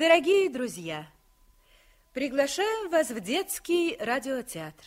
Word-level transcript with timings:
Дорогие 0.00 0.48
друзья, 0.48 1.06
приглашаем 2.14 2.88
вас 2.88 3.10
в 3.10 3.20
детский 3.20 3.98
радиотеатр. 4.00 4.82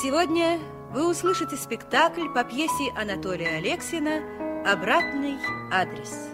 Сегодня 0.00 0.60
вы 0.92 1.10
услышите 1.10 1.56
спектакль 1.56 2.28
по 2.32 2.44
пьесе 2.44 2.92
Анатолия 2.96 3.56
Алексина 3.56 4.22
«Обратный 4.64 5.34
адрес». 5.72 6.33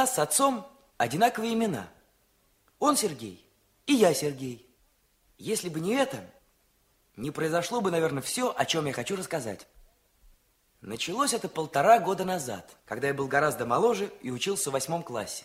Нас 0.00 0.14
с 0.14 0.18
отцом 0.18 0.66
одинаковые 0.96 1.52
имена. 1.52 1.86
Он 2.78 2.96
Сергей, 2.96 3.46
и 3.86 3.92
я 3.92 4.14
Сергей. 4.14 4.66
Если 5.36 5.68
бы 5.68 5.78
не 5.78 5.94
это, 5.94 6.24
не 7.16 7.30
произошло 7.30 7.82
бы, 7.82 7.90
наверное, 7.90 8.22
все, 8.22 8.54
о 8.56 8.64
чем 8.64 8.86
я 8.86 8.94
хочу 8.94 9.14
рассказать. 9.14 9.66
Началось 10.80 11.34
это 11.34 11.48
полтора 11.48 11.98
года 11.98 12.24
назад, 12.24 12.78
когда 12.86 13.08
я 13.08 13.14
был 13.14 13.26
гораздо 13.26 13.66
моложе 13.66 14.10
и 14.22 14.30
учился 14.30 14.70
в 14.70 14.72
восьмом 14.72 15.02
классе. 15.02 15.44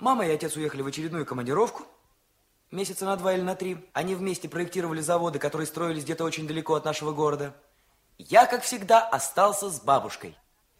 Мама 0.00 0.26
и 0.26 0.32
отец 0.32 0.56
уехали 0.56 0.82
в 0.82 0.88
очередную 0.88 1.24
командировку, 1.24 1.84
месяца 2.72 3.04
на 3.04 3.14
два 3.14 3.34
или 3.34 3.42
на 3.42 3.54
три. 3.54 3.88
Они 3.92 4.16
вместе 4.16 4.48
проектировали 4.48 5.00
заводы, 5.00 5.38
которые 5.38 5.68
строились 5.68 6.02
где-то 6.02 6.24
очень 6.24 6.48
далеко 6.48 6.74
от 6.74 6.84
нашего 6.84 7.12
города. 7.12 7.54
Я, 8.18 8.46
как 8.46 8.64
всегда, 8.64 9.06
остался 9.06 9.70
с 9.70 9.80
бабушкой. 9.80 10.36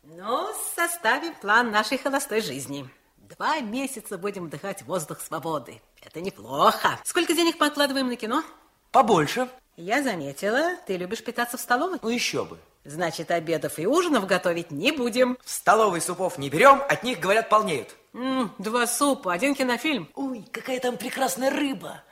Ну, 0.08 0.48
составим 0.76 1.34
план 1.34 1.72
нашей 1.72 1.98
холостой 1.98 2.40
жизни. 2.40 2.88
Два 3.16 3.58
месяца 3.58 4.16
будем 4.16 4.46
вдыхать 4.46 4.82
воздух 4.82 5.20
свободы. 5.20 5.82
Это 6.00 6.20
неплохо. 6.20 7.00
Сколько 7.02 7.34
денег 7.34 7.56
мы 7.58 7.66
откладываем 7.66 8.06
на 8.06 8.14
кино? 8.14 8.44
Побольше. 8.92 9.48
Я 9.76 10.04
заметила, 10.04 10.76
ты 10.86 10.96
любишь 10.96 11.24
питаться 11.24 11.56
в 11.56 11.60
столовой. 11.60 11.98
Ну, 12.00 12.08
еще 12.08 12.44
бы. 12.44 12.56
Значит, 12.84 13.32
обедов 13.32 13.80
и 13.80 13.86
ужинов 13.86 14.26
готовить 14.28 14.70
не 14.70 14.92
будем. 14.92 15.38
В 15.44 15.50
столовой 15.50 16.00
супов 16.00 16.38
не 16.38 16.50
берем, 16.50 16.80
от 16.88 17.02
них, 17.02 17.18
говорят, 17.18 17.48
полнеют. 17.48 17.96
М, 18.14 18.54
два 18.58 18.86
супа, 18.86 19.32
один 19.32 19.56
кинофильм. 19.56 20.08
Ой, 20.14 20.44
какая 20.52 20.78
там 20.78 20.96
прекрасная 20.96 21.50
рыба. 21.50 22.04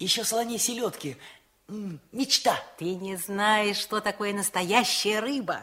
Еще 0.00 0.24
солоней 0.24 0.58
селедки. 0.58 1.16
М, 1.68 2.00
мечта. 2.10 2.58
Ты 2.76 2.96
не 2.96 3.14
знаешь, 3.14 3.76
что 3.76 4.00
такое 4.00 4.34
настоящая 4.34 5.20
рыба. 5.20 5.60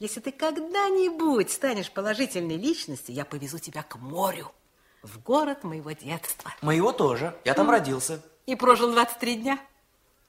Если 0.00 0.20
ты 0.20 0.32
когда-нибудь 0.32 1.52
станешь 1.52 1.92
положительной 1.92 2.56
личностью, 2.56 3.14
я 3.14 3.26
повезу 3.26 3.58
тебя 3.58 3.82
к 3.82 3.96
морю, 3.96 4.50
в 5.02 5.22
город 5.22 5.62
моего 5.62 5.92
детства. 5.92 6.54
Моего 6.62 6.92
тоже. 6.92 7.38
Я 7.44 7.52
там 7.52 7.70
родился. 7.70 8.22
И 8.46 8.54
прожил 8.56 8.90
23 8.92 9.36
дня. 9.36 9.60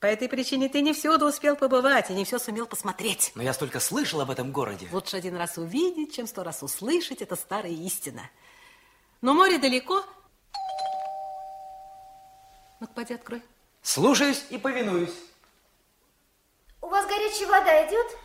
По 0.02 0.08
этой 0.08 0.28
причине 0.28 0.68
ты 0.68 0.82
не 0.82 0.92
всюду 0.92 1.26
успел 1.26 1.56
побывать 1.56 2.10
и 2.10 2.14
не 2.14 2.26
все 2.26 2.38
сумел 2.38 2.66
посмотреть. 2.66 3.32
Но 3.34 3.44
я 3.44 3.54
столько 3.54 3.80
слышал 3.80 4.20
об 4.20 4.30
этом 4.30 4.52
городе. 4.52 4.90
Лучше 4.92 5.16
один 5.16 5.38
раз 5.38 5.58
увидеть, 5.58 6.14
чем 6.14 6.28
сто 6.28 6.44
раз 6.44 6.64
услышать. 6.64 7.22
Это 7.22 7.38
старая 7.38 7.72
истина. 7.72 8.30
Но 9.22 9.34
море 9.34 9.58
далеко. 9.58 10.04
Ну-ка, 12.82 12.94
поди, 12.94 13.14
открой. 13.14 13.42
Слушаюсь 13.82 14.44
и 14.50 14.58
повинуюсь. 14.58 15.14
У 16.82 16.88
вас 16.88 17.06
горячая 17.06 17.48
вода 17.48 17.88
идет? 17.88 18.18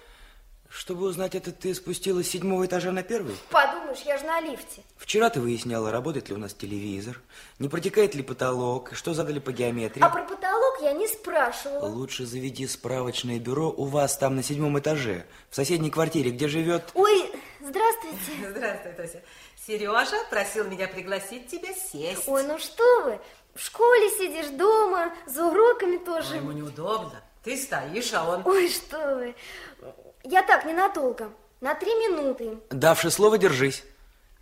Чтобы 0.68 1.06
узнать 1.06 1.34
это, 1.34 1.52
ты 1.52 1.74
спустилась 1.74 2.26
с 2.26 2.30
седьмого 2.30 2.66
этажа 2.66 2.92
на 2.92 3.02
первый? 3.02 3.36
Подумаешь, 3.50 4.00
я 4.04 4.18
же 4.18 4.24
на 4.24 4.40
лифте. 4.40 4.82
Вчера 4.96 5.30
ты 5.30 5.40
выясняла, 5.40 5.90
работает 5.90 6.28
ли 6.28 6.34
у 6.34 6.38
нас 6.38 6.54
телевизор, 6.54 7.20
не 7.58 7.68
протекает 7.68 8.14
ли 8.14 8.22
потолок, 8.22 8.90
что 8.94 9.14
задали 9.14 9.38
по 9.38 9.52
геометрии. 9.52 10.02
А 10.02 10.08
про 10.08 10.22
потолок 10.24 10.78
я 10.82 10.92
не 10.92 11.06
спрашивала. 11.06 11.86
Лучше 11.86 12.26
заведи 12.26 12.66
справочное 12.66 13.38
бюро 13.38 13.70
у 13.70 13.84
вас 13.84 14.16
там 14.16 14.36
на 14.36 14.42
седьмом 14.42 14.78
этаже, 14.78 15.26
в 15.50 15.56
соседней 15.56 15.90
квартире, 15.90 16.30
где 16.30 16.48
живет... 16.48 16.90
Ой, 16.94 17.30
здравствуйте. 17.60 18.50
Здравствуй, 18.50 18.92
Тося. 18.92 19.22
Сережа 19.66 20.16
просил 20.30 20.64
меня 20.64 20.88
пригласить 20.88 21.48
тебя 21.48 21.72
сесть. 21.74 22.28
Ой, 22.28 22.44
ну 22.44 22.58
что 22.58 23.02
вы, 23.04 23.18
в 23.54 23.60
школе 23.60 24.10
сидишь 24.10 24.50
дома, 24.50 25.12
за 25.26 25.46
уроками 25.46 25.96
тоже. 25.96 26.36
Ему 26.36 26.52
неудобно. 26.52 27.22
Ты 27.42 27.56
стоишь, 27.56 28.12
а 28.12 28.28
он... 28.28 28.42
Ой, 28.44 28.68
что 28.68 29.14
вы. 29.16 29.34
Я 30.28 30.42
так, 30.42 30.64
ненадолго, 30.64 31.30
на 31.60 31.76
три 31.76 31.94
минуты. 31.94 32.58
Давши 32.70 33.12
слово, 33.12 33.38
держись. 33.38 33.84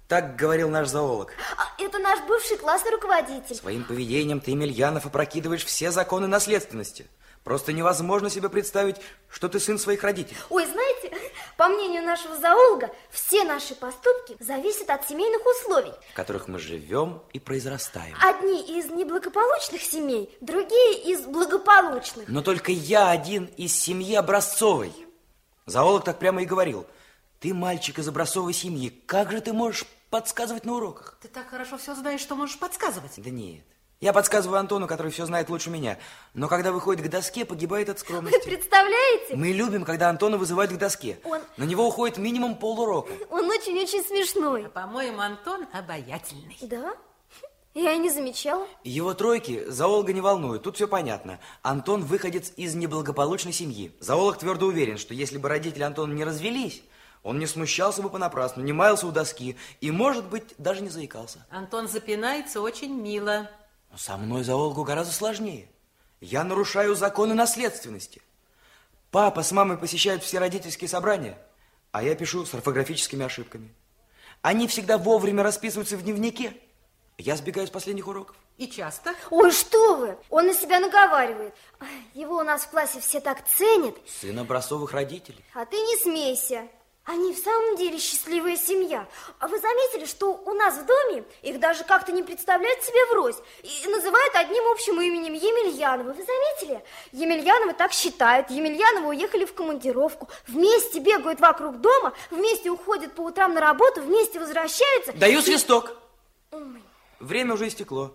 Так 0.08 0.34
говорил 0.34 0.70
наш 0.70 0.88
зоолог. 0.88 1.32
А 1.58 1.82
это 1.82 1.98
наш 1.98 2.20
бывший 2.26 2.56
классный 2.56 2.92
руководитель. 2.92 3.54
Своим 3.54 3.84
поведением 3.84 4.40
ты, 4.40 4.52
Емельянов, 4.52 5.04
опрокидываешь 5.04 5.62
все 5.62 5.90
законы 5.90 6.26
наследственности. 6.26 7.06
Просто 7.42 7.74
невозможно 7.74 8.30
себе 8.30 8.48
представить, 8.48 8.96
что 9.28 9.50
ты 9.50 9.60
сын 9.60 9.78
своих 9.78 10.02
родителей. 10.02 10.38
Ой, 10.48 10.64
знаете, 10.64 11.12
по 11.58 11.68
мнению 11.68 12.02
нашего 12.02 12.34
зоолога, 12.34 12.90
все 13.10 13.44
наши 13.44 13.74
поступки 13.74 14.38
зависят 14.40 14.88
от 14.88 15.06
семейных 15.06 15.42
условий. 15.44 15.92
В 16.12 16.14
которых 16.14 16.48
мы 16.48 16.58
живем 16.58 17.22
и 17.34 17.38
произрастаем. 17.38 18.16
Одни 18.22 18.78
из 18.78 18.86
неблагополучных 18.86 19.82
семей, 19.82 20.34
другие 20.40 21.12
из 21.12 21.26
благополучных. 21.26 22.26
Но 22.28 22.40
только 22.40 22.72
я 22.72 23.10
один 23.10 23.50
из 23.58 23.78
семьи 23.78 24.14
образцовой. 24.14 24.94
Зоолог 25.66 26.04
так 26.04 26.18
прямо 26.18 26.42
и 26.42 26.46
говорил. 26.46 26.86
Ты 27.40 27.52
мальчик 27.54 27.98
из 27.98 28.08
образцовой 28.08 28.52
семьи. 28.52 28.90
Как 29.06 29.30
же 29.30 29.40
ты 29.40 29.52
можешь 29.52 29.84
подсказывать 30.10 30.64
на 30.64 30.74
уроках? 30.74 31.18
Ты 31.22 31.28
так 31.28 31.48
хорошо 31.48 31.78
все 31.78 31.94
знаешь, 31.94 32.20
что 32.20 32.36
можешь 32.36 32.58
подсказывать. 32.58 33.12
Да 33.16 33.30
нет. 33.30 33.64
Я 34.00 34.12
подсказываю 34.12 34.58
Антону, 34.58 34.86
который 34.86 35.10
все 35.12 35.24
знает 35.24 35.48
лучше 35.48 35.70
меня. 35.70 35.98
Но 36.34 36.48
когда 36.48 36.72
выходит 36.72 37.06
к 37.06 37.08
доске, 37.08 37.44
погибает 37.46 37.88
от 37.88 37.96
Вы 37.98 38.00
скромности. 38.04 38.44
представляете? 38.44 39.36
Мы 39.36 39.48
любим, 39.52 39.84
когда 39.84 40.10
Антона 40.10 40.36
вызывают 40.36 40.72
к 40.72 40.76
доске. 40.76 41.18
Он- 41.24 41.40
На 41.56 41.64
него 41.64 41.86
уходит 41.86 42.18
минимум 42.18 42.56
полурока. 42.56 43.12
Он 43.30 43.48
очень-очень 43.48 44.04
смешной. 44.04 44.66
А, 44.66 44.68
по-моему, 44.68 45.20
Антон 45.20 45.66
обаятельный. 45.72 46.58
Да? 46.62 46.94
Я 47.74 47.92
и 47.92 47.98
не 47.98 48.08
замечала. 48.08 48.68
Его 48.84 49.14
тройки 49.14 49.68
зоолога 49.68 50.12
не 50.12 50.20
волнуют, 50.20 50.62
тут 50.62 50.76
все 50.76 50.86
понятно. 50.86 51.40
Антон 51.62 52.04
выходец 52.04 52.52
из 52.56 52.76
неблагополучной 52.76 53.52
семьи. 53.52 53.92
Зоолог 53.98 54.38
твердо 54.38 54.66
уверен, 54.66 54.96
что 54.96 55.12
если 55.12 55.38
бы 55.38 55.48
родители 55.48 55.82
Антона 55.82 56.12
не 56.12 56.24
развелись, 56.24 56.84
он 57.24 57.40
не 57.40 57.46
смущался 57.46 58.00
бы 58.00 58.10
понапрасну, 58.10 58.62
не 58.62 58.72
маялся 58.72 59.08
у 59.08 59.10
доски 59.10 59.56
и, 59.80 59.90
может 59.90 60.26
быть, 60.26 60.54
даже 60.56 60.82
не 60.82 60.88
заикался. 60.88 61.44
Антон 61.50 61.88
запинается 61.88 62.60
очень 62.60 62.94
мило. 62.94 63.50
Но 63.90 63.98
со 63.98 64.16
мной 64.16 64.44
зоологу 64.44 64.84
гораздо 64.84 65.12
сложнее. 65.12 65.68
Я 66.20 66.44
нарушаю 66.44 66.94
законы 66.94 67.34
наследственности. 67.34 68.22
Папа 69.10 69.42
с 69.42 69.50
мамой 69.52 69.78
посещают 69.78 70.22
все 70.22 70.38
родительские 70.38 70.88
собрания, 70.88 71.38
а 71.92 72.02
я 72.02 72.14
пишу 72.14 72.46
с 72.46 72.54
орфографическими 72.54 73.24
ошибками. 73.24 73.74
Они 74.42 74.68
всегда 74.68 74.96
вовремя 74.98 75.42
расписываются 75.42 75.96
в 75.96 76.02
дневнике. 76.02 76.52
Я 77.18 77.36
сбегаю 77.36 77.66
с 77.66 77.70
последних 77.70 78.08
уроков. 78.08 78.36
И 78.58 78.66
часто. 78.68 79.14
Ой, 79.30 79.50
что 79.52 79.96
вы! 79.96 80.16
Он 80.30 80.46
на 80.46 80.54
себя 80.54 80.80
наговаривает. 80.80 81.54
Его 82.12 82.36
у 82.38 82.42
нас 82.42 82.62
в 82.64 82.70
классе 82.70 83.00
все 83.00 83.20
так 83.20 83.38
ценят. 83.48 83.96
Сын 84.20 84.38
образцовых 84.38 84.92
родителей. 84.92 85.44
А 85.54 85.64
ты 85.64 85.76
не 85.76 85.96
смейся. 85.96 86.66
Они 87.04 87.34
в 87.34 87.38
самом 87.38 87.76
деле 87.76 87.98
счастливая 87.98 88.56
семья. 88.56 89.06
А 89.38 89.46
вы 89.46 89.58
заметили, 89.60 90.06
что 90.06 90.32
у 90.32 90.54
нас 90.54 90.74
в 90.78 90.86
доме 90.86 91.24
их 91.42 91.60
даже 91.60 91.84
как-то 91.84 92.12
не 92.12 92.22
представляют 92.22 92.82
себе 92.82 93.04
врозь 93.10 93.36
и 93.62 93.86
называют 93.88 94.34
одним 94.36 94.64
общим 94.72 94.98
именем 95.00 95.34
Емельяновы. 95.34 96.14
Вы 96.14 96.24
заметили? 96.24 96.82
Емельяновы 97.12 97.74
так 97.74 97.92
считают. 97.92 98.48
Емельяновы 98.50 99.08
уехали 99.08 99.44
в 99.44 99.52
командировку. 99.54 100.28
Вместе 100.48 100.98
бегают 100.98 101.40
вокруг 101.40 101.80
дома, 101.80 102.14
вместе 102.30 102.70
уходят 102.70 103.14
по 103.14 103.20
утрам 103.20 103.52
на 103.52 103.60
работу, 103.60 104.00
вместе 104.00 104.40
возвращаются. 104.40 105.12
Даю 105.12 105.40
И- 105.40 105.42
свисток. 105.42 105.98
Ой, 106.52 106.82
Время 107.24 107.54
уже 107.54 107.68
истекло. 107.68 108.14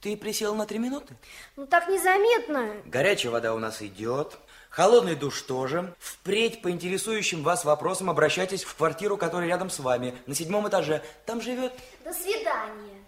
Ты 0.00 0.16
присел 0.16 0.54
на 0.54 0.66
три 0.66 0.78
минуты? 0.78 1.16
ну 1.56 1.66
так 1.66 1.88
незаметно. 1.88 2.76
Горячая 2.84 3.32
вода 3.32 3.54
у 3.54 3.58
нас 3.58 3.82
идет. 3.82 4.38
Холодный 4.70 5.16
душ 5.16 5.42
тоже. 5.42 5.94
Впредь 5.98 6.62
по 6.62 6.70
интересующим 6.70 7.42
вас 7.42 7.64
вопросам 7.64 8.10
обращайтесь 8.10 8.62
в 8.62 8.74
квартиру, 8.76 9.16
которая 9.16 9.48
рядом 9.48 9.70
с 9.70 9.78
вами, 9.78 10.14
на 10.26 10.34
седьмом 10.34 10.68
этаже. 10.68 11.02
Там 11.26 11.40
живет... 11.40 11.72
До 12.04 12.12
свидания. 12.12 13.02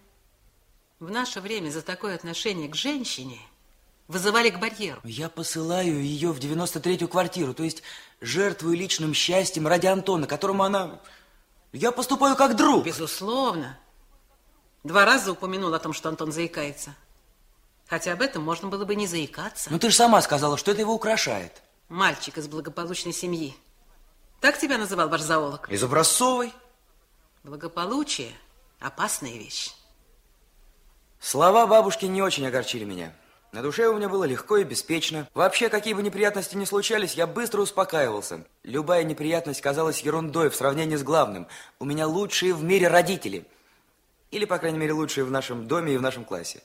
В 0.99 1.11
наше 1.11 1.41
время 1.41 1.71
за 1.71 1.83
такое 1.83 2.15
отношение 2.15 2.69
к 2.69 2.75
женщине 2.75 3.39
Вызывали 4.09 4.51
к 4.51 4.61
барьеру. 4.61 5.01
Я 5.03 5.29
посылаю 5.29 6.01
ее 6.01 6.33
в 6.33 6.39
93-ю 6.39 7.09
квартиру, 7.09 7.55
то 7.55 7.65
есть 7.65 7.83
жертвую 8.21 8.77
личным 8.77 9.15
счастьем 9.15 9.67
ради 9.67 9.87
Антона, 9.87 10.27
которому 10.27 10.63
она... 10.63 11.01
Я 11.73 11.91
поступаю 11.91 12.37
как 12.37 12.55
друг. 12.55 12.85
Безусловно. 12.85 13.77
Два 14.87 15.05
раза 15.05 15.33
упомянул 15.33 15.75
о 15.75 15.81
том, 15.81 15.93
что 15.93 16.09
Антон 16.09 16.31
заикается. 16.31 16.95
Хотя 17.89 18.13
об 18.13 18.23
этом 18.23 18.45
можно 18.45 18.69
было 18.69 18.85
бы 18.85 18.95
не 18.95 19.09
заикаться. 19.09 19.69
Ну, 19.69 19.81
ты 19.81 19.91
же 19.91 19.97
сама 19.97 20.23
сказала, 20.23 20.57
что 20.57 20.71
это 20.71 20.83
его 20.83 20.95
украшает. 20.95 21.61
Мальчик 21.89 22.39
из 22.39 22.47
благополучной 22.47 23.13
семьи. 23.13 23.57
Так 24.41 24.61
тебя 24.61 24.79
называл 24.79 25.09
ваш 25.09 25.23
зоолог? 25.23 25.69
Из 25.69 25.83
образцовой. 25.83 26.53
Благополучие– 27.43 28.31
опасная 28.79 29.33
вещь. 29.33 29.75
Слова 31.19 31.67
бабушки 31.67 32.05
не 32.05 32.23
очень 32.23 32.47
огорчили 32.47 32.85
меня. 32.85 33.13
На 33.51 33.63
душе 33.63 33.89
у 33.89 33.97
меня 33.97 34.09
было 34.09 34.23
легко 34.23 34.59
и 34.59 34.63
беспечно. 34.63 35.29
Вообще, 35.35 35.69
какие 35.69 35.95
бы 35.95 36.03
неприятности 36.05 36.55
ни 36.55 36.65
случались, 36.65 37.15
я 37.15 37.27
быстро 37.27 37.63
успокаивался. 37.63 38.47
Любая 38.63 39.03
неприятность 39.03 39.61
казалась 39.61 40.03
ерундой 40.03 40.49
в 40.49 40.55
сравнении 40.55 40.95
с 40.95 41.03
главным. 41.03 41.49
У 41.81 41.85
меня 41.85 42.07
лучшие 42.07 42.55
в 42.55 42.63
мире 42.63 42.87
родители. 42.87 43.49
Или, 44.31 44.45
по 44.45 44.59
крайней 44.59 44.79
мере, 44.79 44.93
лучшие 44.93 45.25
в 45.25 45.31
нашем 45.31 45.69
доме 45.69 45.95
и 45.95 45.97
в 45.97 46.03
нашем 46.03 46.25
классе. 46.25 46.63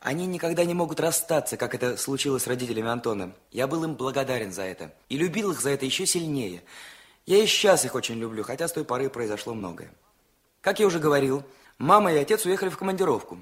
Они 0.00 0.26
никогда 0.26 0.64
не 0.64 0.74
могут 0.74 0.98
расстаться, 0.98 1.56
как 1.56 1.74
это 1.74 1.96
случилось 1.96 2.42
с 2.42 2.46
родителями 2.48 2.88
Антона. 2.88 3.32
Я 3.52 3.68
был 3.68 3.84
им 3.84 3.94
благодарен 3.94 4.52
за 4.52 4.62
это. 4.62 4.92
И 5.08 5.16
любил 5.16 5.52
их 5.52 5.60
за 5.60 5.70
это 5.70 5.84
еще 5.86 6.06
сильнее. 6.06 6.62
Я 7.24 7.38
и 7.38 7.46
сейчас 7.46 7.84
их 7.84 7.94
очень 7.94 8.18
люблю, 8.18 8.42
хотя 8.42 8.66
с 8.66 8.72
той 8.72 8.84
поры 8.84 9.08
произошло 9.08 9.54
многое. 9.54 9.92
Как 10.60 10.80
я 10.80 10.86
уже 10.86 10.98
говорил, 10.98 11.44
мама 11.78 12.12
и 12.12 12.18
отец 12.18 12.44
уехали 12.46 12.68
в 12.68 12.78
командировку. 12.78 13.38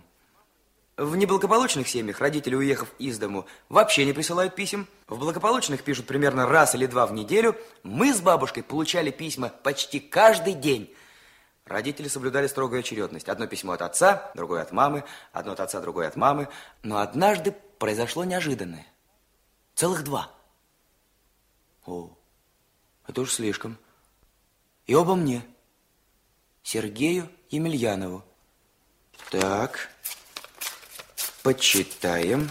В 0.99 1.17
неблагополучных 1.17 1.89
семьях 1.89 2.21
родители, 2.21 2.55
уехав 2.55 2.89
из 2.99 3.19
дому, 3.19 3.47
вообще 3.71 4.05
не 4.05 4.13
присылают 4.13 4.55
писем. 4.55 4.87
В 5.09 5.19
благополучных 5.19 5.83
пишут 5.83 6.07
примерно 6.07 6.47
раз 6.47 6.75
или 6.75 6.85
два 6.85 7.07
в 7.07 7.15
неделю. 7.15 7.57
Мы 7.83 8.13
с 8.13 8.21
бабушкой 8.21 8.63
получали 8.63 9.11
письма 9.11 9.49
почти 9.63 9.99
каждый 9.99 10.53
день. 10.53 10.95
Родители 11.71 12.09
соблюдали 12.09 12.49
строгую 12.49 12.81
очередность. 12.81 13.29
Одно 13.29 13.47
письмо 13.47 13.75
от 13.75 13.83
отца, 13.83 14.33
другое 14.35 14.63
от 14.63 14.73
мамы, 14.73 15.05
одно 15.31 15.53
от 15.53 15.61
отца, 15.61 15.81
другое 15.81 16.09
от 16.09 16.17
мамы. 16.17 16.49
Но 16.83 16.99
однажды 16.99 17.53
произошло 17.79 18.25
неожиданное. 18.25 18.89
Целых 19.77 20.03
два. 20.03 20.33
О, 21.87 22.11
это 23.07 23.21
уж 23.21 23.35
слишком. 23.35 23.79
И 24.89 24.97
оба 24.97 25.15
мне. 25.15 25.47
Сергею 26.65 27.31
Емельянову. 27.51 28.25
Так, 29.31 29.91
почитаем. 31.45 32.51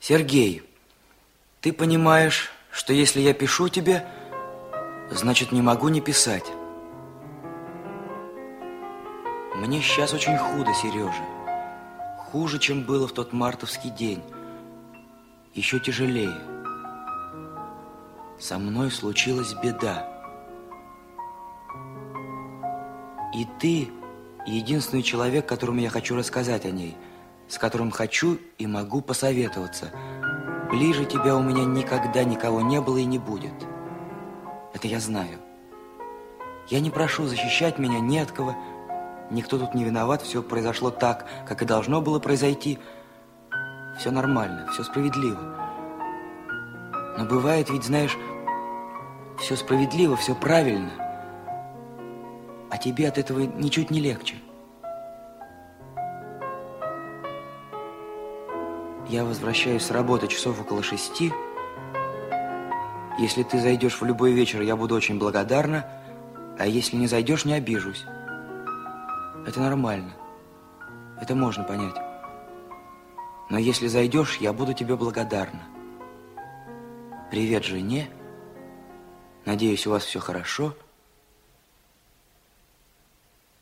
Сергей, 0.00 0.70
ты 1.62 1.72
понимаешь, 1.72 2.50
что 2.70 2.92
если 2.92 3.20
я 3.20 3.32
пишу 3.32 3.70
тебе, 3.70 4.06
значит, 5.10 5.50
не 5.50 5.62
могу 5.62 5.88
не 5.88 6.02
писать. 6.02 6.44
Мне 9.60 9.82
сейчас 9.82 10.14
очень 10.14 10.38
худо, 10.38 10.72
Сережа. 10.72 11.22
Хуже, 12.16 12.58
чем 12.58 12.82
было 12.82 13.06
в 13.06 13.12
тот 13.12 13.34
мартовский 13.34 13.90
день. 13.90 14.22
Еще 15.52 15.78
тяжелее. 15.78 16.34
Со 18.38 18.58
мной 18.58 18.90
случилась 18.90 19.52
беда. 19.62 20.08
И 23.34 23.46
ты 23.60 23.90
единственный 24.46 25.02
человек, 25.02 25.46
которому 25.46 25.80
я 25.80 25.90
хочу 25.90 26.16
рассказать 26.16 26.64
о 26.64 26.70
ней, 26.70 26.96
с 27.46 27.58
которым 27.58 27.90
хочу 27.90 28.38
и 28.56 28.66
могу 28.66 29.02
посоветоваться. 29.02 29.92
Ближе 30.70 31.04
тебя 31.04 31.36
у 31.36 31.42
меня 31.42 31.66
никогда 31.66 32.24
никого 32.24 32.62
не 32.62 32.80
было 32.80 32.96
и 32.96 33.04
не 33.04 33.18
будет. 33.18 33.52
Это 34.72 34.88
я 34.88 35.00
знаю. 35.00 35.38
Я 36.70 36.80
не 36.80 36.88
прошу 36.88 37.26
защищать 37.26 37.78
меня 37.78 38.00
ни 38.00 38.16
от 38.16 38.32
кого. 38.32 38.56
Никто 39.30 39.58
тут 39.58 39.74
не 39.74 39.84
виноват, 39.84 40.22
все 40.22 40.42
произошло 40.42 40.90
так, 40.90 41.26
как 41.46 41.62
и 41.62 41.66
должно 41.66 42.00
было 42.00 42.18
произойти. 42.18 42.80
Все 43.98 44.10
нормально, 44.10 44.66
все 44.72 44.82
справедливо. 44.82 45.38
Но 47.16 47.24
бывает 47.26 47.70
ведь, 47.70 47.84
знаешь, 47.84 48.16
все 49.38 49.54
справедливо, 49.56 50.16
все 50.16 50.34
правильно. 50.34 50.90
А 52.70 52.76
тебе 52.76 53.08
от 53.08 53.18
этого 53.18 53.40
ничуть 53.40 53.90
не 53.90 54.00
легче. 54.00 54.36
Я 59.08 59.24
возвращаюсь 59.24 59.82
с 59.82 59.90
работы 59.90 60.28
часов 60.28 60.60
около 60.60 60.82
шести. 60.82 61.32
Если 63.18 63.42
ты 63.42 63.60
зайдешь 63.60 64.00
в 64.00 64.04
любой 64.04 64.32
вечер, 64.32 64.60
я 64.62 64.76
буду 64.76 64.94
очень 64.94 65.18
благодарна. 65.18 65.84
А 66.58 66.66
если 66.66 66.96
не 66.96 67.06
зайдешь, 67.06 67.44
не 67.44 67.54
обижусь. 67.54 68.04
Это 69.46 69.60
нормально. 69.60 70.12
Это 71.20 71.34
можно 71.34 71.64
понять. 71.64 71.96
Но 73.48 73.58
если 73.58 73.88
зайдешь, 73.88 74.36
я 74.36 74.52
буду 74.52 74.74
тебе 74.74 74.96
благодарна. 74.96 75.66
Привет 77.30 77.64
жене. 77.64 78.10
Надеюсь, 79.44 79.86
у 79.86 79.90
вас 79.90 80.04
все 80.04 80.20
хорошо. 80.20 80.76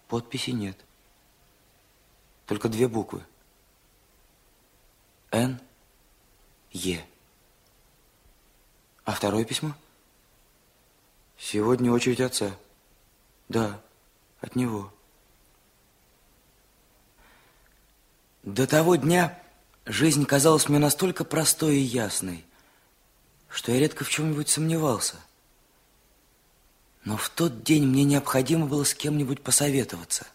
Подписи 0.08 0.50
нет. 0.50 0.76
Только 2.46 2.68
две 2.68 2.88
буквы. 2.88 3.22
Н. 5.30 5.60
Е. 6.72 7.04
А 9.04 9.12
второе 9.12 9.44
письмо? 9.44 9.72
Сегодня 11.36 11.92
очередь 11.92 12.20
отца. 12.20 12.50
Да, 13.48 13.80
от 14.40 14.56
него. 14.56 14.92
До 18.48 18.66
того 18.66 18.96
дня 18.96 19.38
жизнь 19.84 20.24
казалась 20.24 20.70
мне 20.70 20.78
настолько 20.78 21.24
простой 21.24 21.76
и 21.76 21.80
ясной, 21.80 22.46
что 23.50 23.72
я 23.72 23.78
редко 23.78 24.04
в 24.04 24.08
чем-нибудь 24.08 24.48
сомневался. 24.48 25.16
Но 27.04 27.18
в 27.18 27.28
тот 27.28 27.62
день 27.62 27.86
мне 27.86 28.04
необходимо 28.04 28.64
было 28.64 28.84
с 28.84 28.94
кем-нибудь 28.94 29.42
посоветоваться. 29.42 30.26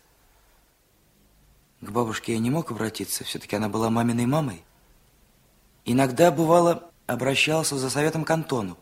К 1.82 1.90
бабушке 1.90 2.34
я 2.34 2.40
не 2.40 2.52
мог 2.52 2.70
обратиться, 2.70 3.24
все-таки 3.24 3.56
она 3.56 3.68
была 3.68 3.90
маминой 3.90 4.28
мамой. 4.28 4.64
Иногда, 5.84 6.30
бывало, 6.30 6.92
обращался 7.08 7.80
за 7.80 7.90
советом 7.90 8.26
к 8.26 8.30
Антону, 8.30 8.78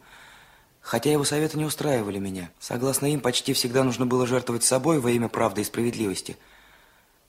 хотя 0.81 1.09
его 1.09 1.23
советы 1.23 1.57
не 1.57 1.63
устраивали 1.63 2.19
меня. 2.19 2.51
Согласно 2.59 3.05
им, 3.05 3.21
почти 3.21 3.53
всегда 3.53 3.85
нужно 3.85 4.05
было 4.05 4.27
жертвовать 4.27 4.65
собой 4.65 4.99
во 4.99 5.09
имя 5.09 5.29
правды 5.29 5.61
и 5.61 5.63
справедливости. 5.63 6.35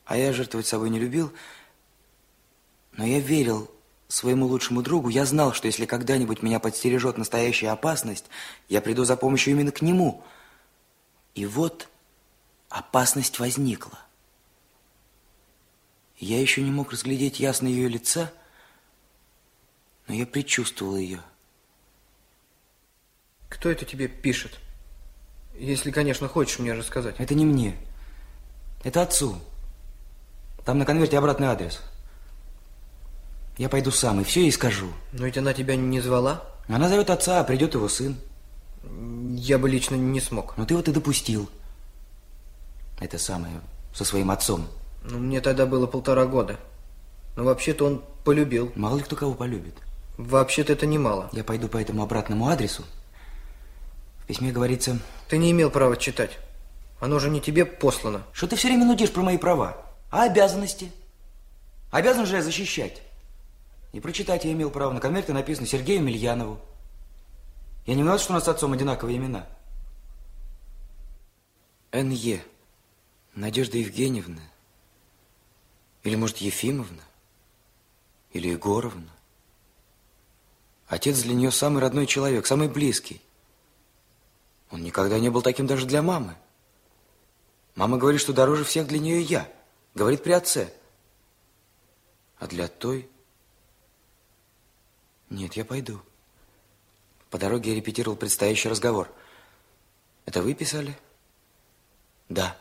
А 0.05 0.17
я 0.17 0.33
жертвовать 0.33 0.67
собой 0.67 0.91
не 0.91 0.99
любил, 0.99 1.33
но 2.93 3.05
я 3.05 3.21
верил 3.21 3.71
своему 4.09 4.47
лучшему 4.47 4.83
другу, 4.83 5.09
я 5.09 5.25
знал, 5.25 5.55
что 5.55 5.67
если 5.67 5.87
когда-нибудь 5.87 6.43
меня 6.43 6.61
подстережет 6.61 7.17
настоящая 7.17 7.71
опасность, 7.71 8.27
я 8.69 8.81
приду 8.81 9.05
за 9.05 9.17
помощью 9.17 9.55
именно 9.55 9.73
к 9.73 9.81
нему. 9.81 10.23
И 11.35 11.47
вот 11.47 11.89
опасность 12.69 13.39
возникла. 13.39 13.99
Я 16.19 16.41
еще 16.41 16.63
не 16.63 16.71
мог 16.71 16.93
разглядеть 16.93 17.41
ясно 17.41 17.67
ее 17.67 17.89
лица, 17.89 18.31
но 20.07 20.15
я 20.15 20.27
предчувствовал 20.27 20.97
ее. 20.97 21.21
Кто 23.49 23.71
это 23.71 23.85
тебе 23.85 24.09
пишет? 24.09 24.59
Если, 25.55 25.91
конечно, 25.91 26.29
хочешь 26.29 26.59
мне 26.59 26.73
рассказать. 26.73 27.17
Это 27.19 27.35
не 27.35 27.45
мне. 27.45 27.77
Это 28.85 29.03
отцу. 29.03 29.39
Там 30.65 30.79
на 30.79 30.85
конверте 30.85 31.19
обратный 31.19 31.49
адрес. 31.49 31.81
Я 33.57 33.69
пойду 33.69 33.91
сам 33.91 34.21
и 34.21 34.25
все 34.25 34.43
ей 34.43 34.53
скажу. 34.53 34.89
Но 35.13 35.27
ведь 35.27 35.39
она 35.39 35.53
тебя 35.53 35.77
не 35.77 36.01
звала? 36.01 36.45
Она 36.69 36.89
зовет 36.89 37.11
отца, 37.11 37.41
а 37.41 37.45
придет 37.45 37.75
его 37.75 37.89
сын. 37.89 38.17
Я 39.31 39.59
бы 39.59 39.69
лично 39.69 39.95
не 39.95 40.21
смог. 40.21 40.57
Но 40.57 40.65
ты 40.65 40.75
вот 40.75 40.89
и 40.89 40.93
допустил. 40.93 41.49
Это 43.01 43.19
самое, 43.19 43.61
со 43.95 44.05
своим 44.05 44.31
отцом. 44.31 44.67
Ну, 45.05 45.19
мне 45.19 45.41
тогда 45.41 45.67
было 45.67 45.87
полтора 45.87 46.25
года. 46.25 46.59
Но 47.37 47.45
вообще-то 47.45 47.87
он 47.87 48.03
полюбил. 48.25 48.73
Мало 48.75 48.97
ли 48.99 49.03
кто 49.03 49.17
кого 49.17 49.35
полюбит. 49.35 49.75
Вообще-то 50.17 50.73
это 50.73 50.87
немало. 50.87 51.29
Я 51.33 51.45
пойду 51.45 51.69
по 51.69 51.79
этому 51.79 52.03
обратному 52.03 52.49
адресу. 52.49 52.85
В 54.19 54.27
письме 54.27 54.53
говорится... 54.53 54.99
Ты 55.29 55.39
не 55.39 55.51
имел 55.51 55.71
права 55.71 55.97
читать. 55.97 56.39
Оно 57.01 57.19
же 57.19 57.31
не 57.31 57.41
тебе 57.41 57.65
послано. 57.65 58.23
Что 58.33 58.47
ты 58.47 58.57
все 58.57 58.69
время 58.69 58.85
нудишь 58.85 59.11
про 59.11 59.23
мои 59.23 59.39
права? 59.39 59.77
А 60.11 60.25
обязанности? 60.25 60.93
Обязан 61.91 62.27
же 62.27 62.37
я 62.37 62.43
защищать. 62.43 63.03
Не 63.93 64.01
прочитать 64.01 64.45
я 64.45 64.53
имел 64.53 64.71
право. 64.71 64.93
На 64.93 65.01
конверте 65.01 65.33
написано 65.33 65.67
Сергею 65.67 66.01
Емельянову. 66.01 66.59
Я 67.87 67.95
не 67.95 68.03
виноват, 68.03 68.21
что 68.21 68.33
у 68.33 68.35
нас 68.35 68.45
с 68.45 68.49
отцом 68.49 68.73
одинаковые 68.73 69.19
имена. 69.19 69.47
Н.Е. 71.91 72.43
Надежда 73.35 73.79
Евгеньевна. 73.79 74.43
Или, 76.03 76.17
может, 76.17 76.39
Ефимовна? 76.39 77.03
Или 78.33 78.49
Егоровна. 78.49 79.11
Отец 80.87 81.23
для 81.23 81.35
нее 81.35 81.51
самый 81.51 81.81
родной 81.81 82.07
человек, 82.07 82.47
самый 82.47 82.69
близкий. 82.69 83.21
Он 84.71 84.83
никогда 84.83 85.19
не 85.19 85.29
был 85.31 85.43
таким 85.43 85.67
даже 85.67 85.87
для 85.87 86.03
мамы. 86.03 86.37
Мама 87.75 87.99
говорит, 87.99 88.21
что 88.21 88.33
дороже 88.33 88.65
всех 88.65 88.87
для 88.87 88.99
нее 88.99 89.21
я. 89.23 89.51
Говорит 89.95 90.23
при 90.23 90.33
отце. 90.33 90.73
А 92.39 92.47
для 92.47 92.69
той... 92.69 93.09
Нет, 95.33 95.55
я 95.55 95.65
пойду. 95.65 95.99
По 97.31 97.39
дороге 97.39 97.71
я 97.71 97.77
репетировал 97.77 98.17
предстоящий 98.17 98.69
разговор. 98.69 99.11
Это 100.27 100.43
вы 100.43 100.53
писали? 100.53 100.95
Да. 102.29 102.55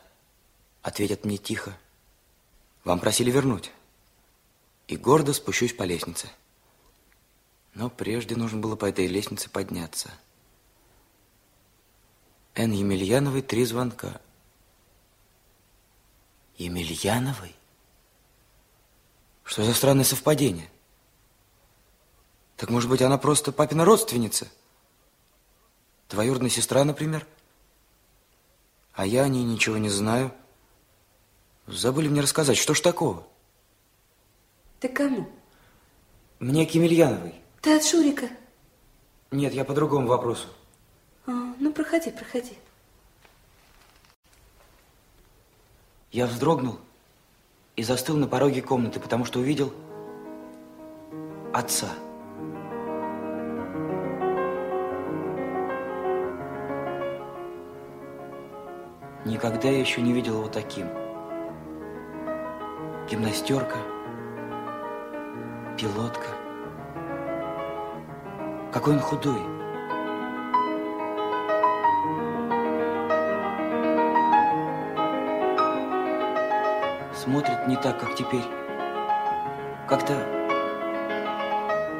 Ответят 0.81 1.25
мне 1.25 1.35
тихо. 1.35 1.77
Вам 2.85 3.01
просили 3.01 3.29
вернуть. 3.29 3.71
И 4.87 4.95
гордо 4.95 5.33
спущусь 5.33 5.73
по 5.73 5.83
лестнице. 5.83 6.29
Но 7.73 7.89
прежде 7.89 8.37
нужно 8.37 8.59
было 8.59 8.77
по 8.77 8.85
этой 8.85 9.05
лестнице 9.05 9.49
подняться. 9.49 10.09
Н. 12.55 12.71
Емельяновой 12.71 13.41
три 13.41 13.65
звонка. 13.65 14.21
Емельяновой? 16.55 17.53
Что 19.43 19.65
за 19.65 19.73
странное 19.73 20.05
совпадение? 20.05 20.69
Так, 22.61 22.69
может 22.69 22.91
быть, 22.91 23.01
она 23.01 23.17
просто 23.17 23.51
папина 23.51 23.85
родственница? 23.85 24.47
Двоюродная 26.11 26.51
сестра, 26.51 26.83
например? 26.83 27.25
А 28.93 29.03
я 29.03 29.23
о 29.23 29.27
ней 29.27 29.43
ничего 29.43 29.77
не 29.77 29.89
знаю. 29.89 30.31
Забыли 31.65 32.07
мне 32.07 32.21
рассказать, 32.21 32.59
что 32.59 32.75
ж 32.75 32.81
такого? 32.81 33.25
Ты 34.79 34.89
кому? 34.89 35.27
Мне 36.37 36.67
к 36.67 36.75
Емельяновой. 36.75 37.33
Ты 37.61 37.75
от 37.75 37.83
Шурика? 37.83 38.29
Нет, 39.31 39.55
я 39.55 39.65
по 39.65 39.73
другому 39.73 40.05
вопросу. 40.05 40.47
А, 41.25 41.31
ну, 41.31 41.73
проходи, 41.73 42.11
проходи. 42.11 42.59
Я 46.11 46.27
вздрогнул 46.27 46.77
и 47.75 47.81
застыл 47.81 48.17
на 48.17 48.27
пороге 48.27 48.61
комнаты, 48.61 48.99
потому 48.99 49.25
что 49.25 49.39
увидел 49.39 49.73
отца. 51.53 51.89
Никогда 59.23 59.69
я 59.69 59.79
еще 59.79 60.01
не 60.01 60.13
видел 60.13 60.39
его 60.39 60.47
таким. 60.47 60.87
Гимнастерка, 63.07 63.77
пилотка. 65.77 66.27
Какой 68.71 68.93
он 68.93 68.99
худой. 68.99 69.41
Смотрит 77.13 77.67
не 77.67 77.75
так, 77.75 77.99
как 77.99 78.15
теперь. 78.15 78.45
Как-то 79.87 80.13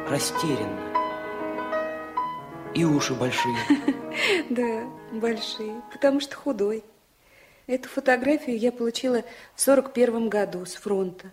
растерянно. 0.09 0.81
И 2.73 2.83
уши 2.83 3.13
большие. 3.13 3.55
Да, 4.49 4.83
большие, 5.13 5.81
потому 5.91 6.19
что 6.19 6.35
худой. 6.35 6.83
Эту 7.71 7.87
фотографию 7.87 8.59
я 8.59 8.69
получила 8.69 9.23
в 9.55 9.61
сорок 9.61 9.93
первом 9.93 10.27
году 10.27 10.65
с 10.65 10.73
фронта. 10.73 11.31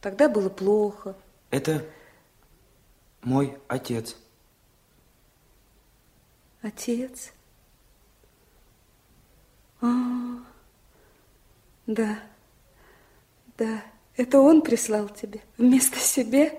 Тогда 0.00 0.26
было 0.26 0.48
плохо. 0.48 1.14
Это 1.50 1.84
мой 3.20 3.58
отец. 3.68 4.16
Отец? 6.62 7.34
А, 9.82 9.86
да, 11.86 12.20
да. 13.58 13.84
Это 14.16 14.40
он 14.40 14.62
прислал 14.62 15.10
тебе 15.10 15.42
вместо 15.58 15.98
себе? 15.98 16.58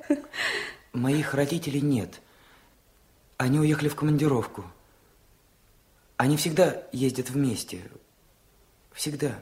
Моих 0.93 1.33
родителей 1.33 1.81
нет. 1.81 2.21
Они 3.37 3.57
уехали 3.57 3.89
в 3.89 3.95
командировку. 3.95 4.63
Они 6.17 6.37
всегда 6.37 6.83
ездят 6.91 7.31
вместе. 7.31 7.81
Всегда. 8.93 9.39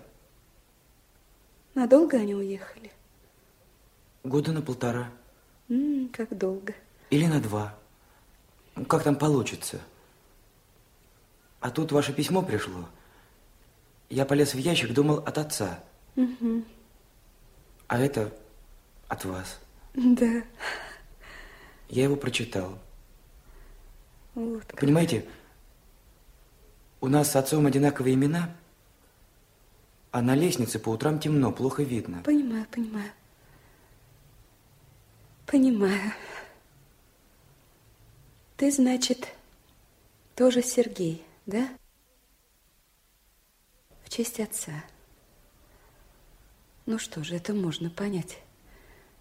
Надолго 1.75 2.17
они 2.17 2.35
уехали? 2.35 2.91
Года 4.23 4.51
на 4.51 4.61
полтора. 4.61 5.11
М 5.69 6.05
-м, 6.05 6.09
как 6.11 6.37
долго. 6.37 6.73
Или 7.09 7.25
на 7.25 7.39
два. 7.39 7.77
Как 8.87 9.03
там 9.03 9.15
получится. 9.15 9.79
А 11.59 11.71
тут 11.71 11.91
ваше 11.91 12.13
письмо 12.13 12.41
пришло. 12.41 12.87
Я 14.09 14.25
полез 14.25 14.53
в 14.53 14.57
ящик, 14.57 14.93
думал 14.93 15.17
от 15.17 15.37
отца. 15.37 15.83
Угу. 16.15 16.63
А 17.87 17.99
это 17.99 18.33
от 19.07 19.25
вас. 19.25 19.59
Да. 19.93 20.43
Я 21.89 22.03
его 22.03 22.15
прочитал. 22.15 22.79
Вот 24.35 24.63
как. 24.65 24.79
Понимаете, 24.79 25.25
у 27.01 27.07
нас 27.07 27.31
с 27.31 27.35
отцом 27.35 27.65
одинаковые 27.65 28.15
имена, 28.15 28.55
а 30.11 30.21
на 30.21 30.35
лестнице 30.35 30.79
по 30.79 30.89
утрам 30.89 31.19
темно, 31.19 31.51
плохо 31.51 31.83
видно. 31.83 32.21
Понимаю, 32.23 32.65
понимаю. 32.71 33.11
Понимаю. 35.45 36.13
Ты, 38.57 38.71
значит, 38.71 39.27
тоже 40.35 40.61
Сергей, 40.61 41.23
да? 41.45 41.69
В 44.03 44.09
честь 44.09 44.39
отца. 44.39 44.83
Ну 46.85 46.97
что 46.97 47.23
же, 47.23 47.35
это 47.35 47.53
можно 47.53 47.89
понять. 47.89 48.39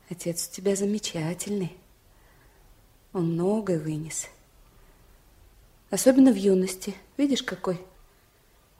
Отец 0.08 0.48
у 0.48 0.52
тебя 0.52 0.74
замечательный. 0.74 1.76
Он 3.12 3.34
многое 3.34 3.78
вынес. 3.78 4.28
Особенно 5.90 6.32
в 6.32 6.36
юности. 6.36 6.94
Видишь, 7.16 7.42
какой? 7.42 7.80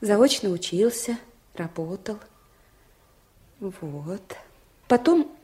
Заочно 0.00 0.50
учился, 0.50 1.18
работал. 1.54 2.18
Вот. 3.60 4.36
Потом 4.86 5.36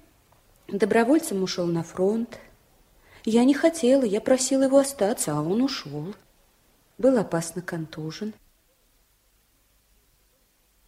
добровольцем 0.68 1.42
ушел 1.42 1.66
на 1.66 1.82
фронт. 1.82 2.38
Я 3.25 3.44
не 3.44 3.54
хотела, 3.54 4.04
я 4.04 4.20
просила 4.20 4.64
его 4.64 4.78
остаться, 4.78 5.32
а 5.32 5.40
он 5.40 5.62
ушел. 5.62 6.14
Был 6.99 7.18
опасно 7.18 7.62
контужен. 7.62 8.34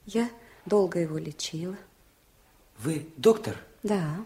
Я 0.04 0.30
долго 0.66 1.00
его 1.00 1.18
лечила. 1.18 1.76
Вы 2.78 3.08
доктор? 3.16 3.56
Да. 3.82 4.24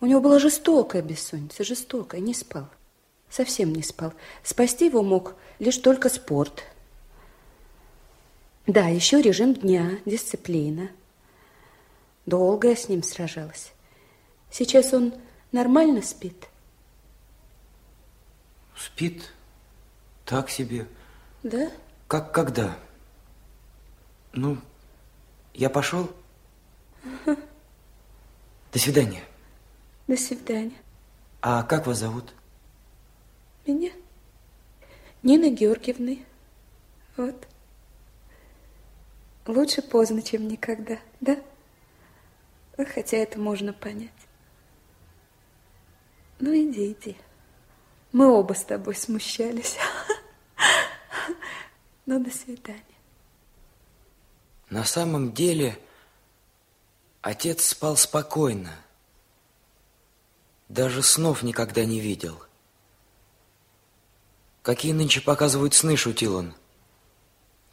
У 0.00 0.06
него 0.06 0.20
была 0.20 0.38
жестокая 0.38 1.02
бессонница, 1.02 1.64
жестокая, 1.64 2.20
не 2.20 2.34
спал. 2.34 2.68
Совсем 3.30 3.72
не 3.72 3.82
спал. 3.82 4.12
Спасти 4.42 4.86
его 4.86 5.02
мог 5.02 5.34
лишь 5.58 5.78
только 5.78 6.08
спорт. 6.08 6.64
Да, 8.66 8.88
еще 8.88 9.20
режим 9.20 9.54
дня, 9.54 9.98
дисциплина. 10.06 10.90
Долго 12.24 12.68
я 12.68 12.76
с 12.76 12.88
ним 12.88 13.02
сражалась. 13.02 13.72
Сейчас 14.50 14.94
он 14.94 15.12
нормально 15.52 16.00
спит? 16.00 16.48
Спит 18.74 19.30
так 20.24 20.48
себе. 20.48 20.86
Да? 21.42 21.70
Как 22.08 22.32
когда? 22.32 22.78
Ну, 24.32 24.56
я 25.52 25.68
пошел. 25.68 26.10
До 27.26 28.78
свидания. 28.78 29.22
До 30.06 30.16
свидания. 30.16 30.80
А 31.42 31.62
как 31.62 31.86
вас 31.86 31.98
зовут? 31.98 32.32
Меня? 33.66 33.92
Нина 35.22 35.50
Георгиевна. 35.50 36.16
Вот. 37.18 37.46
Лучше 39.46 39.82
поздно, 39.82 40.22
чем 40.22 40.48
никогда, 40.48 40.98
да? 41.20 41.38
Хотя 42.76 43.18
это 43.18 43.38
можно 43.38 43.72
понять. 43.72 44.10
Ну, 46.40 46.52
иди, 46.54 46.92
иди. 46.92 47.16
Мы 48.12 48.26
оба 48.26 48.54
с 48.54 48.64
тобой 48.64 48.94
смущались. 48.94 49.76
Ну, 52.06 52.22
до 52.22 52.30
свидания. 52.30 52.82
На 54.68 54.84
самом 54.84 55.32
деле, 55.32 55.78
отец 57.22 57.64
спал 57.64 57.96
спокойно. 57.96 58.76
Даже 60.68 61.02
снов 61.02 61.42
никогда 61.42 61.86
не 61.86 62.00
видел. 62.00 62.42
Какие 64.60 64.92
нынче 64.92 65.22
показывают 65.22 65.72
сны, 65.72 65.96
шутил 65.96 66.36
он. 66.36 66.54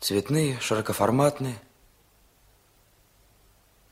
Цветные, 0.02 0.60
широкоформатные. 0.60 1.62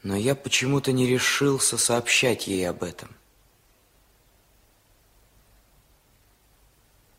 Но 0.01 0.15
я 0.15 0.33
почему-то 0.33 0.91
не 0.91 1.05
решился 1.05 1.77
сообщать 1.77 2.47
ей 2.47 2.67
об 2.67 2.81
этом. 2.81 3.15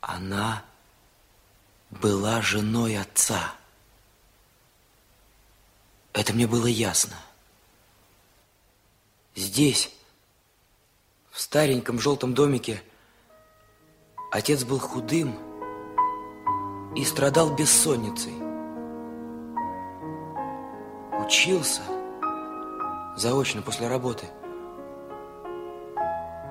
Она 0.01 0.65
была 1.91 2.43
женой 2.43 2.99
отца. 2.99 3.55
Это 6.13 6.33
мне 6.33 6.49
было 6.49 6.67
ясно. 6.67 7.17
Здесь, 9.37 9.95
в 11.31 11.41
стареньком 11.41 12.01
желтом 12.01 12.35
домике, 12.35 12.83
отец 14.33 14.65
был 14.65 14.81
худым 14.81 15.39
и 16.97 17.05
страдал 17.05 17.55
бессонницей. 17.55 18.50
Учился 21.31 21.83
заочно 23.15 23.63
после 23.63 23.87
работы. 23.87 24.27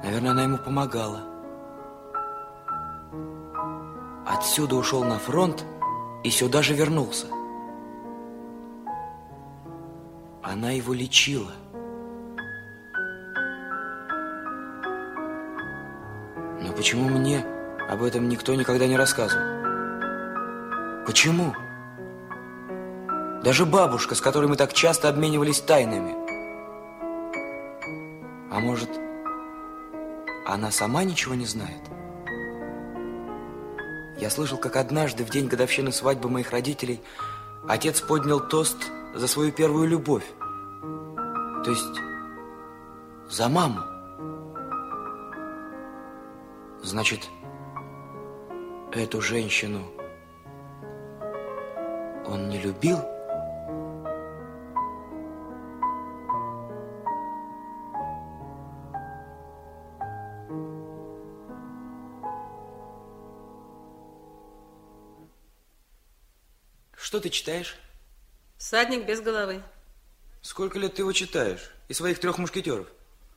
Наверное, 0.06 0.32
она 0.32 0.44
ему 0.44 0.58
помогала. 0.58 1.20
Отсюда 4.26 4.78
ушел 4.78 5.04
на 5.04 5.20
фронт 5.20 5.66
и 6.24 6.30
сюда 6.30 6.62
же 6.62 6.76
вернулся. 6.76 7.28
Она 10.42 10.72
его 10.72 10.94
лечила. 10.94 11.52
Но 16.62 16.72
почему 16.74 17.10
мне 17.10 17.46
об 17.90 18.02
этом 18.02 18.30
никто 18.30 18.56
никогда 18.56 18.88
не 18.88 18.96
рассказывал? 18.96 19.44
Почему? 21.06 21.54
Даже 23.44 23.66
бабушка, 23.66 24.16
с 24.16 24.22
которой 24.22 24.48
мы 24.48 24.58
так 24.58 24.74
часто 24.74 25.08
обменивались 25.08 25.62
тайнами. 25.62 26.14
А 28.52 28.60
может, 28.60 28.90
она 30.46 30.72
сама 30.72 31.06
ничего 31.06 31.36
не 31.36 31.46
знает? 31.46 31.82
Я 34.18 34.30
слышал, 34.30 34.58
как 34.58 34.76
однажды, 34.76 35.24
в 35.24 35.30
день 35.30 35.48
годовщины 35.48 35.94
свадьбы 35.94 36.30
моих 36.30 36.52
родителей, 36.52 37.02
отец 37.66 38.02
поднял 38.02 38.42
тост 38.42 38.78
за 39.16 39.28
свою 39.28 39.54
первую 39.54 39.88
любовь. 39.88 40.26
То 41.64 41.72
есть 41.72 42.02
за 43.30 43.48
маму. 43.48 43.80
Значит, 46.82 47.30
эту 48.92 49.22
женщину 49.22 49.84
он 52.26 52.50
не 52.50 52.60
любил? 52.60 53.00
Что 67.10 67.20
ты 67.20 67.32
читаешь? 67.32 67.76
Всадник 68.60 69.08
без 69.08 69.20
головы. 69.20 69.64
Сколько 70.44 70.78
лет 70.78 70.94
ты 70.94 71.02
его 71.02 71.12
читаешь? 71.12 71.72
И 71.88 71.94
своих 71.96 72.20
трех 72.20 72.38
мушкетеров? 72.38 72.86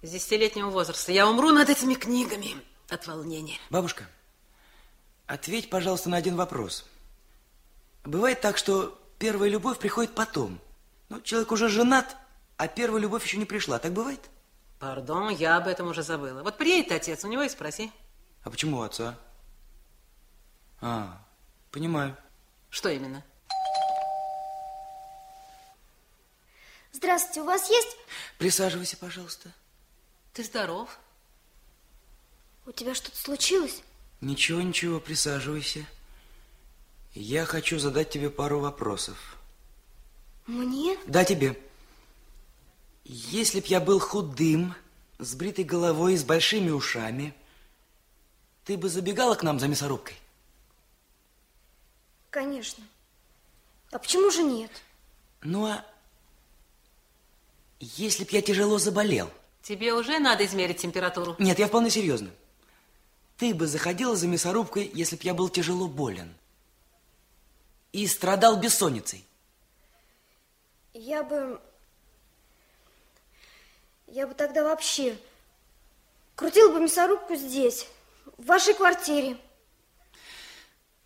С 0.03 0.11
десятилетнего 0.11 0.69
возраста. 0.69 1.11
Я 1.11 1.27
умру 1.27 1.53
над 1.53 1.71
этими 1.71 1.95
книгами 1.95 2.55
от 2.91 3.07
волнения. 3.07 3.57
Бабушка, 3.71 4.05
ответь, 5.27 5.71
пожалуйста, 5.71 6.11
на 6.11 6.19
один 6.19 6.37
вопрос. 6.37 6.85
Бывает 8.05 8.43
так, 8.43 8.59
что 8.59 9.01
первая 9.19 9.49
любовь 9.49 9.79
приходит 9.79 10.15
потом. 10.15 10.61
Ну, 11.09 11.23
человек 11.23 11.51
уже 11.51 11.71
женат, 11.71 12.15
а 12.59 12.69
первая 12.69 13.01
любовь 13.01 13.25
еще 13.25 13.39
не 13.39 13.47
пришла. 13.47 13.79
Так 13.79 13.95
бывает? 13.95 14.21
Пардон, 14.81 15.31
я 15.31 15.57
об 15.57 15.67
этом 15.67 15.89
уже 15.89 16.03
забыла. 16.03 16.43
Вот 16.43 16.59
приедет 16.59 16.93
отец, 16.93 17.25
у 17.25 17.29
него 17.29 17.43
и 17.43 17.49
спроси. 17.49 17.91
А 18.43 18.51
почему 18.51 18.81
у 18.81 18.83
отца? 18.83 19.19
А, 20.83 21.25
понимаю. 21.71 22.15
Что 22.69 22.91
именно? 22.91 23.25
Здравствуйте, 27.03 27.41
у 27.41 27.45
вас 27.47 27.69
есть... 27.69 27.97
Присаживайся, 28.39 28.97
пожалуйста. 28.97 29.51
Ты 30.35 30.45
здоров? 30.45 31.01
У 32.65 32.71
тебя 32.71 32.95
что-то 32.95 33.17
случилось? 33.17 33.83
Ничего, 34.21 34.63
ничего, 34.63 35.01
присаживайся. 35.01 35.85
Я 37.13 37.45
хочу 37.45 37.81
задать 37.81 38.11
тебе 38.11 38.31
пару 38.31 38.61
вопросов. 38.61 39.37
Мне? 40.47 40.97
Да, 41.09 41.25
тебе. 41.25 41.61
Если 43.03 43.59
б 43.59 43.67
я 43.67 43.81
был 43.81 43.99
худым, 43.99 44.77
с 45.19 45.35
бритой 45.35 45.65
головой 45.65 46.15
и 46.15 46.17
с 46.17 46.23
большими 46.23 46.71
ушами, 46.71 47.35
ты 48.65 48.77
бы 48.77 48.89
забегала 48.89 49.35
к 49.35 49.43
нам 49.43 49.59
за 49.59 49.67
мясорубкой? 49.67 50.15
Конечно. 52.31 52.85
А 53.91 53.99
почему 53.99 54.31
же 54.31 54.45
нет? 54.45 54.71
Ну, 55.43 55.67
а 55.67 55.85
если 57.83 58.23
б 58.23 58.31
я 58.31 58.43
тяжело 58.43 58.79
заболел? 58.79 59.29
Тебе 59.63 59.93
уже 59.93 60.21
надо 60.21 60.47
измерить 60.47 60.79
температуру? 60.79 61.35
Нет, 61.41 61.59
я 61.59 61.67
вполне 61.67 61.91
серьезно. 61.91 62.31
Ты 63.37 63.55
бы 63.55 63.67
заходила 63.67 64.15
за 64.15 64.29
мясорубкой, 64.29 64.89
если 64.95 65.17
б 65.17 65.23
я 65.25 65.35
был 65.35 65.49
тяжело 65.49 65.89
болен. 65.89 66.33
И 67.91 68.07
страдал 68.07 68.61
бессонницей. 68.61 69.27
Я 70.95 71.25
бы... 71.25 71.61
Я 74.07 74.29
бы 74.29 74.35
тогда 74.35 74.63
вообще 74.63 75.17
крутила 76.37 76.73
бы 76.73 76.81
мясорубку 76.81 77.35
здесь, 77.35 77.89
в 78.37 78.47
вашей 78.47 78.75
квартире. 78.75 79.37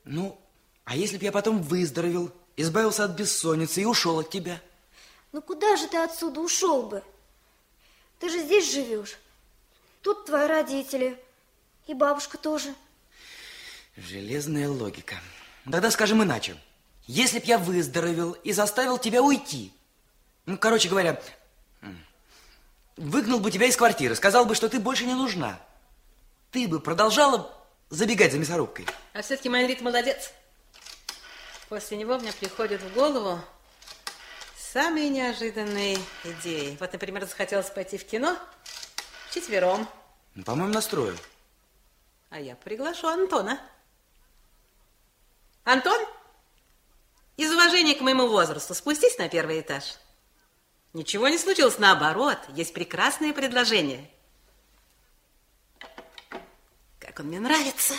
Ну, 0.04 0.38
а 0.84 0.94
если 0.94 1.16
б 1.16 1.24
я 1.24 1.32
потом 1.32 1.62
выздоровел, 1.62 2.30
избавился 2.56 3.04
от 3.04 3.12
бессонницы 3.12 3.80
и 3.80 3.86
ушел 3.86 4.18
от 4.18 4.28
тебя? 4.28 4.60
Ну 5.36 5.42
куда 5.42 5.76
же 5.76 5.86
ты 5.86 5.98
отсюда 5.98 6.40
ушел 6.40 6.84
бы? 6.84 7.02
Ты 8.20 8.30
же 8.30 8.42
здесь 8.42 8.72
живешь. 8.72 9.18
Тут 10.00 10.24
твои 10.24 10.46
родители. 10.46 11.22
И 11.86 11.92
бабушка 11.92 12.38
тоже. 12.38 12.74
Железная 13.98 14.66
логика. 14.70 15.16
Тогда 15.70 15.90
скажем 15.90 16.22
иначе. 16.22 16.56
Если 17.06 17.38
б 17.38 17.44
я 17.44 17.58
выздоровел 17.58 18.32
и 18.32 18.52
заставил 18.52 18.96
тебя 18.96 19.22
уйти, 19.22 19.74
ну, 20.46 20.56
короче 20.56 20.88
говоря, 20.88 21.20
выгнал 22.96 23.38
бы 23.38 23.50
тебя 23.50 23.66
из 23.66 23.76
квартиры, 23.76 24.14
сказал 24.14 24.46
бы, 24.46 24.54
что 24.54 24.70
ты 24.70 24.80
больше 24.80 25.04
не 25.04 25.12
нужна, 25.12 25.60
ты 26.50 26.66
бы 26.66 26.80
продолжала 26.80 27.54
забегать 27.90 28.32
за 28.32 28.38
мясорубкой. 28.38 28.86
А 29.12 29.20
все-таки 29.20 29.50
Майнрид 29.50 29.82
молодец. 29.82 30.32
После 31.68 31.98
него 31.98 32.16
мне 32.16 32.32
приходит 32.32 32.80
в 32.80 32.94
голову 32.94 33.38
самые 34.76 35.08
неожиданные 35.08 35.96
идеи. 36.22 36.76
Вот, 36.78 36.92
например, 36.92 37.24
захотелось 37.24 37.70
пойти 37.70 37.96
в 37.96 38.04
кино 38.04 38.36
четвером. 39.32 39.88
Ну, 40.34 40.44
По-моему, 40.44 40.74
настрою. 40.74 41.16
А 42.28 42.38
я 42.38 42.56
приглашу 42.56 43.08
Антона. 43.08 43.58
Антон, 45.64 45.98
из 47.38 47.50
уважения 47.50 47.94
к 47.94 48.02
моему 48.02 48.28
возрасту 48.28 48.74
спустись 48.74 49.16
на 49.16 49.30
первый 49.30 49.62
этаж. 49.62 49.94
Ничего 50.92 51.28
не 51.28 51.38
случилось, 51.38 51.78
наоборот, 51.78 52.36
есть 52.50 52.74
прекрасное 52.74 53.32
предложение. 53.32 54.10
Как 56.98 57.18
он 57.20 57.28
мне 57.28 57.40
нравится. 57.40 57.94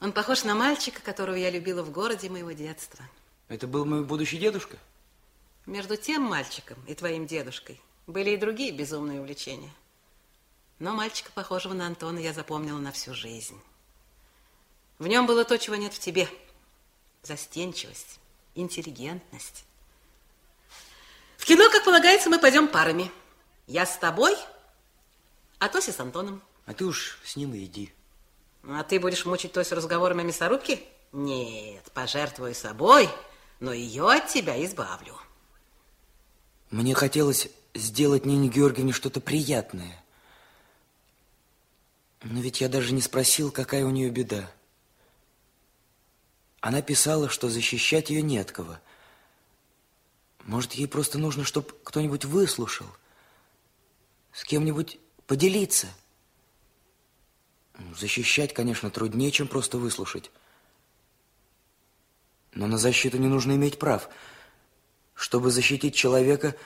Он 0.00 0.12
похож 0.12 0.44
на 0.44 0.54
мальчика, 0.54 1.02
которого 1.02 1.36
я 1.36 1.50
любила 1.50 1.82
в 1.82 1.90
городе 1.90 2.30
моего 2.30 2.52
детства. 2.52 3.04
Это 3.48 3.66
был 3.66 3.84
мой 3.84 4.02
будущий 4.02 4.38
дедушка? 4.38 4.78
Между 5.66 5.96
тем 5.96 6.22
мальчиком 6.22 6.82
и 6.86 6.94
твоим 6.94 7.26
дедушкой 7.26 7.80
были 8.06 8.30
и 8.30 8.36
другие 8.36 8.72
безумные 8.72 9.20
увлечения. 9.20 9.70
Но 10.78 10.92
мальчика, 10.92 11.30
похожего 11.32 11.72
на 11.72 11.86
Антона, 11.86 12.18
я 12.18 12.32
запомнила 12.32 12.78
на 12.78 12.90
всю 12.90 13.14
жизнь. 13.14 13.60
В 14.98 15.06
нем 15.06 15.26
было 15.26 15.44
то, 15.44 15.58
чего 15.58 15.76
нет 15.76 15.94
в 15.94 16.00
тебе. 16.00 16.28
Застенчивость, 17.22 18.18
интеллигентность. 18.56 19.64
В 21.36 21.44
кино, 21.44 21.70
как 21.70 21.84
полагается, 21.84 22.28
мы 22.28 22.38
пойдем 22.38 22.66
парами. 22.66 23.10
Я 23.66 23.86
с 23.86 23.96
тобой, 23.96 24.36
а 25.58 25.68
Тося 25.68 25.92
с 25.92 26.00
Антоном. 26.00 26.42
А 26.66 26.74
ты 26.74 26.84
уж 26.84 27.18
с 27.24 27.36
ним 27.36 27.54
и 27.54 27.64
иди. 27.64 27.92
А 28.64 28.84
ты 28.84 29.00
будешь 29.00 29.24
мучить 29.24 29.52
Тосю 29.52 29.74
разговорами 29.74 30.22
о 30.22 30.24
мясорубке? 30.24 30.80
Нет, 31.12 31.90
пожертвую 31.92 32.54
собой, 32.54 33.08
но 33.60 33.72
ее 33.72 34.10
от 34.10 34.28
тебя 34.28 34.64
избавлю. 34.64 35.18
Мне 36.72 36.94
хотелось 36.94 37.50
сделать 37.74 38.24
Нине 38.24 38.48
Георгиевне 38.48 38.94
что-то 38.94 39.20
приятное. 39.20 40.02
Но 42.22 42.40
ведь 42.40 42.62
я 42.62 42.70
даже 42.70 42.94
не 42.94 43.02
спросил, 43.02 43.50
какая 43.52 43.84
у 43.84 43.90
нее 43.90 44.08
беда. 44.08 44.50
Она 46.60 46.80
писала, 46.80 47.28
что 47.28 47.50
защищать 47.50 48.08
ее 48.08 48.22
не 48.22 48.38
от 48.38 48.52
кого. 48.52 48.78
Может, 50.44 50.72
ей 50.72 50.88
просто 50.88 51.18
нужно, 51.18 51.44
чтобы 51.44 51.68
кто-нибудь 51.84 52.24
выслушал, 52.24 52.86
с 54.32 54.42
кем-нибудь 54.42 54.98
поделиться. 55.26 55.88
Защищать, 57.94 58.54
конечно, 58.54 58.90
труднее, 58.90 59.30
чем 59.30 59.46
просто 59.46 59.76
выслушать. 59.76 60.30
Но 62.54 62.66
на 62.66 62.78
защиту 62.78 63.18
не 63.18 63.28
нужно 63.28 63.52
иметь 63.56 63.78
прав. 63.78 64.08
Чтобы 65.22 65.52
защитить 65.52 65.94
человека, 65.94 66.56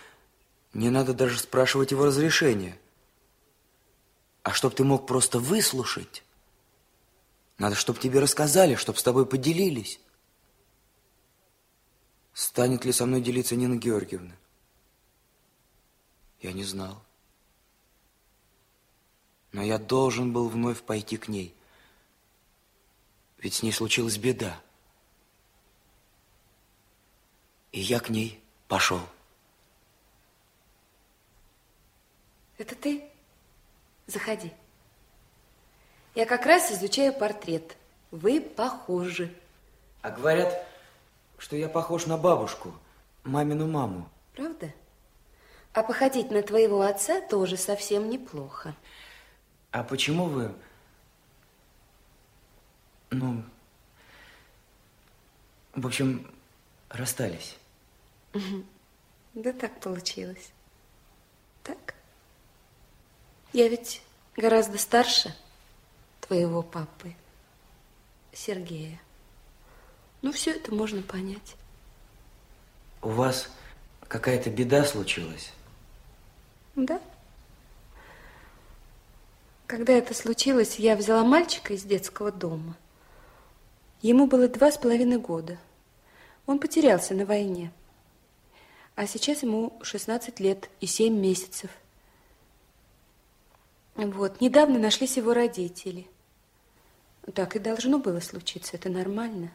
не 0.73 0.89
надо 0.89 1.13
даже 1.13 1.39
спрашивать 1.39 1.91
его 1.91 2.07
разрешения. 2.07 2.81
А 4.45 4.55
чтоб 4.55 4.75
ты 4.75 4.83
мог 4.83 5.07
просто 5.07 5.39
выслушать, 5.39 6.25
надо, 7.59 7.77
чтобы 7.77 8.01
тебе 8.01 8.19
рассказали, 8.19 8.75
чтобы 8.75 8.99
с 8.99 9.03
тобой 9.03 9.27
поделились. 9.27 10.01
Станет 12.33 12.87
ли 12.87 12.93
со 12.93 13.05
мной 13.05 13.21
делиться 13.21 13.57
Нина 13.57 13.77
Георгиевна? 13.77 14.35
Я 16.41 16.55
не 16.55 16.65
знал. 16.65 17.05
Но 19.53 19.63
я 19.63 19.77
должен 19.77 20.33
был 20.33 20.49
вновь 20.49 20.81
пойти 20.81 21.19
к 21.19 21.29
ней. 21.29 21.55
Ведь 23.37 23.53
с 23.53 23.63
ней 23.63 23.73
случилась 23.73 24.17
беда. 24.17 24.59
И 27.73 27.81
я 27.81 28.01
к 28.01 28.09
ней 28.09 28.43
пошел. 28.69 29.01
Это 32.59 32.75
ты? 32.75 33.05
Заходи. 34.07 34.53
Я 36.15 36.25
как 36.27 36.47
раз 36.47 36.73
изучаю 36.73 37.13
портрет. 37.13 37.77
Вы 38.11 38.41
похожи. 38.41 39.35
А 40.01 40.11
говорят, 40.11 40.67
что 41.37 41.57
я 41.57 41.69
похож 41.69 42.07
на 42.07 42.17
бабушку, 42.17 42.73
мамину 43.25 43.67
маму. 43.67 44.09
Правда? 44.35 44.73
А 45.73 45.83
походить 45.83 46.31
на 46.31 46.43
твоего 46.43 46.81
отца 46.81 47.21
тоже 47.21 47.57
совсем 47.57 48.09
неплохо. 48.09 48.75
А 49.73 49.83
почему 49.83 50.27
вы... 50.27 50.55
Ну... 53.11 53.45
В 55.75 55.87
общем, 55.87 56.27
расстались? 56.89 57.59
Да 59.35 59.53
так 59.53 59.81
получилось. 59.81 60.51
Так. 61.63 61.95
Я 63.53 63.69
ведь 63.69 64.03
гораздо 64.37 64.79
старше 64.79 65.35
твоего 66.21 66.63
папы, 66.63 67.15
Сергея. 68.33 69.01
Ну, 70.23 70.33
все 70.33 70.53
это 70.53 70.75
можно 70.75 71.03
понять. 71.03 71.57
У 73.03 73.11
вас 73.11 73.51
какая-то 74.09 74.51
беда 74.51 74.85
случилась? 74.85 75.53
Да. 76.75 77.01
Когда 79.67 79.93
это 79.93 80.15
случилось, 80.15 80.79
я 80.79 80.97
взяла 80.97 81.25
мальчика 81.25 81.75
из 81.75 81.83
детского 81.83 82.31
дома. 82.31 82.77
Ему 84.03 84.27
было 84.27 84.49
два 84.49 84.71
с 84.71 84.79
половиной 84.79 85.19
года. 85.19 85.59
Он 86.47 86.59
потерялся 86.59 87.15
на 87.15 87.25
войне. 87.25 87.73
А 88.97 89.07
сейчас 89.07 89.43
ему 89.43 89.79
16 89.83 90.41
лет 90.41 90.71
и 90.81 90.87
7 90.87 91.15
месяцев. 91.15 91.71
Вот, 93.95 94.41
недавно 94.41 94.79
нашлись 94.79 95.19
его 95.19 95.35
родители. 95.35 96.09
Так 97.35 97.57
и 97.57 97.59
должно 97.59 97.99
было 97.99 98.21
случиться, 98.21 98.75
это 98.77 98.89
нормально. 98.89 99.53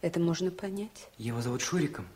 Это 0.00 0.18
можно 0.18 0.50
понять. 0.50 1.08
Его 1.18 1.42
зовут 1.42 1.60
Шуриком. 1.60 2.06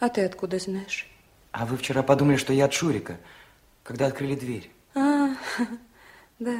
А 0.00 0.08
ты 0.08 0.24
откуда 0.24 0.58
знаешь? 0.58 1.08
А 1.52 1.64
вы 1.64 1.76
вчера 1.76 2.02
подумали, 2.02 2.36
что 2.36 2.52
я 2.52 2.64
от 2.64 2.72
Шурика, 2.72 3.18
когда 3.84 4.06
открыли 4.06 4.34
дверь. 4.34 4.70
А, 4.96 5.36
да, 6.40 6.58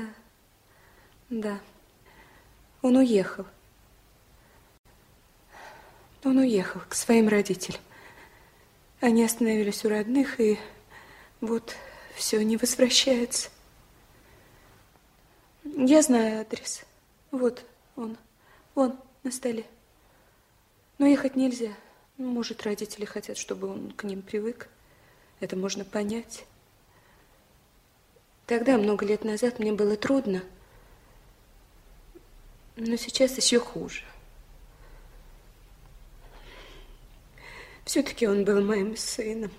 да. 1.29 1.59
Он 2.83 2.97
уехал. 2.97 3.47
Он 6.23 6.38
уехал 6.38 6.81
к 6.88 6.94
своим 6.94 7.27
родителям. 7.29 7.81
Они 9.05 9.23
остановились 9.23 9.85
у 9.85 9.90
родных, 9.90 10.40
и 10.40 10.59
вот 11.43 11.77
все 12.14 12.43
не 12.43 12.57
возвращается. 12.57 13.51
Я 15.62 16.01
знаю 16.01 16.40
адрес. 16.40 16.87
Вот 17.31 17.67
он, 17.97 18.17
он 18.75 18.99
на 19.23 19.31
столе. 19.31 19.67
Но 20.97 21.05
ехать 21.05 21.37
нельзя. 21.37 21.75
Может, 22.17 22.62
родители 22.62 23.05
хотят, 23.05 23.37
чтобы 23.37 23.69
он 23.69 23.90
к 23.90 24.05
ним 24.05 24.23
привык. 24.23 24.71
Это 25.38 25.55
можно 25.55 25.85
понять. 25.85 26.47
Тогда, 28.47 28.79
много 28.79 29.05
лет 29.05 29.23
назад, 29.23 29.59
мне 29.59 29.75
было 29.75 29.99
трудно. 29.99 30.43
Но 32.77 32.97
сейчас 32.97 33.37
еще 33.37 33.61
хуже. 33.61 34.03
Все-таки 37.85 38.27
он 38.27 38.44
был 38.44 38.62
моим 38.62 38.97
сыном. 38.97 39.51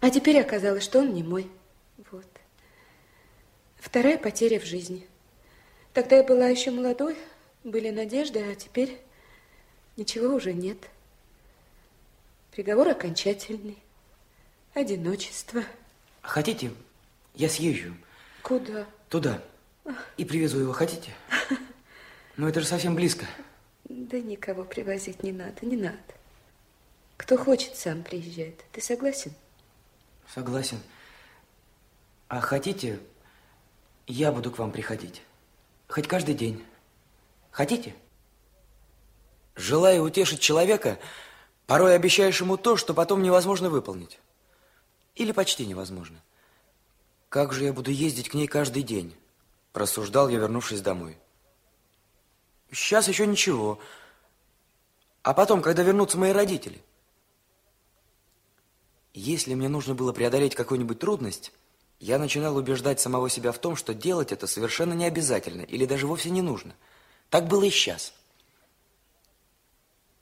А 0.00 0.10
теперь 0.10 0.40
оказалось, 0.40 0.82
что 0.82 1.00
он 1.00 1.14
не 1.14 1.22
мой. 1.22 1.48
Вот. 2.10 2.26
Вторая 3.76 4.18
потеря 4.18 4.58
в 4.58 4.64
жизни. 4.64 5.06
Тогда 5.92 6.16
я 6.16 6.22
была 6.22 6.48
еще 6.48 6.70
молодой, 6.70 7.16
были 7.64 7.90
надежды, 7.90 8.40
а 8.40 8.54
теперь 8.54 9.00
ничего 9.96 10.34
уже 10.34 10.52
нет. 10.52 10.78
Приговор 12.52 12.88
окончательный. 12.88 13.78
Одиночество. 14.74 15.62
Хотите, 16.22 16.72
я 17.34 17.48
съезжу? 17.48 17.94
Куда? 18.42 18.86
Туда. 19.08 19.42
И 20.16 20.24
привезу 20.24 20.60
его, 20.60 20.72
хотите? 20.72 21.12
Ну, 22.36 22.48
это 22.48 22.60
же 22.60 22.66
совсем 22.66 22.94
близко. 22.94 23.26
Да 23.90 24.20
никого 24.20 24.62
привозить 24.62 25.24
не 25.24 25.32
надо, 25.32 25.66
не 25.66 25.76
надо. 25.76 25.98
Кто 27.16 27.36
хочет, 27.36 27.74
сам 27.74 28.04
приезжает. 28.04 28.64
Ты 28.70 28.80
согласен? 28.80 29.34
Согласен. 30.32 30.78
А 32.28 32.40
хотите, 32.40 33.00
я 34.06 34.30
буду 34.30 34.52
к 34.52 34.58
вам 34.58 34.70
приходить? 34.70 35.22
Хоть 35.88 36.06
каждый 36.06 36.36
день. 36.36 36.64
Хотите? 37.50 37.96
Желая 39.56 40.00
утешить 40.00 40.38
человека, 40.38 41.00
порой 41.66 41.96
обещаешь 41.96 42.40
ему 42.40 42.56
то, 42.56 42.76
что 42.76 42.94
потом 42.94 43.24
невозможно 43.24 43.70
выполнить. 43.70 44.20
Или 45.16 45.32
почти 45.32 45.66
невозможно. 45.66 46.22
Как 47.28 47.52
же 47.52 47.64
я 47.64 47.72
буду 47.72 47.90
ездить 47.90 48.28
к 48.28 48.34
ней 48.34 48.46
каждый 48.46 48.84
день? 48.84 49.16
Рассуждал 49.74 50.28
я, 50.28 50.38
вернувшись 50.38 50.80
домой. 50.80 51.18
Сейчас 52.72 53.08
еще 53.08 53.26
ничего. 53.26 53.78
А 55.22 55.34
потом, 55.34 55.60
когда 55.62 55.82
вернутся 55.82 56.18
мои 56.18 56.32
родители? 56.32 56.80
Если 59.12 59.54
мне 59.54 59.68
нужно 59.68 59.94
было 59.94 60.12
преодолеть 60.12 60.54
какую-нибудь 60.54 60.98
трудность, 60.98 61.52
я 61.98 62.18
начинал 62.18 62.56
убеждать 62.56 63.00
самого 63.00 63.28
себя 63.28 63.52
в 63.52 63.58
том, 63.58 63.76
что 63.76 63.92
делать 63.92 64.32
это 64.32 64.46
совершенно 64.46 64.94
не 64.94 65.04
обязательно 65.04 65.62
или 65.62 65.84
даже 65.84 66.06
вовсе 66.06 66.30
не 66.30 66.42
нужно. 66.42 66.74
Так 67.28 67.48
было 67.48 67.64
и 67.64 67.70
сейчас. 67.70 68.14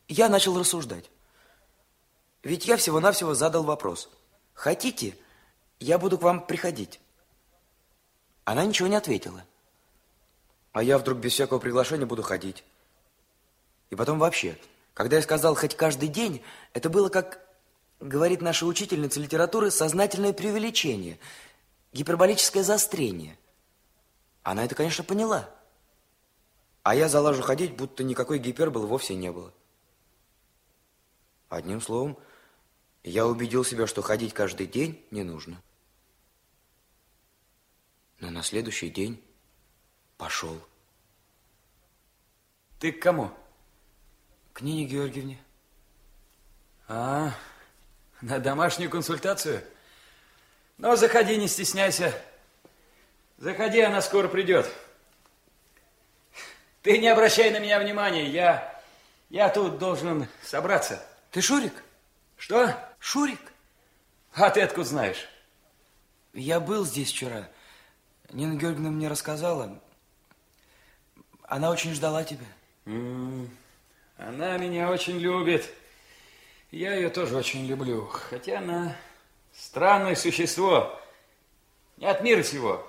Я 0.08 0.28
начал 0.28 0.58
рассуждать. 0.58 1.10
Ведь 2.42 2.66
я 2.66 2.76
всего-навсего 2.76 3.34
задал 3.34 3.62
вопрос. 3.62 4.08
Хотите, 4.54 5.16
я 5.78 5.98
буду 5.98 6.18
к 6.18 6.22
вам 6.22 6.44
приходить? 6.44 6.98
Она 8.44 8.64
ничего 8.64 8.88
не 8.88 8.96
ответила. 8.96 9.44
А 10.78 10.82
я 10.84 10.96
вдруг 10.96 11.18
без 11.18 11.32
всякого 11.32 11.58
приглашения 11.58 12.06
буду 12.06 12.22
ходить. 12.22 12.62
И 13.90 13.96
потом 13.96 14.20
вообще, 14.20 14.56
когда 14.94 15.16
я 15.16 15.22
сказал 15.22 15.56
хоть 15.56 15.74
каждый 15.74 16.06
день, 16.06 16.40
это 16.72 16.88
было 16.88 17.08
как, 17.08 17.44
говорит 17.98 18.42
наша 18.42 18.64
учительница 18.64 19.18
литературы, 19.18 19.72
сознательное 19.72 20.32
преувеличение, 20.32 21.18
гиперболическое 21.92 22.62
заострение. 22.62 23.36
Она 24.44 24.64
это, 24.64 24.76
конечно, 24.76 25.02
поняла. 25.02 25.50
А 26.84 26.94
я 26.94 27.08
залажу 27.08 27.42
ходить, 27.42 27.74
будто 27.74 28.04
никакой 28.04 28.38
гиперболы 28.38 28.86
вовсе 28.86 29.16
не 29.16 29.32
было. 29.32 29.52
Одним 31.48 31.80
словом, 31.80 32.16
я 33.02 33.26
убедил 33.26 33.64
себя, 33.64 33.88
что 33.88 34.00
ходить 34.00 34.32
каждый 34.32 34.68
день 34.68 35.04
не 35.10 35.24
нужно. 35.24 35.60
Но 38.20 38.30
на 38.30 38.44
следующий 38.44 38.90
день 38.90 39.20
пошел. 40.18 40.60
Ты 42.78 42.92
к 42.92 43.00
кому? 43.00 43.30
К 44.52 44.60
Нине 44.60 44.84
Георгиевне. 44.84 45.38
А, 46.88 47.32
на 48.20 48.38
домашнюю 48.38 48.90
консультацию? 48.90 49.64
Ну, 50.76 50.94
заходи, 50.96 51.36
не 51.36 51.48
стесняйся. 51.48 52.12
Заходи, 53.38 53.80
она 53.80 54.02
скоро 54.02 54.28
придет. 54.28 54.70
Ты 56.82 56.98
не 56.98 57.08
обращай 57.08 57.50
на 57.50 57.58
меня 57.58 57.78
внимания, 57.78 58.28
я, 58.28 58.82
я 59.30 59.48
тут 59.48 59.78
должен 59.78 60.28
собраться. 60.42 61.04
Ты 61.30 61.40
Шурик? 61.40 61.84
Что? 62.36 62.74
Шурик? 62.98 63.40
А 64.34 64.50
ты 64.50 64.62
откуда 64.62 64.88
знаешь? 64.88 65.28
Я 66.32 66.60
был 66.60 66.84
здесь 66.84 67.10
вчера. 67.10 67.48
Нина 68.30 68.54
Георгиевна 68.54 68.90
мне 68.90 69.08
рассказала. 69.08 69.80
Она 71.48 71.70
очень 71.70 71.94
ждала 71.94 72.24
тебя. 72.24 72.44
Она 74.18 74.58
меня 74.58 74.90
очень 74.90 75.18
любит. 75.18 75.68
Я 76.70 76.94
ее 76.94 77.08
тоже 77.08 77.36
очень 77.36 77.66
люблю. 77.66 78.06
Хотя 78.06 78.58
она 78.58 78.94
странное 79.54 80.14
существо. 80.14 81.00
Не 81.96 82.06
от 82.06 82.22
мира 82.22 82.42
сего. 82.42 82.86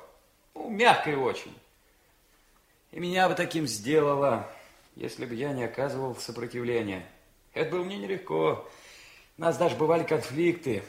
Ну, 0.54 0.70
мягкое 0.70 1.16
очень. 1.16 1.58
И 2.92 3.00
меня 3.00 3.30
бы 3.30 3.36
таким 3.36 3.66
сделала, 3.66 4.50
если 4.96 5.26
бы 5.26 5.36
я 5.36 5.54
не 5.54 5.64
оказывал 5.64 6.16
сопротивления. 6.16 7.06
Это 7.54 7.72
было 7.72 7.84
мне 7.84 7.98
нелегко. 7.98 8.70
У 9.38 9.42
нас 9.42 9.58
даже 9.58 9.76
бывали 9.78 10.04
конфликты. 10.04 10.84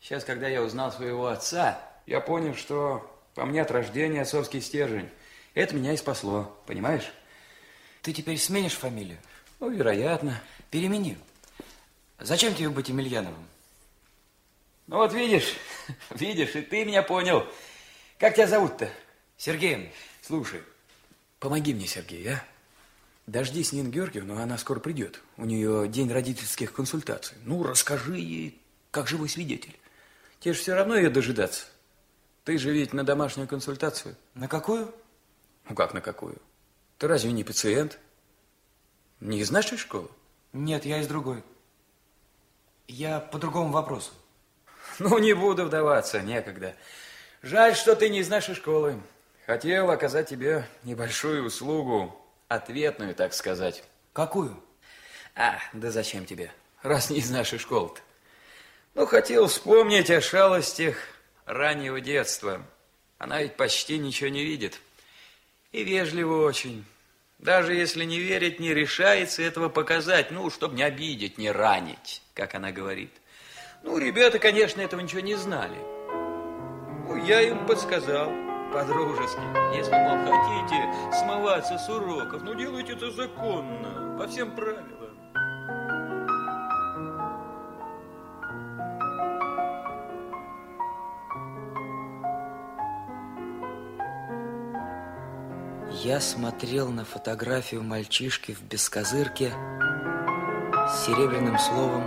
Сейчас, 0.00 0.22
когда 0.22 0.48
я 0.48 0.62
узнал 0.62 0.92
своего 0.92 1.28
отца, 1.28 1.80
я 2.04 2.20
понял, 2.20 2.54
что 2.54 3.10
по 3.34 3.46
мне 3.46 3.62
от 3.62 3.70
рождения 3.70 4.20
отцовский 4.20 4.60
стержень. 4.60 5.08
Это 5.54 5.74
меня 5.74 5.92
и 5.92 5.96
спасло, 5.96 6.56
понимаешь? 6.66 7.12
Ты 8.02 8.12
теперь 8.12 8.38
сменишь 8.38 8.74
фамилию? 8.74 9.18
Ну, 9.60 9.70
вероятно. 9.70 10.40
Перемени. 10.70 11.16
Зачем 12.18 12.54
тебе 12.54 12.68
быть 12.68 12.88
Емельяновым? 12.88 13.46
Ну 14.86 14.96
вот 14.96 15.14
видишь, 15.14 15.54
видишь, 16.10 16.54
и 16.56 16.60
ты 16.60 16.84
меня 16.84 17.02
понял. 17.02 17.46
Как 18.18 18.34
тебя 18.34 18.46
зовут-то? 18.46 18.90
Сергеем. 19.36 19.88
Слушай, 20.22 20.62
помоги 21.38 21.72
мне, 21.72 21.86
Сергей, 21.86 22.34
а? 22.34 22.44
Дождись 23.26 23.72
Нину 23.72 23.90
Георгиевну, 23.90 24.38
она 24.38 24.58
скоро 24.58 24.80
придет. 24.80 25.20
У 25.38 25.46
нее 25.46 25.88
день 25.88 26.12
родительских 26.12 26.72
консультаций. 26.72 27.38
Ну, 27.44 27.62
расскажи 27.62 28.18
ей, 28.18 28.60
как 28.90 29.08
живой 29.08 29.30
свидетель. 29.30 29.74
Тебе 30.40 30.52
же 30.52 30.60
все 30.60 30.74
равно 30.74 30.96
ее 30.96 31.08
дожидаться. 31.08 31.64
Ты 32.44 32.58
же 32.58 32.70
ведь 32.70 32.92
на 32.92 33.02
домашнюю 33.02 33.48
консультацию. 33.48 34.14
На 34.34 34.46
какую? 34.46 34.94
Ну, 35.68 35.74
как 35.74 35.94
на 35.94 36.00
какую? 36.00 36.36
Ты 36.98 37.08
разве 37.08 37.32
не 37.32 37.44
пациент? 37.44 37.98
Не 39.20 39.38
из 39.38 39.50
нашей 39.50 39.78
школы? 39.78 40.08
Нет, 40.52 40.84
я 40.84 41.00
из 41.00 41.06
другой. 41.06 41.42
Я 42.86 43.20
по 43.20 43.38
другому 43.38 43.72
вопросу. 43.72 44.12
Ну, 44.98 45.18
не 45.18 45.32
буду 45.32 45.64
вдаваться, 45.64 46.20
некогда. 46.20 46.76
Жаль, 47.42 47.74
что 47.74 47.96
ты 47.96 48.08
не 48.08 48.20
из 48.20 48.28
нашей 48.28 48.54
школы. 48.54 49.00
Хотел 49.46 49.90
оказать 49.90 50.28
тебе 50.28 50.66
небольшую 50.84 51.44
услугу, 51.44 52.14
ответную, 52.48 53.14
так 53.14 53.34
сказать. 53.34 53.82
Какую? 54.12 54.56
А, 55.34 55.58
да 55.72 55.90
зачем 55.90 56.26
тебе, 56.26 56.52
раз 56.82 57.10
не 57.10 57.18
из 57.18 57.30
нашей 57.30 57.58
школы-то? 57.58 58.00
Ну, 58.94 59.06
хотел 59.06 59.48
вспомнить 59.48 60.10
о 60.10 60.20
шалостях 60.20 60.96
раннего 61.44 62.00
детства. 62.00 62.62
Она 63.18 63.42
ведь 63.42 63.56
почти 63.56 63.98
ничего 63.98 64.30
не 64.30 64.44
видит. 64.44 64.80
И 65.74 65.82
вежливо 65.82 66.46
очень. 66.46 66.84
Даже 67.40 67.74
если 67.74 68.04
не 68.04 68.20
верит, 68.20 68.60
не 68.60 68.72
решается 68.72 69.42
этого 69.42 69.68
показать, 69.68 70.30
ну, 70.30 70.48
чтобы 70.48 70.76
не 70.76 70.84
обидеть, 70.84 71.36
не 71.36 71.50
ранить, 71.50 72.22
как 72.32 72.54
она 72.54 72.70
говорит. 72.70 73.10
Ну, 73.82 73.98
ребята, 73.98 74.38
конечно, 74.38 74.80
этого 74.80 75.00
ничего 75.00 75.20
не 75.20 75.34
знали. 75.34 75.76
Ну, 77.08 77.16
я 77.26 77.40
им 77.40 77.66
подсказал 77.66 78.30
по-дружески. 78.72 79.40
Если, 79.76 79.90
мол, 79.90 80.18
хотите 80.24 81.18
смываться 81.18 81.76
с 81.76 81.88
уроков, 81.88 82.44
ну, 82.44 82.54
делайте 82.54 82.92
это 82.92 83.10
законно, 83.10 84.16
по 84.16 84.28
всем 84.28 84.54
правилам. 84.54 85.03
Я 96.04 96.20
смотрел 96.20 96.90
на 96.90 97.06
фотографию 97.06 97.82
мальчишки 97.82 98.52
в 98.52 98.62
бескозырке 98.64 99.50
с 99.50 101.06
серебряным 101.06 101.58
словом 101.58 102.04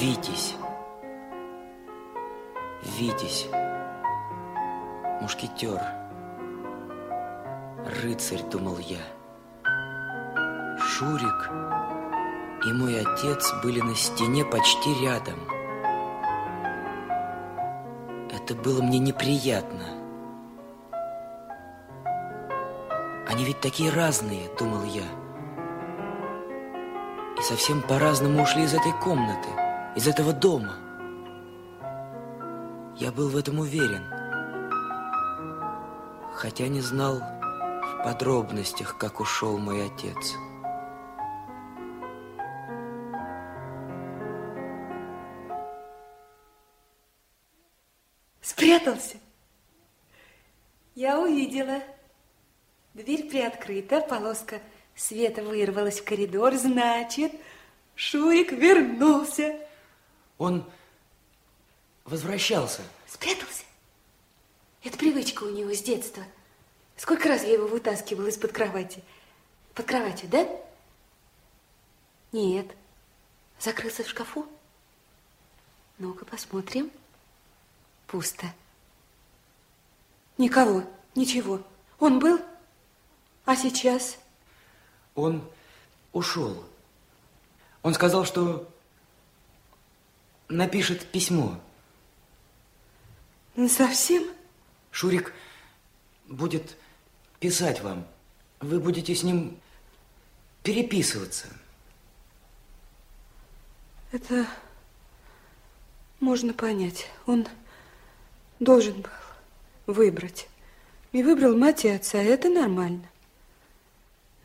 «Витязь». 0.00 0.54
Витязь. 2.98 3.48
Мушкетер. 5.20 5.78
Рыцарь, 8.02 8.42
думал 8.50 8.78
я. 8.78 9.02
Шурик 10.78 11.50
и 12.64 12.72
мой 12.72 12.98
отец 12.98 13.52
были 13.62 13.82
на 13.82 13.94
стене 13.94 14.42
почти 14.42 15.04
рядом. 15.04 15.38
Это 18.32 18.54
было 18.54 18.80
мне 18.80 19.00
неприятно. 19.00 20.03
Они 23.34 23.44
ведь 23.46 23.60
такие 23.60 23.90
разные, 23.90 24.48
думал 24.56 24.84
я. 24.84 25.02
И 27.36 27.42
совсем 27.42 27.82
по-разному 27.82 28.40
ушли 28.40 28.62
из 28.62 28.72
этой 28.72 28.92
комнаты, 29.02 29.48
из 29.96 30.06
этого 30.06 30.32
дома. 30.32 30.76
Я 32.96 33.10
был 33.10 33.28
в 33.28 33.36
этом 33.36 33.58
уверен. 33.58 34.04
Хотя 36.36 36.68
не 36.68 36.80
знал 36.80 37.18
в 37.18 38.04
подробностях, 38.04 38.98
как 38.98 39.18
ушел 39.18 39.58
мой 39.58 39.84
отец. 39.84 40.36
Спрятался. 48.40 49.16
Я 50.94 51.18
увидела. 51.18 51.82
Дверь 53.04 53.28
приоткрыта, 53.28 54.00
полоска 54.00 54.62
света 54.96 55.42
вырвалась 55.42 56.00
в 56.00 56.04
коридор. 56.04 56.54
Значит, 56.54 57.32
Шурик 57.94 58.52
вернулся. 58.52 59.58
Он 60.38 60.64
возвращался. 62.04 62.80
Спрятался? 63.06 63.64
Это 64.82 64.96
привычка 64.96 65.44
у 65.44 65.50
него 65.50 65.74
с 65.74 65.82
детства. 65.82 66.24
Сколько 66.96 67.28
раз 67.28 67.42
я 67.42 67.52
его 67.52 67.66
вытаскивала 67.66 68.28
из-под 68.28 68.52
кровати? 68.52 69.02
Под 69.74 69.84
кроватью, 69.84 70.30
да? 70.30 70.48
Нет. 72.32 72.66
Закрылся 73.60 74.02
в 74.02 74.08
шкафу? 74.08 74.46
Ну-ка, 75.98 76.24
посмотрим. 76.24 76.90
Пусто. 78.06 78.46
Никого, 80.38 80.84
ничего. 81.14 81.60
Он 81.98 82.18
был? 82.18 82.40
А 83.44 83.56
сейчас? 83.56 84.18
Он 85.14 85.46
ушел. 86.12 86.64
Он 87.82 87.92
сказал, 87.94 88.24
что 88.24 88.68
напишет 90.48 91.06
письмо. 91.06 91.60
Ну, 93.56 93.68
совсем? 93.68 94.24
Шурик 94.90 95.34
будет 96.26 96.76
писать 97.38 97.80
вам. 97.82 98.06
Вы 98.60 98.80
будете 98.80 99.14
с 99.14 99.22
ним 99.22 99.60
переписываться. 100.62 101.48
Это 104.12 104.46
можно 106.20 106.54
понять. 106.54 107.06
Он 107.26 107.46
должен 108.58 109.02
был 109.02 109.94
выбрать. 109.94 110.48
И 111.12 111.22
выбрал 111.22 111.56
мать 111.56 111.84
и 111.84 111.88
отца. 111.88 112.18
Это 112.18 112.48
нормально. 112.48 113.08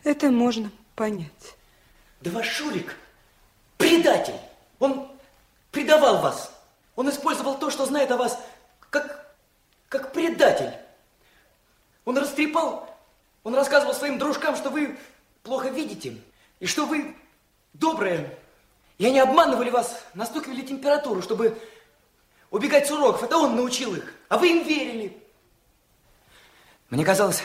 Это 0.04 0.32
можно 0.32 0.72
понять. 0.96 1.56
Да 2.22 2.32
ваш 2.32 2.48
Шурик 2.48 2.96
предатель. 3.78 4.40
Он 4.80 5.10
предавал 5.72 6.22
вас. 6.22 6.52
Он 6.96 7.10
использовал 7.10 7.58
то, 7.58 7.70
что 7.70 7.86
знает 7.86 8.12
о 8.12 8.18
вас, 8.18 8.40
как, 8.90 9.36
как 9.88 10.12
предатель. 10.14 10.74
Он 12.06 12.18
растрепал, 12.18 12.98
он 13.44 13.56
рассказывал 13.56 13.94
своим 13.94 14.18
дружкам, 14.18 14.56
что 14.56 14.70
вы 14.70 14.98
плохо 15.44 15.70
видите, 15.70 16.18
и 16.60 16.66
что 16.66 16.86
вы 16.86 17.16
добрые. 17.74 18.38
И 18.98 19.06
они 19.06 19.20
обманывали 19.20 19.70
вас, 19.70 20.04
настукивали 20.14 20.62
температуру, 20.62 21.22
чтобы 21.22 21.58
убегать 22.52 22.88
с 22.88 22.92
уроков. 22.92 23.24
Это 23.24 23.38
он 23.38 23.56
научил 23.56 23.96
их, 23.96 24.14
а 24.28 24.38
вы 24.38 24.50
им 24.50 24.68
верили. 24.68 25.18
Мне 26.90 27.06
казалось, 27.06 27.44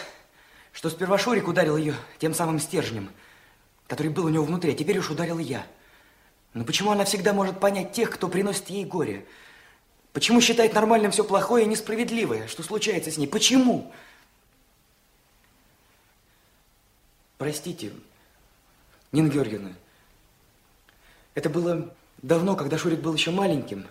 что 0.74 0.90
сперва 0.90 1.16
Шурик 1.16 1.48
ударил 1.48 1.76
ее 1.76 1.94
тем 2.18 2.34
самым 2.34 2.58
стержнем, 2.58 3.08
который 3.86 4.08
был 4.08 4.26
у 4.26 4.28
него 4.28 4.44
внутри, 4.44 4.72
а 4.72 4.76
теперь 4.76 4.98
уж 4.98 5.08
ударил 5.08 5.38
я. 5.38 5.64
Но 6.52 6.64
почему 6.64 6.90
она 6.90 7.04
всегда 7.04 7.32
может 7.32 7.60
понять 7.60 7.92
тех, 7.92 8.10
кто 8.10 8.28
приносит 8.28 8.68
ей 8.68 8.84
горе? 8.84 9.24
Почему 10.12 10.40
считает 10.40 10.74
нормальным 10.74 11.12
все 11.12 11.24
плохое 11.24 11.64
и 11.64 11.68
несправедливое, 11.68 12.48
что 12.48 12.62
случается 12.62 13.10
с 13.10 13.16
ней? 13.16 13.26
Почему? 13.26 13.92
Простите, 17.38 17.92
Нина 19.12 19.28
Георгиевна, 19.28 19.72
это 21.34 21.50
было 21.50 21.94
давно, 22.22 22.56
когда 22.56 22.78
Шурик 22.78 23.00
был 23.00 23.14
еще 23.14 23.30
маленьким. 23.30 23.86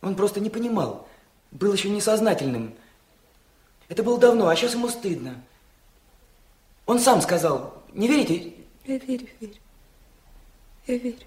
Он 0.00 0.16
просто 0.16 0.40
не 0.40 0.50
понимал, 0.50 1.08
был 1.52 1.72
еще 1.72 1.90
несознательным 1.90 2.74
Это 3.88 4.02
было 4.02 4.18
давно, 4.18 4.48
а 4.48 4.56
сейчас 4.56 4.74
ему 4.74 4.88
стыдно. 4.88 5.42
Он 6.90 6.98
сам 6.98 7.20
сказал, 7.20 7.84
не 7.92 8.08
верите? 8.08 8.52
Я 8.84 8.98
верю, 8.98 9.28
верю. 9.38 9.54
Я 10.88 10.98
верю. 10.98 11.24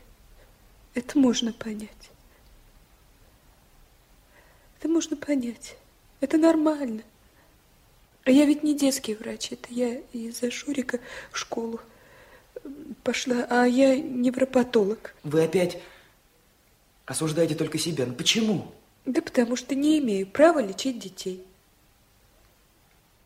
Это 0.94 1.18
можно 1.18 1.54
понять. 1.54 2.10
Это 4.78 4.90
можно 4.90 5.16
понять. 5.16 5.78
Это 6.20 6.38
нормально. 6.38 7.04
А 8.26 8.32
я 8.32 8.44
ведь 8.44 8.64
не 8.64 8.78
детский 8.78 9.16
врач. 9.16 9.54
Это 9.54 9.70
я 9.70 10.02
из-за 10.12 10.52
Шурика 10.52 11.00
в 11.32 11.38
школу 11.38 11.80
пошла, 13.04 13.48
а 13.50 13.64
я 13.64 13.98
невропатолог. 13.98 15.16
Вы 15.24 15.46
опять 15.46 15.82
осуждаете 17.06 17.56
только 17.56 17.78
себя. 17.78 18.06
Ну 18.06 18.16
почему? 18.16 18.70
Да 19.06 19.22
потому 19.22 19.56
что 19.56 19.76
не 19.76 20.00
имею 20.00 20.28
права 20.28 20.60
лечить 20.60 21.00
детей. 21.00 21.42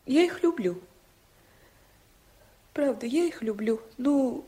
Я 0.06 0.22
их 0.22 0.44
люблю. 0.44 0.80
Правда, 2.78 3.06
я 3.06 3.24
их 3.24 3.42
люблю. 3.42 3.80
Ну, 3.96 4.46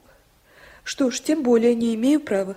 что 0.85 1.11
ж, 1.11 1.19
тем 1.19 1.43
более 1.43 1.75
не 1.75 1.97
имею 1.97 2.21
права. 2.21 2.57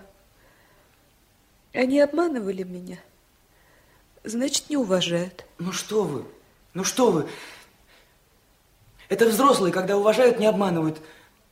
Они 1.73 1.99
обманывали 1.99 2.61
меня. 2.61 2.99
Значит, 4.23 4.69
не 4.69 4.77
уважают. 4.77 5.45
Ну 5.57 5.71
что 5.71 6.03
вы? 6.03 6.25
Ну 6.75 6.83
что 6.83 7.09
вы? 7.09 7.27
Это 9.09 9.25
взрослые, 9.25 9.73
когда 9.73 9.97
уважают, 9.97 10.37
не 10.37 10.45
обманывают. 10.45 11.01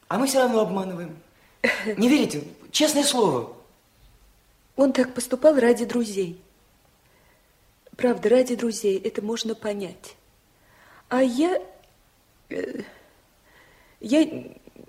А 0.08 0.20
мы 0.20 0.28
все 0.28 0.42
равно 0.42 0.60
обманываем. 0.60 1.18
Не 1.98 2.08
верите? 2.08 2.44
Честное 2.70 3.04
слово. 3.04 3.52
Он 4.76 4.94
так 4.94 5.16
поступал 5.16 5.60
ради 5.60 5.86
друзей. 5.86 6.40
Правда, 7.98 8.30
ради 8.30 8.56
друзей 8.56 9.00
это 9.00 9.24
можно 9.24 9.56
понять. 9.56 10.16
А 11.10 11.24
я... 11.24 11.60
Я 14.02 14.28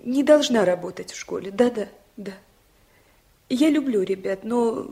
не 0.03 0.23
должна 0.23 0.65
работать 0.65 1.11
в 1.11 1.15
школе. 1.15 1.51
Да-да, 1.51 1.87
да. 2.17 2.33
Я 3.47 3.69
люблю 3.69 4.01
ребят, 4.01 4.43
но, 4.43 4.87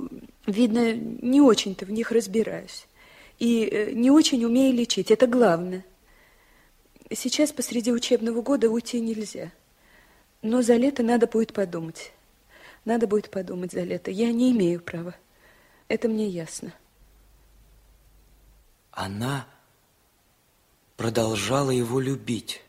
видно, 0.45 0.93
не 0.93 1.41
очень-то 1.41 1.85
в 1.85 1.91
них 1.91 2.11
разбираюсь. 2.11 2.87
И 3.39 3.65
э, 3.65 3.91
не 3.91 4.11
очень 4.11 4.45
умею 4.45 4.73
лечить, 4.73 5.09
это 5.09 5.25
главное. 5.25 5.83
Сейчас 7.11 7.51
посреди 7.51 7.91
учебного 7.91 8.41
года 8.41 8.69
уйти 8.69 9.01
нельзя. 9.01 9.51
Но 10.43 10.61
за 10.61 10.75
лето 10.75 11.01
надо 11.03 11.27
будет 11.27 11.51
подумать. 11.51 12.13
Надо 12.85 13.07
будет 13.07 13.29
подумать 13.29 13.71
за 13.71 13.81
лето. 13.81 14.11
Я 14.11 14.31
не 14.31 14.51
имею 14.51 14.79
права. 14.79 15.15
Это 15.87 16.07
мне 16.07 16.27
ясно. 16.27 16.73
Она 18.91 19.47
продолжала 20.95 21.71
его 21.71 21.99
любить. 21.99 22.61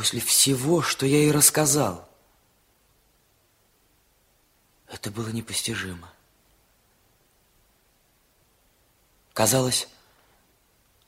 После 0.00 0.18
всего, 0.18 0.80
что 0.80 1.04
я 1.04 1.18
ей 1.18 1.30
рассказал. 1.30 2.08
Это 4.88 5.10
было 5.10 5.28
непостижимо. 5.28 6.10
Казалось, 9.34 9.88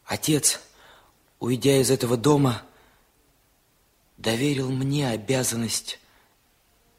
отец, 0.05 0.61
уйдя 1.41 1.81
из 1.81 1.91
этого 1.91 2.19
дома, 2.19 2.65
доверил 4.19 4.71
мне 4.71 5.09
обязанность 5.09 5.99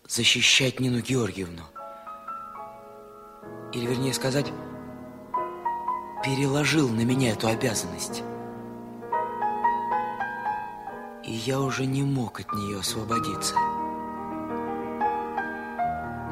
защищать 0.08 0.80
Нину 0.80 1.00
Георгиевну. 1.00 1.68
Или, 3.72 3.86
вернее 3.86 4.16
сказать, 4.16 4.48
переложил 6.24 6.90
на 6.90 7.02
меня 7.02 7.34
эту 7.34 7.50
обязанность. 7.50 8.24
И 11.26 11.32
я 11.32 11.62
уже 11.62 11.86
не 11.86 12.04
мог 12.04 12.42
от 12.42 12.54
нее 12.54 12.80
освободиться. 12.80 13.56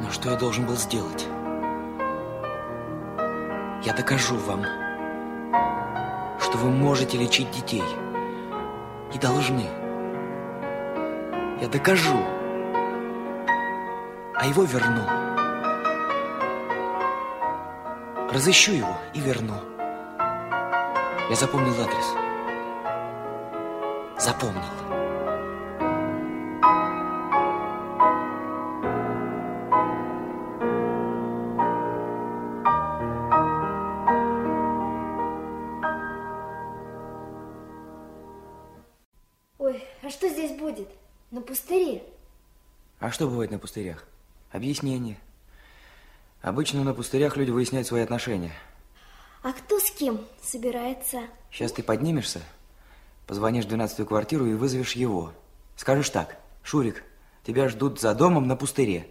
Но 0.01 0.12
что 0.12 0.32
я 0.32 0.36
должен 0.36 0.65
был 0.65 0.75
сделать? 0.75 1.25
Я 3.86 3.93
докажу 3.95 4.36
вам, 4.36 4.63
что 6.41 6.58
вы 6.58 6.71
можете 6.71 7.17
лечить 7.17 7.49
детей. 7.51 7.86
И 9.13 9.17
должны. 9.17 9.65
Я 11.62 11.69
докажу. 11.69 12.17
А 14.36 14.45
его 14.45 14.63
верну. 14.63 15.06
Разыщу 18.30 18.73
его 18.73 18.97
и 19.13 19.21
верну. 19.21 19.56
Я 21.30 21.36
запомнил 21.36 21.82
адрес. 21.82 22.31
Запомнил. 24.22 24.62
Ой, 39.58 39.84
а 40.04 40.10
что 40.12 40.30
здесь 40.30 40.56
будет? 40.56 40.88
На 41.32 41.42
пустыре? 41.42 42.04
А 43.00 43.10
что 43.10 43.26
бывает 43.26 43.50
на 43.50 43.58
пустырях? 43.58 44.06
Объяснение. 44.52 45.18
Обычно 46.44 46.84
на 46.84 46.94
пустырях 46.94 47.38
люди 47.38 47.50
выясняют 47.50 47.88
свои 47.88 48.04
отношения. 48.04 48.54
А 49.42 49.52
кто 49.52 49.80
с 49.80 49.90
кем 49.90 50.24
собирается? 50.44 51.22
Сейчас 51.50 51.72
ты 51.72 51.82
поднимешься, 51.82 52.42
позвонишь 53.32 53.63
в 53.63 53.70
двенадцатую 53.70 54.08
квартиру 54.08 54.46
и 54.46 54.56
вызовешь 54.56 54.91
его. 54.91 55.32
Скажешь 55.78 56.10
так, 56.10 56.36
Шурик, 56.63 57.02
тебя 57.46 57.70
ждут 57.70 58.02
за 58.02 58.13
домом 58.13 58.46
на 58.46 58.58
пустыре 58.58 59.08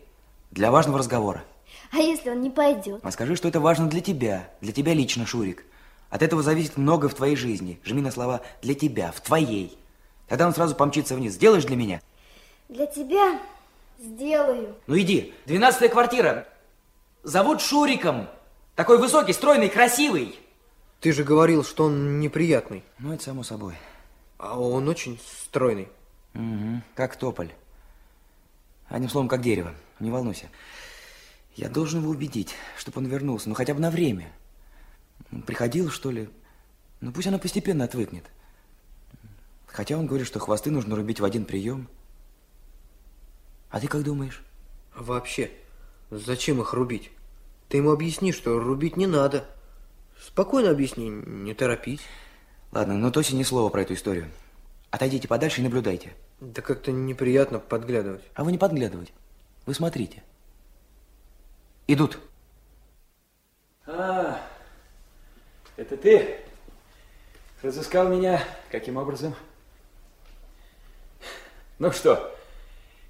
для 0.51 0.71
важного 0.71 0.99
разговора. 0.99 1.43
А 1.91 1.97
если 1.97 2.29
он 2.29 2.43
не 2.43 2.51
пойдет? 2.51 3.01
А 3.03 3.13
скажи, 3.13 3.35
что 3.35 3.49
это 3.49 3.61
важно 3.61 3.89
для 3.89 4.03
тебя, 4.03 4.51
для 4.61 4.75
тебя 4.75 4.93
лично, 4.93 5.25
Шурик. 5.25 5.65
От 6.11 6.21
этого 6.21 6.43
зависит 6.43 6.77
много 6.77 7.09
в 7.09 7.15
твоей 7.15 7.35
жизни. 7.35 7.81
Жми 7.83 8.03
на 8.03 8.11
слова 8.11 8.43
«для 8.61 8.75
тебя», 8.75 9.11
«в 9.11 9.23
твоей». 9.23 9.79
Тогда 10.29 10.47
он 10.47 10.53
сразу 10.53 10.75
помчится 10.75 11.15
вниз. 11.15 11.33
Сделаешь 11.33 11.65
для 11.65 11.77
меня? 11.77 12.03
Для 12.69 12.85
тебя 12.85 13.41
сделаю. 13.99 14.75
Ну 14.87 14.99
иди. 14.99 15.33
Двенадцатая 15.47 15.89
квартира. 15.89 16.47
Зовут 17.23 17.63
Шуриком. 17.63 18.29
Такой 18.77 18.99
высокий, 18.99 19.33
стройный, 19.33 19.71
красивый. 19.71 20.39
Ты 21.01 21.13
же 21.13 21.25
говорил, 21.25 21.65
что 21.65 21.85
он 21.85 22.21
неприятный. 22.21 22.85
Ну, 22.99 23.15
это 23.15 23.23
само 23.23 23.45
собой. 23.45 23.77
А 24.41 24.59
он 24.59 24.89
очень 24.89 25.21
стройный. 25.45 25.89
Угу, 26.35 26.83
как 26.95 27.17
тополь. 27.17 27.53
Одним 28.89 29.11
словом, 29.11 29.29
как 29.29 29.43
дерево. 29.43 29.75
Не 30.01 30.11
волнуйся. 30.11 30.49
Я 31.57 31.69
должен 31.69 32.01
его 32.01 32.11
убедить, 32.11 32.55
чтобы 32.79 32.99
он 32.99 33.07
вернулся, 33.07 33.51
ну 33.51 33.55
хотя 33.55 33.75
бы 33.75 33.81
на 33.81 33.91
время. 33.91 34.33
Приходил, 35.47 35.91
что 35.91 36.11
ли? 36.11 36.31
Ну 37.03 37.13
пусть 37.13 37.29
она 37.29 37.39
постепенно 37.39 37.85
отвыкнет. 37.85 38.25
Хотя 39.67 39.99
он 39.99 40.07
говорит, 40.07 40.27
что 40.27 40.39
хвосты 40.39 40.71
нужно 40.71 40.97
рубить 40.97 41.21
в 41.21 41.25
один 41.25 41.45
прием. 41.45 41.87
А 43.69 43.79
ты 43.79 43.89
как 43.89 44.03
думаешь? 44.03 44.43
А 44.95 45.03
вообще, 45.03 45.51
зачем 46.11 46.63
их 46.63 46.73
рубить? 46.73 47.11
Ты 47.69 47.77
ему 47.77 47.91
объясни, 47.91 48.33
что 48.33 48.59
рубить 48.59 48.97
не 48.97 49.07
надо. 49.07 49.47
Спокойно 50.19 50.71
объясни, 50.71 51.11
не 51.11 51.53
торопись. 51.53 52.01
Ладно, 52.73 52.95
но 52.95 53.11
Тоси 53.11 53.35
ни 53.35 53.43
слова 53.43 53.69
про 53.69 53.83
эту 53.83 53.95
историю. 53.95 54.31
Отойдите 54.91 55.29
подальше 55.29 55.61
и 55.61 55.65
наблюдайте. 55.65 56.13
Да 56.41 56.63
как-то 56.63 56.93
неприятно 56.93 57.59
подглядывать. 57.59 58.23
А 58.35 58.45
вы 58.45 58.53
не 58.53 58.59
подглядывайте. 58.59 59.13
Вы 59.67 59.75
смотрите. 59.75 60.23
Идут. 61.87 62.19
А, 63.87 64.41
это 65.77 65.97
ты 65.97 66.41
разыскал 67.63 68.09
меня? 68.09 68.43
Каким 68.71 68.97
образом? 68.97 69.35
Ну 71.79 71.91
что, 71.93 72.37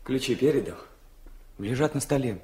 ключи 0.04 0.34
передал? 0.34 0.76
Лежат 1.58 1.94
на 1.94 2.00
столе. 2.00 2.40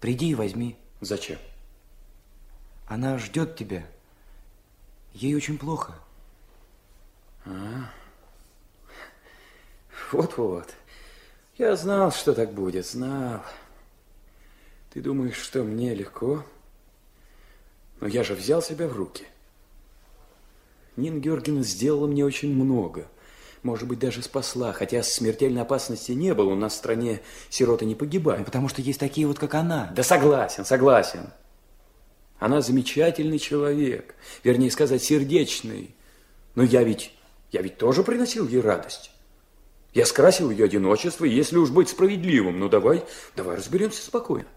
Приди 0.00 0.30
и 0.30 0.34
возьми. 0.34 0.76
Зачем? 1.00 1.38
Она 2.86 3.18
ждет 3.18 3.56
тебя. 3.56 3.84
Ей 5.14 5.34
очень 5.34 5.58
плохо. 5.58 5.94
Вот-вот. 10.10 10.68
Я 11.58 11.76
знал, 11.76 12.10
что 12.12 12.32
так 12.34 12.52
будет, 12.52 12.86
знал. 12.86 13.40
Ты 14.92 15.00
думаешь, 15.00 15.36
что 15.36 15.62
мне 15.62 15.94
легко? 15.94 16.44
Но 18.00 18.06
я 18.06 18.24
же 18.24 18.34
взял 18.34 18.62
себя 18.62 18.88
в 18.88 18.96
руки. 18.96 19.24
Нина 20.96 21.18
Георгиевна 21.18 21.62
сделала 21.62 22.06
мне 22.06 22.24
очень 22.24 22.54
много. 22.54 23.06
Может 23.62 23.86
быть, 23.88 23.98
даже 24.00 24.22
спасла, 24.22 24.72
хотя 24.72 25.02
смертельной 25.02 25.62
опасности 25.62 26.12
не 26.12 26.34
было. 26.34 26.50
У 26.50 26.56
нас 26.56 26.72
в 26.74 26.76
стране 26.76 27.20
сироты 27.48 27.84
не 27.84 27.94
Ну, 27.94 27.98
погибают. 28.00 28.44
потому 28.44 28.68
что 28.68 28.82
есть 28.82 28.98
такие 28.98 29.26
вот, 29.26 29.38
как 29.38 29.54
она. 29.54 29.92
Да 29.94 30.02
согласен, 30.02 30.64
согласен. 30.64 31.30
Она 32.42 32.60
замечательный 32.60 33.38
человек, 33.38 34.16
вернее 34.42 34.72
сказать, 34.72 35.00
сердечный. 35.00 35.94
Но 36.56 36.64
я 36.64 36.82
ведь, 36.82 37.14
я 37.52 37.62
ведь 37.62 37.78
тоже 37.78 38.02
приносил 38.02 38.48
ей 38.48 38.60
радость. 38.60 39.12
Я 39.94 40.06
скрасил 40.06 40.50
ее 40.50 40.64
одиночество, 40.64 41.24
и 41.24 41.32
если 41.32 41.56
уж 41.56 41.70
быть 41.70 41.90
справедливым, 41.90 42.58
ну 42.58 42.68
давай, 42.68 43.04
давай 43.36 43.58
разберемся 43.58 44.02
спокойно. 44.02 44.48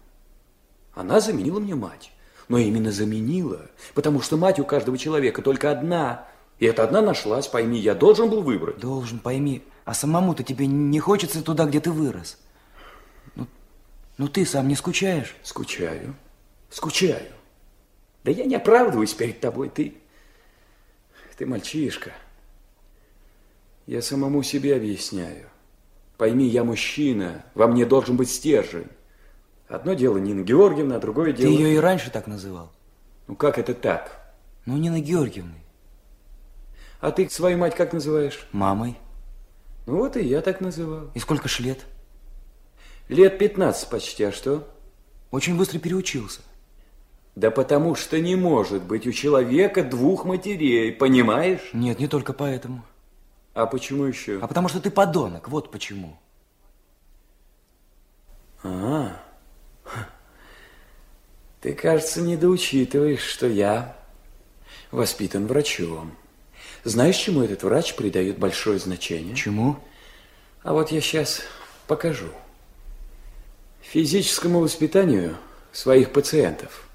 Она 0.94 1.20
заменила 1.20 1.60
мне 1.60 1.76
мать, 1.76 2.10
но 2.48 2.58
именно 2.58 2.90
заменила, 2.90 3.70
потому 3.94 4.20
что 4.20 4.36
мать 4.36 4.58
у 4.58 4.64
каждого 4.64 4.98
человека 4.98 5.40
только 5.40 5.70
одна. 5.70 6.26
И 6.58 6.66
эта 6.66 6.82
одна 6.82 7.00
нашлась, 7.00 7.46
пойми, 7.46 7.78
я 7.78 7.94
должен 7.94 8.28
был 8.28 8.42
выбрать. 8.42 8.78
Должен, 8.78 9.20
пойми. 9.20 9.62
А 9.84 9.94
самому-то 9.94 10.42
тебе 10.42 10.66
не 10.66 10.98
хочется 10.98 11.40
туда, 11.40 11.66
где 11.66 11.78
ты 11.78 11.92
вырос. 11.92 12.36
Ну, 13.36 13.46
ну 14.18 14.26
ты 14.26 14.44
сам 14.44 14.66
не 14.66 14.74
скучаешь? 14.74 15.36
Скучаю, 15.44 16.16
скучаю. 16.68 17.35
Да 18.26 18.32
я 18.32 18.44
не 18.44 18.56
оправдываюсь 18.56 19.14
перед 19.14 19.38
тобой, 19.38 19.68
ты... 19.68 19.94
Ты 21.38 21.46
мальчишка. 21.46 22.10
Я 23.86 24.02
самому 24.02 24.42
себе 24.42 24.74
объясняю. 24.74 25.48
Пойми, 26.18 26.48
я 26.48 26.64
мужчина, 26.64 27.44
во 27.54 27.68
мне 27.68 27.86
должен 27.86 28.16
быть 28.16 28.28
стержень. 28.28 28.88
Одно 29.68 29.94
дело 29.94 30.16
Нина 30.16 30.42
Георгиевна, 30.42 30.96
а 30.96 30.98
другое 30.98 31.32
дело... 31.32 31.54
Ты 31.54 31.62
ее 31.62 31.74
и 31.74 31.78
раньше 31.78 32.10
так 32.10 32.26
называл? 32.26 32.72
Ну 33.28 33.36
как 33.36 33.58
это 33.58 33.74
так? 33.74 34.34
Ну, 34.64 34.76
Нина 34.76 34.98
Георгиевна. 34.98 35.54
А 36.98 37.12
ты 37.12 37.30
свою 37.30 37.58
мать 37.58 37.76
как 37.76 37.92
называешь? 37.92 38.48
Мамой. 38.50 38.98
Ну 39.86 39.98
вот 39.98 40.16
и 40.16 40.24
я 40.24 40.40
так 40.40 40.60
называл. 40.60 41.12
И 41.14 41.20
сколько 41.20 41.46
ж 41.46 41.60
лет? 41.60 41.86
Лет 43.08 43.38
15 43.38 43.88
почти, 43.88 44.24
а 44.24 44.32
что? 44.32 44.68
Очень 45.30 45.56
быстро 45.56 45.78
переучился. 45.78 46.40
Да 47.36 47.50
потому 47.50 47.94
что 47.94 48.18
не 48.18 48.34
может 48.34 48.82
быть 48.82 49.06
у 49.06 49.12
человека 49.12 49.84
двух 49.84 50.24
матерей, 50.24 50.90
понимаешь? 50.90 51.70
Нет, 51.72 51.98
не 51.98 52.08
только 52.08 52.32
поэтому. 52.32 52.82
А 53.54 53.66
почему 53.66 54.04
еще? 54.04 54.38
А 54.40 54.48
потому 54.48 54.68
что 54.68 54.80
ты 54.80 54.90
подонок, 54.90 55.48
вот 55.48 55.70
почему. 55.70 56.18
А, 58.62 59.22
ты, 61.60 61.74
кажется, 61.74 62.22
недоучитываешь, 62.22 63.22
что 63.22 63.46
я 63.46 63.96
воспитан 64.90 65.46
врачом. 65.46 66.16
Знаешь, 66.84 67.16
чему 67.16 67.42
этот 67.42 67.62
врач 67.62 67.96
придает 67.96 68.38
большое 68.38 68.78
значение? 68.78 69.34
Чему? 69.36 69.76
А 70.62 70.72
вот 70.72 70.90
я 70.90 71.00
сейчас 71.00 71.42
покажу. 71.86 72.28
Физическому 73.82 74.60
воспитанию 74.60 75.36
своих 75.72 76.12
пациентов. 76.12 76.86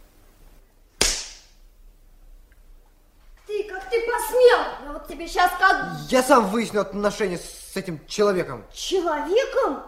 Ты, 3.47 3.63
как 3.63 3.89
ты 3.89 3.99
посмел? 3.99 4.59
Я 4.85 4.91
вот 4.93 5.07
тебе 5.21 5.27
сейчас 5.27 5.51
как 5.59 5.99
Я 6.09 6.23
сам 6.23 6.47
выясню 6.49 6.81
отношения 6.81 7.37
с 7.37 7.75
этим 7.75 7.99
человеком. 8.07 8.65
человеком? 8.73 9.83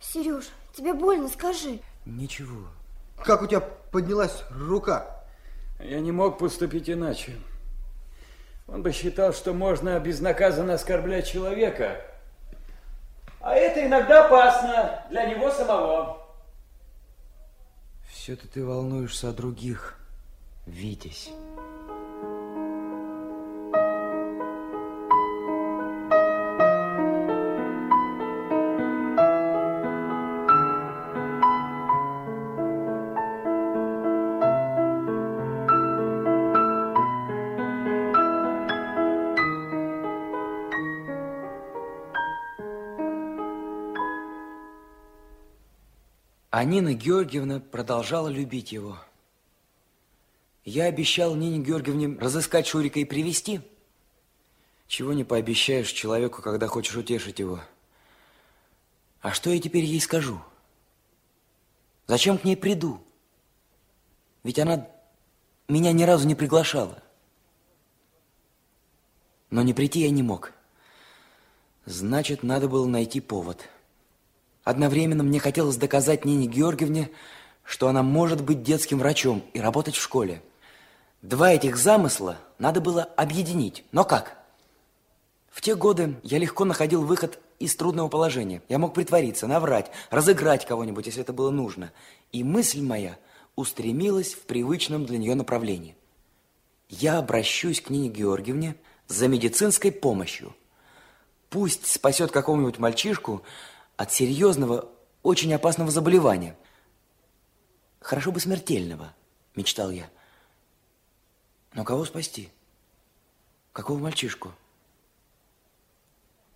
Сереж, 0.00 0.44
тебе 0.76 0.94
больно, 0.94 1.28
скажи. 1.28 1.80
Ничего. 2.04 2.66
Как 3.24 3.42
у 3.42 3.46
тебя 3.46 3.60
поднялась 3.60 4.42
рука? 4.50 5.22
Я 5.78 6.00
не 6.00 6.12
мог 6.12 6.38
поступить 6.38 6.88
иначе. 6.90 7.36
Он 8.66 8.82
бы 8.82 8.92
считал, 8.92 9.32
что 9.32 9.52
можно 9.52 9.98
безнаказанно 10.00 10.74
оскорблять 10.74 11.28
человека. 11.28 12.00
А 13.40 13.54
это 13.54 13.84
иногда 13.86 14.26
опасно 14.26 15.04
для 15.10 15.26
него 15.26 15.50
самого. 15.50 16.18
Все-то 18.10 18.46
ты 18.48 18.64
волнуешься 18.64 19.28
о 19.30 19.32
других, 19.32 19.98
Витязь. 20.66 21.30
А 46.62 46.64
Нина 46.64 46.94
Георгиевна 46.94 47.58
продолжала 47.58 48.28
любить 48.28 48.70
его. 48.70 48.96
Я 50.64 50.84
обещал 50.84 51.34
Нине 51.34 51.58
Георгиевне 51.58 52.16
разыскать 52.20 52.68
Шурика 52.68 53.00
и 53.00 53.04
привести. 53.04 53.62
Чего 54.86 55.12
не 55.12 55.24
пообещаешь 55.24 55.90
человеку, 55.90 56.40
когда 56.40 56.68
хочешь 56.68 56.94
утешить 56.94 57.40
его. 57.40 57.58
А 59.22 59.32
что 59.32 59.50
я 59.50 59.60
теперь 59.60 59.82
ей 59.82 60.00
скажу? 60.00 60.40
Зачем 62.06 62.38
к 62.38 62.44
ней 62.44 62.56
приду? 62.56 63.02
Ведь 64.44 64.60
она 64.60 64.86
меня 65.66 65.90
ни 65.90 66.04
разу 66.04 66.28
не 66.28 66.36
приглашала. 66.36 67.02
Но 69.50 69.62
не 69.62 69.74
прийти 69.74 70.02
я 70.02 70.10
не 70.10 70.22
мог. 70.22 70.52
Значит, 71.86 72.44
надо 72.44 72.68
было 72.68 72.86
найти 72.86 73.20
повод. 73.20 73.68
Одновременно 74.64 75.22
мне 75.22 75.40
хотелось 75.40 75.76
доказать 75.76 76.24
Нине 76.24 76.46
Георгиевне, 76.46 77.10
что 77.64 77.88
она 77.88 78.02
может 78.02 78.42
быть 78.42 78.62
детским 78.62 78.98
врачом 78.98 79.42
и 79.52 79.60
работать 79.60 79.96
в 79.96 80.02
школе. 80.02 80.42
Два 81.20 81.52
этих 81.52 81.76
замысла 81.76 82.38
надо 82.58 82.80
было 82.80 83.02
объединить. 83.02 83.84
Но 83.92 84.04
как? 84.04 84.38
В 85.50 85.60
те 85.60 85.74
годы 85.74 86.16
я 86.22 86.38
легко 86.38 86.64
находил 86.64 87.04
выход 87.04 87.38
из 87.58 87.76
трудного 87.76 88.08
положения. 88.08 88.62
Я 88.68 88.78
мог 88.78 88.94
притвориться, 88.94 89.46
наврать, 89.46 89.90
разыграть 90.10 90.66
кого-нибудь, 90.66 91.06
если 91.06 91.22
это 91.22 91.32
было 91.32 91.50
нужно. 91.50 91.92
И 92.32 92.42
мысль 92.42 92.82
моя 92.82 93.18
устремилась 93.54 94.34
в 94.34 94.42
привычном 94.42 95.04
для 95.06 95.18
нее 95.18 95.34
направлении. 95.34 95.96
Я 96.88 97.18
обращусь 97.18 97.80
к 97.80 97.90
Нине 97.90 98.08
Георгиевне 98.08 98.76
за 99.08 99.28
медицинской 99.28 99.92
помощью. 99.92 100.54
Пусть 101.50 101.86
спасет 101.86 102.30
какого-нибудь 102.32 102.78
мальчишку 102.78 103.42
от 103.96 104.12
серьезного, 104.12 104.88
очень 105.22 105.52
опасного 105.54 105.90
заболевания. 105.90 106.56
Хорошо 108.00 108.32
бы 108.32 108.40
смертельного, 108.40 109.14
мечтал 109.54 109.90
я. 109.90 110.08
Но 111.74 111.84
кого 111.84 112.04
спасти? 112.04 112.50
Какого 113.72 113.98
мальчишку? 113.98 114.52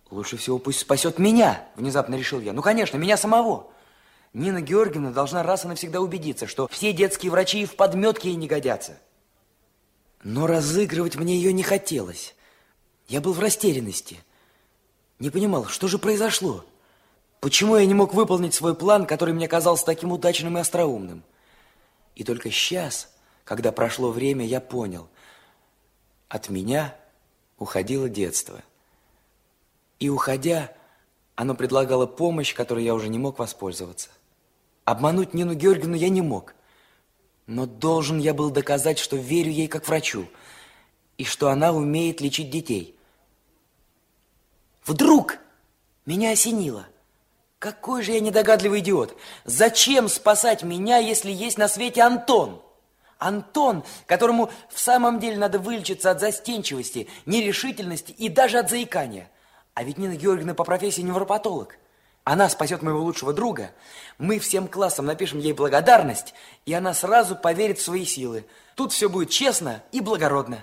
Лучше 0.09 0.37
всего 0.37 0.59
пусть 0.59 0.79
спасет 0.79 1.19
меня, 1.19 1.67
внезапно 1.75 2.15
решил 2.15 2.39
я. 2.39 2.53
Ну, 2.53 2.61
конечно, 2.61 2.97
меня 2.97 3.17
самого. 3.17 3.71
Нина 4.33 4.61
Георгиевна 4.61 5.11
должна 5.11 5.43
раз 5.43 5.65
и 5.65 5.67
навсегда 5.67 5.99
убедиться, 5.99 6.47
что 6.47 6.67
все 6.67 6.93
детские 6.93 7.31
врачи 7.31 7.63
и 7.63 7.65
в 7.65 7.75
подметке 7.75 8.29
ей 8.29 8.35
не 8.35 8.47
годятся. 8.47 8.99
Но 10.23 10.47
разыгрывать 10.47 11.15
мне 11.15 11.35
ее 11.35 11.53
не 11.53 11.63
хотелось. 11.63 12.35
Я 13.07 13.21
был 13.21 13.33
в 13.33 13.39
растерянности. 13.39 14.19
Не 15.19 15.29
понимал, 15.29 15.65
что 15.65 15.87
же 15.87 15.97
произошло? 15.97 16.65
Почему 17.39 17.77
я 17.77 17.85
не 17.85 17.93
мог 17.93 18.13
выполнить 18.13 18.53
свой 18.53 18.75
план, 18.75 19.05
который 19.05 19.33
мне 19.33 19.47
казался 19.47 19.85
таким 19.85 20.11
удачным 20.11 20.57
и 20.57 20.61
остроумным? 20.61 21.23
И 22.15 22.23
только 22.23 22.49
сейчас, 22.49 23.13
когда 23.43 23.71
прошло 23.71 24.11
время, 24.11 24.45
я 24.45 24.59
понял. 24.59 25.07
От 26.29 26.49
меня 26.49 26.95
уходило 27.59 28.09
детство. 28.09 28.63
И 29.99 30.09
уходя, 30.09 30.73
оно 31.35 31.53
предлагало 31.53 32.07
помощь, 32.07 32.53
которой 32.55 32.83
я 32.83 32.95
уже 32.95 33.09
не 33.09 33.19
мог 33.19 33.37
воспользоваться. 33.37 34.09
Обмануть 34.83 35.33
Нину 35.33 35.53
Георгиевну 35.53 35.95
я 35.95 36.09
не 36.09 36.21
мог. 36.21 36.55
Но 37.45 37.65
должен 37.65 38.17
я 38.17 38.33
был 38.33 38.49
доказать, 38.49 38.99
что 38.99 39.15
верю 39.15 39.51
ей 39.51 39.67
как 39.67 39.87
врачу, 39.87 40.27
и 41.17 41.23
что 41.23 41.49
она 41.49 41.71
умеет 41.71 42.19
лечить 42.19 42.49
детей. 42.49 42.97
Вдруг 44.85 45.37
меня 46.05 46.31
осенило. 46.31 46.87
Какой 47.59 48.03
же 48.03 48.11
я 48.11 48.19
недогадливый 48.19 48.81
идиот. 48.81 49.17
Зачем 49.45 50.09
спасать 50.09 50.61
меня, 50.63 50.97
если 50.97 51.31
есть 51.31 51.57
на 51.57 51.67
свете 51.67 52.03
Антон? 52.03 52.61
Антон, 53.17 53.83
которому 54.05 54.51
в 54.69 54.79
самом 54.79 55.19
деле 55.19 55.37
надо 55.37 55.57
вылечиться 55.57 56.11
от 56.11 56.19
застенчивости, 56.19 57.07
нерешительности 57.25 58.11
и 58.11 58.29
даже 58.29 58.59
от 58.59 58.69
заикания. 58.69 59.31
А 59.73 59.83
ведь 59.83 59.97
Нина 59.97 60.15
Георгиевна 60.15 60.53
по 60.53 60.63
профессии 60.63 61.01
невропатолог. 61.01 61.77
Она 62.23 62.47
спасет 62.49 62.83
моего 62.83 62.99
лучшего 62.99 63.33
друга, 63.33 63.71
мы 64.17 64.37
всем 64.37 64.67
классом 64.67 65.05
напишем 65.05 65.39
ей 65.39 65.53
благодарность, 65.53 66.33
и 66.65 66.73
она 66.73 66.93
сразу 66.93 67.35
поверит 67.35 67.79
в 67.79 67.83
свои 67.83 68.05
силы. 68.05 68.45
Тут 68.75 68.91
все 68.91 69.09
будет 69.09 69.29
честно 69.29 69.81
и 69.91 70.01
благородно. 70.01 70.59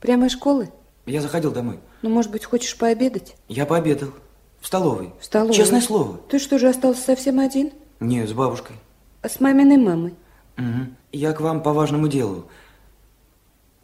Прямо 0.00 0.26
из 0.26 0.32
школы? 0.32 0.70
Я 1.06 1.20
заходил 1.22 1.52
домой. 1.52 1.80
Ну, 2.02 2.10
может 2.10 2.30
быть, 2.30 2.44
хочешь 2.44 2.76
пообедать? 2.76 3.36
Я 3.48 3.66
пообедал. 3.66 4.12
В 4.60 4.66
столовой. 4.66 5.12
В 5.18 5.24
столовой? 5.24 5.54
Честное 5.54 5.80
слово. 5.80 6.18
Ты 6.28 6.38
что 6.38 6.58
же, 6.58 6.68
остался 6.68 7.00
совсем 7.02 7.40
один? 7.40 7.72
Не, 7.98 8.26
с 8.26 8.32
бабушкой. 8.32 8.76
А 9.22 9.28
с 9.28 9.40
маминой 9.40 9.76
мамой? 9.76 10.14
Мгм. 10.56 10.96
Я 11.12 11.32
к 11.32 11.40
вам 11.40 11.62
по 11.62 11.72
важному 11.72 12.08
делу. 12.08 12.46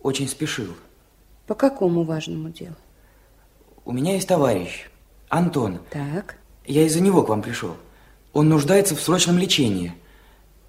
Очень 0.03 0.29
спешил. 0.29 0.75
По 1.47 1.55
какому 1.55 2.05
важному 2.05 2.51
делу? 2.51 2.77
У 3.85 3.93
меня 3.93 4.15
есть 4.15 4.29
товарищ, 4.29 4.89
Антон. 5.29 5.81
Так. 5.91 6.37
Я 6.65 6.83
из-за 6.83 7.01
него 7.01 7.23
к 7.23 7.29
вам 7.29 7.43
пришел. 7.43 7.77
Он 8.33 8.49
нуждается 8.49 8.95
в 8.95 9.01
срочном 9.01 9.39
лечении. 9.39 9.95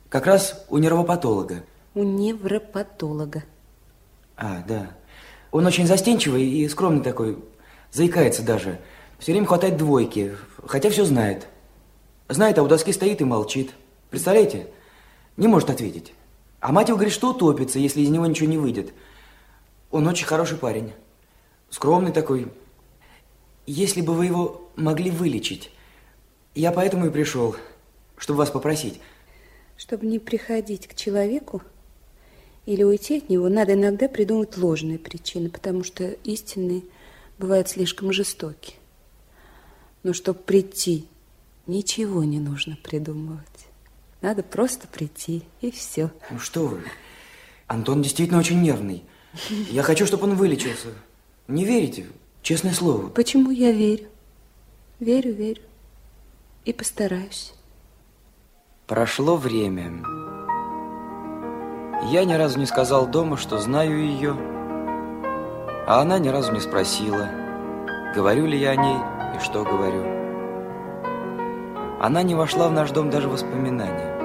Как 0.09 0.25
раз 0.25 0.65
у 0.69 0.77
нервопатолога. 0.77 1.63
У 1.95 2.03
невропатолога. 2.03 3.43
А, 4.35 4.63
да. 4.67 4.91
Он 5.51 5.65
очень 5.65 5.87
застенчивый 5.87 6.43
и 6.43 6.67
скромный 6.69 7.03
такой. 7.03 7.43
Заикается 7.91 8.43
даже. 8.43 8.79
Все 9.19 9.31
время 9.31 9.47
хватает 9.47 9.77
двойки, 9.77 10.35
хотя 10.65 10.89
все 10.89 11.05
знает. 11.05 11.47
Знает, 12.29 12.57
а 12.57 12.63
у 12.63 12.67
доски 12.67 12.91
стоит 12.91 13.21
и 13.21 13.25
молчит. 13.25 13.71
Представляете? 14.09 14.67
Не 15.37 15.47
может 15.47 15.69
ответить. 15.69 16.13
А 16.59 16.71
мать 16.71 16.87
его 16.89 16.97
говорит, 16.97 17.13
что 17.13 17.31
утопится, 17.31 17.79
если 17.79 18.01
из 18.01 18.09
него 18.09 18.25
ничего 18.25 18.49
не 18.49 18.57
выйдет. 18.57 18.93
Он 19.91 20.07
очень 20.07 20.25
хороший 20.25 20.57
парень. 20.57 20.93
Скромный 21.69 22.11
такой. 22.11 22.51
Если 23.65 24.01
бы 24.01 24.13
вы 24.13 24.25
его 24.25 24.69
могли 24.75 25.11
вылечить. 25.11 25.71
Я 26.55 26.71
поэтому 26.71 27.07
и 27.07 27.11
пришел, 27.11 27.55
чтобы 28.17 28.39
вас 28.39 28.51
попросить. 28.51 28.99
Чтобы 29.77 30.07
не 30.07 30.19
приходить 30.19 30.87
к 30.87 30.95
человеку 30.95 31.61
или 32.65 32.83
уйти 32.83 33.17
от 33.17 33.29
него, 33.29 33.47
надо 33.47 33.73
иногда 33.73 34.07
придумать 34.07 34.57
ложные 34.57 34.97
причины, 34.97 35.49
потому 35.49 35.83
что 35.83 36.05
истинные 36.23 36.83
бывают 37.37 37.69
слишком 37.69 38.11
жестоки. 38.11 38.75
Но 40.07 40.13
чтобы 40.13 40.39
прийти, 40.39 41.05
ничего 41.65 42.23
не 42.23 42.39
нужно 42.39 42.77
придумывать. 42.81 43.67
Надо 44.21 44.41
просто 44.41 44.87
прийти, 44.87 45.43
и 45.59 45.69
все. 45.69 46.11
Ну 46.31 46.39
что 46.39 46.65
вы? 46.65 46.81
Антон 47.67 48.01
действительно 48.01 48.39
очень 48.39 48.61
нервный. 48.61 49.03
Я 49.49 49.83
хочу, 49.83 50.05
чтобы 50.05 50.23
он 50.23 50.35
вылечился. 50.35 50.93
Не 51.49 51.65
верите? 51.65 52.05
Честное 52.41 52.71
слово. 52.71 53.09
Почему 53.09 53.51
я 53.51 53.73
верю? 53.73 54.07
Верю, 55.01 55.33
верю. 55.33 55.61
И 56.63 56.71
постараюсь. 56.71 57.53
Прошло 58.85 59.35
время. 59.35 59.91
Я 62.13 62.23
ни 62.23 62.33
разу 62.33 62.59
не 62.59 62.65
сказал 62.65 63.07
дома, 63.07 63.35
что 63.35 63.59
знаю 63.59 63.99
ее, 63.99 64.37
а 65.85 65.99
она 65.99 66.17
ни 66.17 66.29
разу 66.29 66.53
не 66.53 66.61
спросила, 66.61 67.29
говорю 68.15 68.45
ли 68.45 68.57
я 68.57 68.69
о 68.69 68.75
ней 68.77 69.16
и 69.35 69.39
что 69.39 69.63
говорю. 69.63 70.03
Она 71.99 72.21
не 72.21 72.35
вошла 72.35 72.67
в 72.67 72.71
наш 72.71 72.91
дом 72.91 73.09
даже 73.09 73.27
воспоминания. 73.27 74.17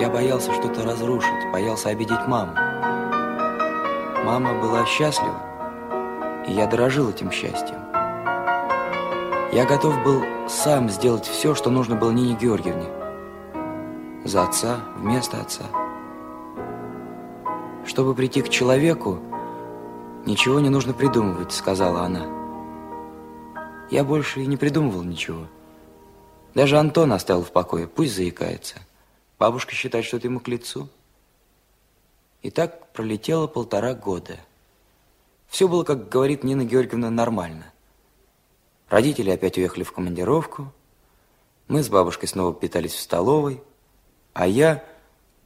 Я 0.00 0.08
боялся 0.08 0.52
что-то 0.54 0.82
разрушить, 0.82 1.52
боялся 1.52 1.90
обидеть 1.90 2.26
маму. 2.26 2.54
Мама 4.24 4.54
была 4.60 4.86
счастлива, 4.86 5.42
и 6.46 6.52
я 6.52 6.66
дорожил 6.66 7.10
этим 7.10 7.30
счастьем. 7.30 7.78
Я 9.52 9.66
готов 9.66 10.02
был 10.04 10.22
сам 10.48 10.88
сделать 10.88 11.26
все, 11.26 11.54
что 11.54 11.70
нужно 11.70 11.96
было 11.96 12.12
Нине 12.12 12.34
Георгиевне. 12.34 12.86
За 14.24 14.44
отца, 14.44 14.76
вместо 14.96 15.40
отца. 15.40 15.64
Чтобы 17.84 18.14
прийти 18.14 18.42
к 18.42 18.48
человеку, 18.48 19.18
ничего 20.26 20.60
не 20.60 20.68
нужно 20.68 20.92
придумывать, 20.92 21.52
сказала 21.52 22.02
она. 22.02 22.37
Я 23.90 24.04
больше 24.04 24.42
и 24.42 24.46
не 24.46 24.56
придумывал 24.56 25.02
ничего. 25.02 25.48
Даже 26.54 26.78
Антон 26.78 27.12
оставил 27.12 27.42
в 27.42 27.52
покое, 27.52 27.86
пусть 27.86 28.14
заикается. 28.14 28.76
Бабушка 29.38 29.74
считает, 29.74 30.04
что 30.04 30.16
это 30.16 30.26
ему 30.26 30.40
к 30.40 30.48
лицу. 30.48 30.88
И 32.42 32.50
так 32.50 32.92
пролетело 32.92 33.46
полтора 33.46 33.94
года. 33.94 34.36
Все 35.46 35.68
было, 35.68 35.84
как 35.84 36.08
говорит 36.08 36.44
Нина 36.44 36.64
Георгиевна, 36.64 37.10
нормально. 37.10 37.72
Родители 38.88 39.30
опять 39.30 39.56
уехали 39.56 39.84
в 39.84 39.92
командировку. 39.92 40.72
Мы 41.68 41.82
с 41.82 41.88
бабушкой 41.88 42.28
снова 42.28 42.52
питались 42.52 42.94
в 42.94 43.00
столовой. 43.00 43.62
А 44.34 44.46
я 44.46 44.84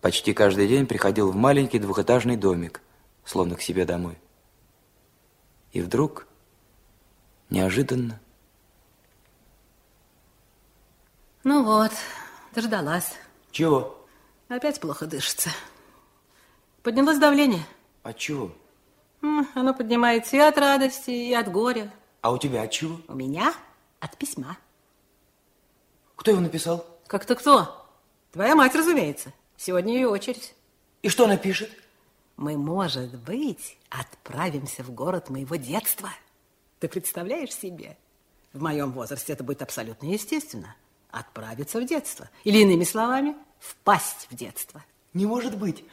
почти 0.00 0.32
каждый 0.32 0.68
день 0.68 0.86
приходил 0.86 1.30
в 1.30 1.36
маленький 1.36 1.78
двухэтажный 1.78 2.36
домик, 2.36 2.80
словно 3.24 3.54
к 3.54 3.62
себе 3.62 3.84
домой. 3.84 4.18
И 5.72 5.80
вдруг, 5.80 6.26
неожиданно, 7.50 8.20
Ну 11.44 11.64
вот, 11.64 11.90
дождалась. 12.54 13.14
Чего? 13.50 14.06
Опять 14.48 14.80
плохо 14.80 15.06
дышится. 15.06 15.50
Поднялось 16.82 17.18
давление. 17.18 17.64
От 18.02 18.18
чего? 18.18 18.52
М, 19.22 19.48
Оно 19.54 19.74
поднимается 19.74 20.36
и 20.36 20.40
от 20.40 20.56
радости, 20.58 21.10
и 21.10 21.32
от 21.32 21.50
горя. 21.50 21.92
А 22.20 22.32
у 22.32 22.38
тебя 22.38 22.62
от 22.62 22.70
чего? 22.70 23.00
У 23.08 23.14
меня 23.14 23.54
от 24.00 24.16
письма. 24.16 24.56
Кто 26.16 26.30
его 26.30 26.40
написал? 26.40 26.86
Как-то 27.06 27.34
кто? 27.34 27.86
Твоя 28.32 28.54
мать, 28.54 28.74
разумеется. 28.74 29.32
Сегодня 29.56 29.94
ее 29.94 30.08
очередь. 30.08 30.54
И 31.02 31.08
что 31.08 31.24
она 31.24 31.36
пишет? 31.36 31.70
Мы, 32.36 32.56
может 32.56 33.14
быть, 33.18 33.76
отправимся 33.90 34.82
в 34.82 34.90
город 34.92 35.28
моего 35.30 35.56
детства. 35.56 36.10
Ты 36.78 36.88
представляешь 36.88 37.54
себе? 37.54 37.96
В 38.52 38.62
моем 38.62 38.92
возрасте 38.92 39.32
это 39.32 39.44
будет 39.44 39.62
абсолютно 39.62 40.06
естественно. 40.06 40.74
Отправиться 41.12 41.78
в 41.78 41.84
детство. 41.84 42.28
Или, 42.42 42.58
иными 42.58 42.84
словами, 42.84 43.36
впасть 43.60 44.26
в 44.30 44.34
детство. 44.34 44.82
Не 45.14 45.26
может 45.26 45.56
быть. 45.56 45.84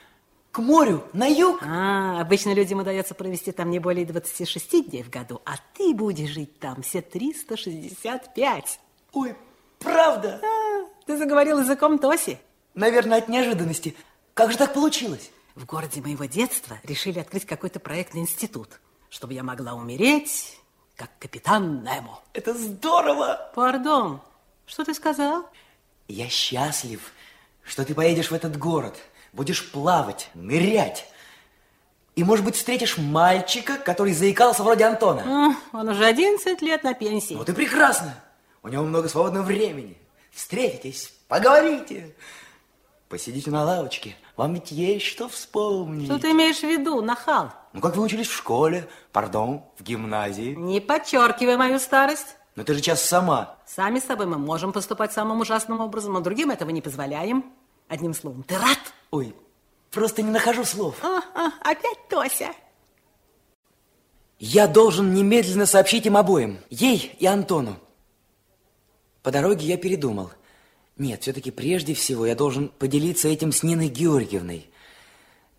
К 0.52 0.60
морю, 0.60 1.04
на 1.14 1.28
юг? 1.28 1.62
А, 1.62 2.20
обычно 2.22 2.54
людям 2.54 2.80
удается 2.80 3.14
провести 3.14 3.52
там 3.52 3.70
не 3.70 3.78
более 3.78 4.06
26 4.06 4.90
дней 4.90 5.04
в 5.04 5.10
году, 5.10 5.42
а 5.46 5.58
ты 5.76 5.94
будешь 5.94 6.30
жить 6.30 6.58
там 6.60 6.82
все 6.82 7.02
365. 7.02 8.80
Ой, 9.14 9.36
правда? 9.78 10.42
А, 10.42 10.90
ты 11.06 11.18
заговорил 11.18 11.60
языком 11.60 12.00
Тоси. 12.00 12.40
Наверное, 12.74 13.20
от 13.20 13.28
неожиданности. 13.28 13.96
Как 14.34 14.52
же 14.52 14.58
так 14.58 14.74
получилось? 14.74 15.32
В 15.54 15.66
городе 15.66 16.02
моего 16.02 16.26
детства 16.26 16.80
решили 16.84 17.20
открыть 17.20 17.46
какой-то 17.46 17.80
проектный 17.80 18.22
институт, 18.22 18.80
чтобы 19.10 19.34
я 19.34 19.44
могла 19.44 19.74
умереть, 19.74 20.58
как 20.96 21.10
капитан 21.20 21.84
Немо. 21.84 22.22
Это 22.34 22.54
здорово! 22.54 23.52
Пардон, 23.54 24.22
что 24.70 24.86
ты 24.86 24.94
сказал? 24.94 25.50
Я 26.08 26.30
счастлив, 26.30 27.12
что 27.64 27.84
ты 27.84 27.96
поедешь 27.96 28.30
в 28.30 28.34
этот 28.34 28.56
город, 28.58 28.96
будешь 29.34 29.72
плавать, 29.72 30.30
нырять. 30.36 31.08
И, 32.16 32.24
может 32.24 32.46
быть, 32.46 32.56
встретишь 32.56 32.98
мальчика, 32.98 33.78
который 33.78 34.14
заикался 34.14 34.64
вроде 34.64 34.86
Антона. 34.86 35.56
Он 35.74 35.90
уже 35.90 36.06
11 36.06 36.62
лет 36.62 36.84
на 36.84 36.94
пенсии. 36.94 37.34
Вот 37.34 37.50
и 37.50 37.54
прекрасно. 37.54 38.14
У 38.62 38.68
него 38.68 38.84
много 38.84 39.10
свободного 39.10 39.44
времени. 39.44 39.98
Встретитесь, 40.32 41.14
поговорите. 41.28 42.16
Посидите 43.08 43.50
на 43.50 43.64
лавочке. 43.64 44.16
Вам 44.36 44.54
ведь 44.54 44.72
есть 44.72 45.06
что 45.06 45.28
вспомнить. 45.28 46.06
Что 46.06 46.20
ты 46.20 46.32
имеешь 46.32 46.60
в 46.60 46.64
виду, 46.64 47.02
нахал? 47.02 47.52
Ну, 47.74 47.82
как 47.82 47.96
вы 47.96 48.04
учились 48.04 48.28
в 48.28 48.36
школе, 48.36 48.88
пардон, 49.12 49.64
в 49.78 49.84
гимназии. 49.84 50.54
Не 50.54 50.80
подчеркивай 50.80 51.58
мою 51.58 51.80
старость. 51.80 52.36
Но 52.60 52.66
ты 52.66 52.74
же 52.74 52.82
сейчас 52.82 53.01
сама. 53.01 53.55
Сами 53.66 54.01
с 54.01 54.03
собой 54.03 54.26
мы 54.26 54.38
можем 54.38 54.74
поступать 54.74 55.14
самым 55.14 55.39
ужасным 55.39 55.80
образом, 55.80 56.12
но 56.12 56.20
другим 56.20 56.51
этого 56.51 56.72
не 56.72 56.82
позволяем. 56.82 57.45
Одним 57.88 58.14
словом, 58.14 58.43
ты 58.43 58.57
рад? 58.57 58.80
Ой, 59.12 59.34
просто 59.91 60.24
не 60.24 60.30
нахожу 60.30 60.66
слов. 60.66 60.97
А, 61.01 61.22
а, 61.36 61.53
опять 61.62 62.10
Тося. 62.10 62.51
Я 64.39 64.68
должен 64.68 65.14
немедленно 65.14 65.66
сообщить 65.66 66.05
им 66.05 66.18
обоим, 66.18 66.60
ей 66.70 67.16
и 67.18 67.26
Антону. 67.26 67.78
По 69.24 69.32
дороге 69.32 69.66
я 69.66 69.78
передумал. 69.78 70.30
Нет, 70.97 71.22
все-таки 71.22 71.51
прежде 71.51 71.93
всего 71.93 72.26
я 72.26 72.36
должен 72.36 72.68
поделиться 72.68 73.30
этим 73.30 73.53
с 73.53 73.64
Ниной 73.64 73.88
Георгиевной. 73.88 74.70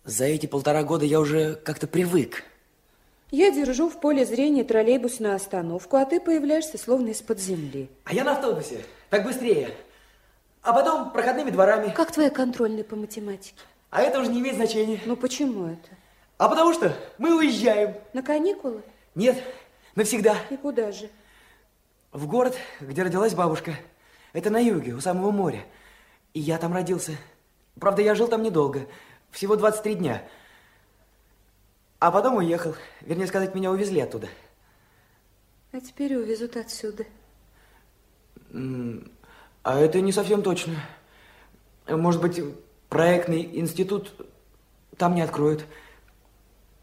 За 0.03 0.25
эти 0.25 0.45
полтора 0.45 0.83
года 0.83 1.03
я 1.05 1.19
уже 1.19 1.55
как-то 1.55 1.87
привык. 1.87 2.43
Я 3.31 3.49
держу 3.49 3.89
в 3.89 3.97
поле 3.97 4.25
зрения 4.25 4.65
троллейбусную 4.65 5.33
остановку, 5.35 5.95
а 5.95 6.05
ты 6.05 6.19
появляешься 6.19 6.77
словно 6.77 7.09
из-под 7.09 7.39
земли. 7.39 7.89
А 8.03 8.13
я 8.13 8.25
на 8.25 8.33
автобусе, 8.33 8.83
так 9.09 9.23
быстрее. 9.23 9.73
А 10.61 10.73
потом 10.73 11.11
проходными 11.11 11.49
дворами. 11.49 11.93
Как 11.95 12.11
твоя 12.11 12.29
контрольная 12.29 12.83
по 12.83 12.97
математике? 12.97 13.55
А 13.89 14.01
это 14.01 14.19
уже 14.19 14.29
не 14.29 14.41
имеет 14.41 14.57
значения. 14.57 14.99
Ну 15.05 15.15
почему 15.15 15.67
это? 15.67 15.87
А 16.37 16.49
потому 16.49 16.73
что 16.73 16.93
мы 17.17 17.37
уезжаем. 17.37 17.95
На 18.11 18.21
каникулы? 18.21 18.81
Нет, 19.15 19.41
навсегда. 19.95 20.35
И 20.49 20.57
куда 20.57 20.91
же? 20.91 21.09
В 22.11 22.27
город, 22.27 22.57
где 22.81 23.01
родилась 23.01 23.33
бабушка. 23.33 23.75
Это 24.33 24.49
на 24.49 24.59
юге, 24.59 24.91
у 24.91 24.99
самого 24.99 25.31
моря. 25.31 25.63
И 26.33 26.41
я 26.41 26.57
там 26.57 26.73
родился. 26.73 27.13
Правда, 27.79 28.01
я 28.01 28.13
жил 28.13 28.27
там 28.27 28.43
недолго. 28.43 28.87
Всего 29.31 29.55
23 29.55 29.95
дня. 29.95 30.21
А 32.01 32.09
потом 32.09 32.37
уехал. 32.37 32.73
Вернее 33.01 33.27
сказать, 33.27 33.53
меня 33.53 33.69
увезли 33.69 33.99
оттуда. 34.01 34.27
А 35.71 35.79
теперь 35.79 36.15
увезут 36.15 36.57
отсюда. 36.57 37.05
А 38.51 39.79
это 39.79 40.01
не 40.01 40.11
совсем 40.11 40.41
точно. 40.41 40.77
Может 41.87 42.19
быть, 42.19 42.41
проектный 42.89 43.43
институт 43.59 44.15
там 44.97 45.13
не 45.13 45.21
откроют. 45.21 45.63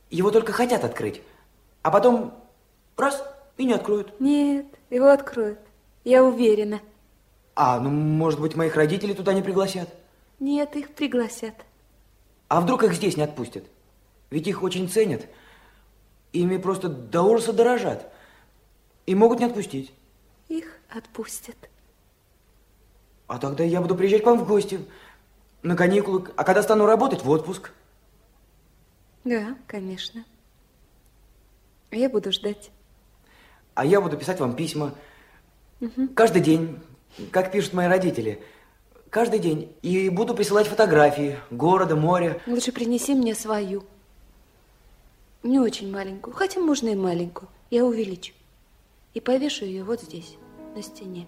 Его 0.09 0.31
только 0.31 0.53
хотят 0.53 0.85
открыть. 0.85 1.21
А 1.83 1.91
потом 1.91 2.33
раз 2.97 3.21
и 3.57 3.65
не 3.65 3.73
откроют. 3.73 4.21
Нет, 4.21 4.67
его 4.89 5.09
откроют. 5.09 5.59
Я 6.05 6.23
уверена. 6.23 6.81
А, 7.57 7.81
ну, 7.81 7.91
может 7.91 8.39
быть, 8.39 8.55
моих 8.55 8.77
родителей 8.77 9.15
туда 9.15 9.33
не 9.33 9.43
пригласят? 9.43 9.89
Нет, 10.39 10.77
их 10.77 10.95
пригласят. 10.95 11.57
А 12.47 12.61
вдруг 12.61 12.85
их 12.85 12.93
здесь 12.93 13.17
не 13.17 13.25
отпустят? 13.25 13.65
Ведь 14.31 14.47
их 14.47 14.63
очень 14.63 14.89
ценят. 14.89 15.27
Ими 16.33 16.59
просто 16.59 16.89
до 16.89 17.23
ужаса 17.23 17.53
дорожат. 17.53 18.13
И 19.07 19.15
могут 19.15 19.39
не 19.39 19.47
отпустить. 19.47 19.93
Их 20.49 20.79
отпустят. 20.91 21.57
А 23.27 23.39
тогда 23.39 23.65
я 23.65 23.81
буду 23.81 23.95
приезжать 23.95 24.23
к 24.23 24.27
вам 24.27 24.39
в 24.39 24.47
гости. 24.47 24.81
На 25.63 25.77
каникулы. 25.77 26.27
А 26.37 26.45
когда 26.45 26.63
стану 26.63 26.87
работать, 26.87 27.25
в 27.25 27.31
отпуск. 27.31 27.73
Да, 29.25 29.57
конечно. 29.67 30.25
Я 31.91 32.09
буду 32.09 32.33
ждать. 32.33 32.71
А 33.75 33.85
я 33.85 34.01
буду 34.01 34.17
писать 34.17 34.41
вам 34.41 34.55
письма. 34.55 34.95
Угу. 35.81 36.09
Каждый 36.15 36.43
день, 36.43 36.79
как 37.31 37.51
пишут 37.51 37.73
мои 37.73 37.87
родители. 37.87 38.43
Каждый 39.11 39.39
день. 39.39 39.75
И 39.83 40.11
буду 40.11 40.35
присылать 40.35 40.67
фотографии 40.67 41.39
города, 41.51 41.97
моря. 41.97 42.41
Лучше 42.47 42.73
принеси 42.73 43.15
мне 43.15 43.35
свою. 43.35 43.85
Не 45.45 45.61
очень 45.61 45.91
маленькую, 45.91 46.35
хотя 46.35 46.61
можно 46.61 46.89
и 46.89 46.97
маленькую. 46.97 47.49
Я 47.71 47.85
увеличу. 47.85 48.35
И 49.15 49.21
повешу 49.21 49.65
ее 49.65 49.85
вот 49.85 50.03
здесь, 50.03 50.37
на 50.75 50.83
стене. 50.83 51.27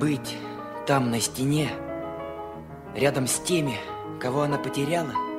Быть 0.00 0.36
там, 0.86 1.10
на 1.10 1.20
стене, 1.20 1.70
рядом 2.94 3.26
с 3.26 3.40
теми, 3.40 3.74
кого 4.20 4.42
она 4.42 4.58
потеряла? 4.58 5.31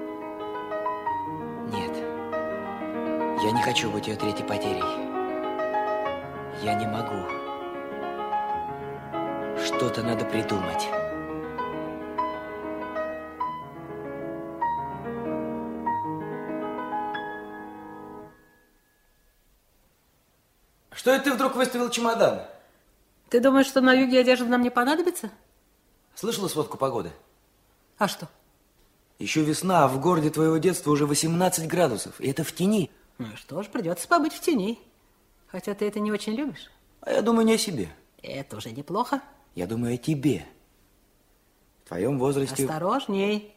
Я 3.44 3.52
не 3.52 3.62
хочу 3.62 3.92
быть 3.92 4.08
ее 4.08 4.16
третьей 4.16 4.46
потерей. 4.46 4.82
Я 6.64 6.76
не 6.76 6.88
могу. 6.88 7.28
Что-то 9.62 10.02
надо 10.02 10.24
придумать. 10.24 10.88
Что 20.94 21.12
это 21.12 21.26
ты 21.26 21.34
вдруг 21.34 21.58
выставил 21.58 21.90
чемодан? 21.90 22.44
Ты 23.28 23.42
думаешь, 23.42 23.68
что 23.68 23.82
на 23.82 23.92
юге 23.92 24.22
одежда 24.22 24.46
нам 24.46 24.62
не 24.62 24.70
понадобится? 24.70 25.30
Слышала 26.16 26.48
сводку 26.48 26.78
погоды? 26.78 27.12
А 27.98 28.08
что? 28.08 28.30
Еще 29.20 29.42
весна, 29.42 29.84
а 29.84 29.88
в 29.90 30.00
городе 30.00 30.30
твоего 30.30 30.56
детства 30.60 30.92
уже 30.92 31.06
18 31.06 31.68
градусов. 31.68 32.22
И 32.22 32.30
это 32.30 32.46
в 32.46 32.54
тени. 32.54 32.90
Ну 33.18 33.28
что 33.36 33.62
ж, 33.64 33.68
придется 33.68 34.08
побыть 34.08 34.34
в 34.34 34.40
тени. 34.40 34.80
Хотя 35.48 35.76
ты 35.76 35.86
это 35.86 36.00
не 36.00 36.12
очень 36.12 36.34
любишь. 36.34 36.72
А 37.02 37.12
я 37.12 37.22
думаю 37.22 37.46
не 37.46 37.54
о 37.54 37.58
себе. 37.58 37.90
Это 38.22 38.58
уже 38.58 38.72
неплохо. 38.72 39.22
Я 39.56 39.68
думаю 39.68 39.96
о 39.96 39.98
тебе. 39.98 40.46
В 41.84 41.90
твоем 41.90 42.18
возрасте... 42.18 42.64
Осторожней. 42.64 43.54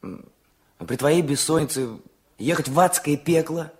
При 0.00 0.96
твоей 0.96 1.22
бессоннице 1.22 1.98
ехать 2.38 2.68
в 2.68 2.80
адское 2.80 3.16
пекло. 3.16 3.70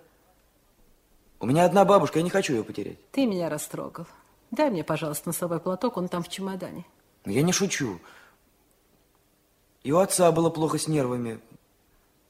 У 1.39 1.45
меня 1.45 1.65
одна 1.65 1.85
бабушка, 1.85 2.19
я 2.19 2.23
не 2.23 2.29
хочу 2.29 2.53
ее 2.53 2.63
потерять. 2.63 2.97
Ты 3.11 3.25
меня 3.25 3.49
растрогал. 3.49 4.05
Дай 4.51 4.69
мне, 4.69 4.83
пожалуйста, 4.83 5.29
носовой 5.29 5.59
платок, 5.59 5.97
он 5.97 6.07
там 6.09 6.23
в 6.23 6.29
чемодане. 6.29 6.85
Я 7.25 7.41
не 7.41 7.53
шучу. 7.53 7.99
И 9.83 9.91
у 9.91 9.97
отца 9.97 10.31
было 10.31 10.49
плохо 10.49 10.77
с 10.77 10.87
нервами 10.87 11.39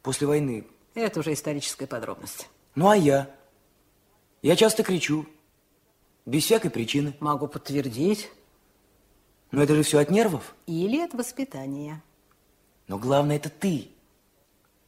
после 0.04 0.28
войны. 0.28 0.68
Это 1.00 1.22
уже 1.22 1.34
историческая 1.34 1.88
подробность. 1.88 2.50
Ну, 2.76 2.90
а 2.90 2.96
я? 2.96 3.30
Я 4.42 4.56
часто 4.56 4.84
кричу. 4.84 5.26
Без 6.26 6.44
всякой 6.44 6.72
причины. 6.72 7.14
Могу 7.20 7.48
подтвердить. 7.48 8.30
Но 9.52 9.64
это 9.64 9.76
же 9.76 9.84
все 9.84 10.00
от 10.00 10.12
нервов. 10.12 10.54
Или 10.68 11.00
от 11.00 11.14
воспитания. 11.14 12.04
Но 12.88 12.98
главное, 12.98 13.38
это 13.38 13.50
ты. 13.50 13.90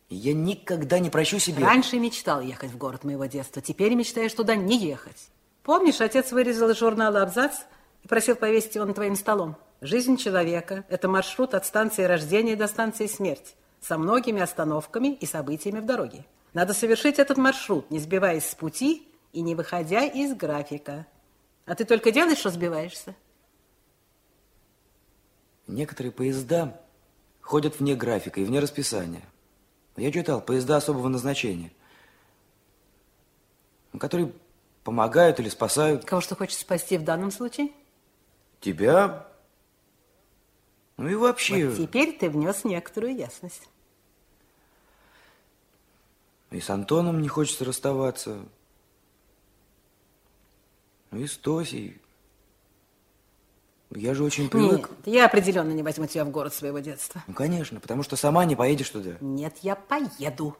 Я 0.10 0.34
никогда 0.34 1.00
не 1.00 1.10
прощу 1.10 1.40
себе... 1.40 1.64
Раньше 1.64 1.98
мечтал 1.98 2.42
ехать 2.42 2.72
в 2.72 2.78
город 2.78 3.06
моего 3.06 3.26
детства. 3.26 3.62
Теперь 3.62 3.94
мечтаешь 3.94 4.34
туда 4.34 4.56
не 4.56 4.78
ехать. 4.78 5.30
Помнишь, 5.64 6.02
отец 6.02 6.32
вырезал 6.32 6.70
из 6.70 6.78
журнала 6.78 7.22
абзац 7.22 7.60
и 8.04 8.08
просил 8.08 8.36
повесить 8.36 8.76
его 8.76 8.86
над 8.86 8.96
твоим 8.96 9.16
столом? 9.16 9.56
Жизнь 9.80 10.18
человека– 10.18 10.84
это 10.90 11.08
маршрут 11.08 11.54
от 11.54 11.66
станции 11.66 12.04
рождения 12.04 12.56
до 12.56 12.68
станции 12.68 13.08
смерти 13.08 13.54
со 13.82 13.98
многими 13.98 14.42
остановками 14.42 15.14
и 15.16 15.26
событиями 15.26 15.80
в 15.80 15.86
дороге. 15.86 16.26
Надо 16.54 16.74
совершить 16.74 17.20
этот 17.20 17.38
маршрут, 17.38 17.90
не 17.92 18.00
сбиваясь 18.00 18.46
с 18.46 18.56
пути 18.56 19.08
и 19.34 19.42
не 19.42 19.56
выходя 19.56 20.06
из 20.06 20.36
графика. 20.36 21.08
А 21.66 21.76
ты 21.76 21.86
только 21.86 22.12
делаешь, 22.12 22.38
что 22.38 22.50
сбиваешься? 22.50 23.16
Некоторые 25.68 26.12
поезда 26.12 26.80
ходят 27.40 27.80
вне 27.80 27.96
графика 27.96 28.40
и 28.40 28.44
вне 28.44 28.60
расписания. 28.60 29.24
Я 29.96 30.12
читал 30.12 30.42
поезда 30.42 30.78
особого 30.78 31.08
назначения, 31.08 31.72
которые 33.98 34.32
помогают 34.84 35.40
или 35.40 35.50
спасают. 35.50 36.06
Кого 36.06 36.22
что 36.22 36.36
хочешь 36.36 36.58
спасти 36.58 36.98
в 36.98 37.04
данном 37.04 37.32
случае? 37.32 37.70
Тебя. 38.60 39.28
Ну 40.98 41.10
и 41.10 41.16
вообще... 41.16 41.68
Вот 41.68 41.78
теперь 41.78 42.18
ты 42.18 42.30
внес 42.30 42.64
некоторую 42.64 43.16
ясность. 43.16 43.71
И 46.52 46.60
с 46.60 46.70
Антоном 46.70 47.22
не 47.22 47.30
хочется 47.30 47.66
расставаться. 47.66 48.46
Ну 51.10 51.20
и 51.20 51.28
с 51.28 51.38
Тосей. 51.38 52.02
Я 53.90 54.14
же 54.14 54.24
очень 54.24 54.50
привык. 54.50 54.90
Нет, 54.90 55.00
я 55.06 55.26
определенно 55.26 55.72
не 55.72 55.84
возьму 55.84 56.08
тебя 56.08 56.24
в 56.24 56.30
город 56.30 56.54
своего 56.54 56.80
детства. 56.80 57.24
Ну, 57.28 57.34
конечно, 57.34 57.80
потому 57.80 58.04
что 58.04 58.16
сама 58.16 58.46
не 58.46 58.56
поедешь 58.56 58.90
туда. 58.90 59.18
Нет, 59.20 59.58
я 59.62 59.76
поеду. 59.76 60.58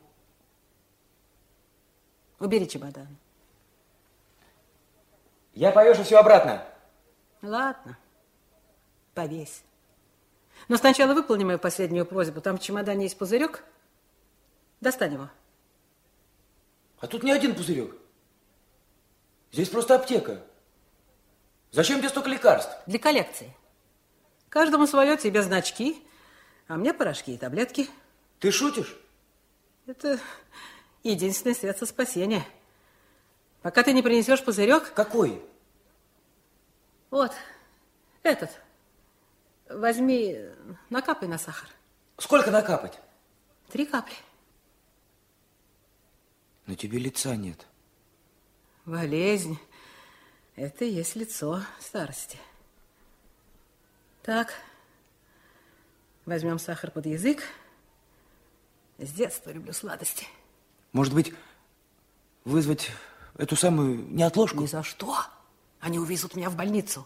Убери 2.40 2.68
чемодан. 2.68 3.08
Я 5.54 5.72
повешу 5.72 6.04
все 6.04 6.18
обратно. 6.18 6.66
Ладно, 7.42 7.98
повесь. 9.14 9.64
Но 10.68 10.78
сначала 10.78 11.14
выполни 11.14 11.44
мою 11.44 11.60
последнюю 11.60 12.06
просьбу. 12.06 12.42
Там 12.42 12.58
в 12.58 12.62
чемодане 12.62 13.04
есть 13.04 13.18
пузырек. 13.18 13.64
Достань 14.80 15.14
его. 15.14 15.30
А 17.02 17.08
тут 17.08 17.24
не 17.24 17.32
один 17.32 17.56
пузырек. 17.56 17.96
Здесь 19.52 19.70
просто 19.70 19.96
аптека. 19.96 20.44
Зачем 21.72 21.98
тебе 22.00 22.10
столько 22.10 22.30
лекарств? 22.30 22.72
Для 22.86 23.00
коллекции. 23.00 23.54
Каждому 24.50 24.86
свое, 24.86 25.18
тебе 25.18 25.42
значки, 25.42 26.06
а 26.68 26.76
мне 26.76 26.94
порошки 26.94 27.34
и 27.34 27.38
таблетки. 27.38 27.90
Ты 28.40 28.52
шутишь? 28.52 28.96
Это 29.88 30.20
единственное 31.04 31.56
средство 31.56 31.86
спасения. 31.86 32.46
Пока 33.62 33.84
ты 33.84 33.94
не 33.94 34.04
принесешь 34.04 34.44
пузырек... 34.44 34.94
Какой? 34.94 35.44
Вот, 37.10 37.32
этот. 38.24 38.52
Возьми, 39.70 40.38
накапай 40.90 41.28
на 41.28 41.38
сахар. 41.38 41.70
Сколько 42.18 42.52
накапать? 42.52 43.00
Три 43.72 43.86
капли. 43.86 44.16
Но 46.72 46.76
тебе 46.76 47.00
лица 47.00 47.36
нет. 47.36 47.68
Болезнь. 48.86 49.60
Это 50.56 50.86
и 50.86 50.90
есть 50.90 51.18
лицо 51.18 51.62
старости. 51.82 52.38
Так, 54.24 54.54
возьмем 56.26 56.60
сахар 56.60 56.90
под 56.90 57.08
язык. 57.08 57.44
С 59.00 59.12
детства 59.12 59.50
люблю 59.50 59.74
сладости. 59.74 60.26
Может 60.94 61.14
быть, 61.14 61.34
вызвать 62.46 62.90
эту 63.38 63.58
самую 63.58 64.08
неотложку? 64.10 64.62
Ни 64.62 64.68
за 64.68 64.82
что. 64.82 65.18
Они 65.82 66.00
увезут 66.00 66.38
меня 66.38 66.50
в 66.50 66.56
больницу. 66.56 67.06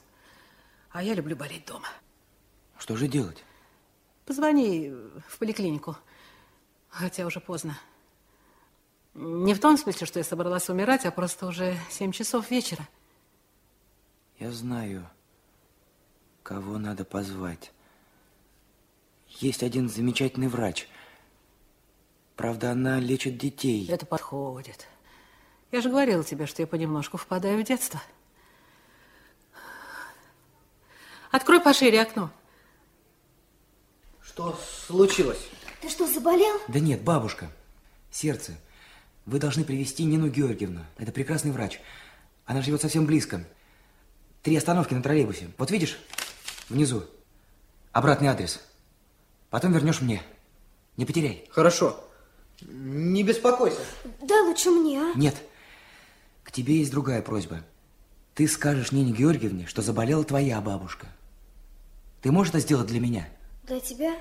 А 0.91 1.01
я 1.01 1.15
люблю 1.15 1.35
болеть 1.35 1.65
дома. 1.65 1.87
Что 2.77 2.95
же 2.95 3.07
делать? 3.07 3.43
Позвони 4.27 4.91
в 5.27 5.39
поликлинику. 5.39 5.97
Хотя 6.89 7.25
уже 7.25 7.39
поздно. 7.39 7.79
Не 9.15 9.53
в 9.53 9.61
том 9.61 9.77
смысле, 9.77 10.05
что 10.05 10.19
я 10.19 10.25
собралась 10.25 10.69
умирать, 10.69 11.05
а 11.05 11.11
просто 11.11 11.47
уже 11.47 11.77
семь 11.89 12.11
часов 12.11 12.51
вечера. 12.51 12.85
Я 14.39 14.51
знаю, 14.51 15.09
кого 16.43 16.77
надо 16.77 17.05
позвать. 17.05 17.71
есть 19.29 19.63
один 19.63 19.87
замечательный 19.87 20.49
врач. 20.49 20.89
Правда, 22.35 22.71
она 22.71 22.99
лечит 22.99 23.37
детей. 23.37 23.87
Это 23.87 24.05
подходит. 24.05 24.85
Я 25.71 25.79
же 25.79 25.89
говорила 25.89 26.23
тебе, 26.23 26.45
что 26.45 26.61
я 26.61 26.67
понемножку 26.67 27.15
впадаю 27.15 27.61
в 27.61 27.63
детство. 27.63 28.01
Открой 31.31 31.61
пошире 31.61 32.01
окно. 32.01 32.31
Что 34.21 34.59
случилось? 34.87 35.47
Ты 35.79 35.89
что, 35.89 36.05
заболел? 36.05 36.59
Да 36.67 36.81
нет, 36.81 37.01
бабушка. 37.01 37.49
Сердце. 38.11 38.57
Вы 39.25 39.39
должны 39.39 39.63
привести 39.63 40.03
Нину 40.03 40.29
Георгиевну. 40.29 40.81
Это 40.97 41.11
прекрасный 41.11 41.51
врач. 41.51 41.79
Она 42.45 42.61
живет 42.61 42.81
совсем 42.81 43.05
близко. 43.05 43.43
Три 44.43 44.55
остановки 44.55 44.93
на 44.93 45.01
троллейбусе. 45.01 45.49
Вот 45.57 45.71
видишь? 45.71 45.97
Внизу. 46.69 47.03
Обратный 47.91 48.27
адрес. 48.27 48.61
Потом 49.49 49.71
вернешь 49.71 50.01
мне. 50.01 50.21
Не 50.97 51.05
потеряй. 51.05 51.47
Хорошо. 51.49 51.99
Не 52.61 53.23
беспокойся. 53.23 53.79
Да 54.21 54.43
лучше 54.43 54.69
мне, 54.69 54.99
а? 54.99 55.13
Нет. 55.15 55.35
К 56.43 56.51
тебе 56.51 56.77
есть 56.77 56.91
другая 56.91 57.21
просьба. 57.23 57.63
Ты 58.35 58.47
скажешь 58.47 58.91
Нине 58.91 59.11
Георгиевне, 59.11 59.65
что 59.65 59.81
заболела 59.81 60.23
твоя 60.23 60.61
бабушка. 60.61 61.07
Ты 62.21 62.31
можешь 62.31 62.51
это 62.51 62.59
сделать 62.59 62.87
для 62.87 62.99
меня? 62.99 63.27
Для 63.63 63.79
тебя 63.79 64.15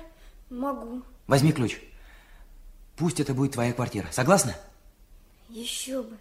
могу. 0.49 1.03
Возьми 1.27 1.51
ключ. 1.51 1.79
Пусть 2.97 3.19
это 3.19 3.33
будет 3.33 3.51
твоя 3.51 3.73
квартира. 3.73 4.07
Согласна? 4.11 4.55
Еще 5.49 6.01
бы. 6.01 6.17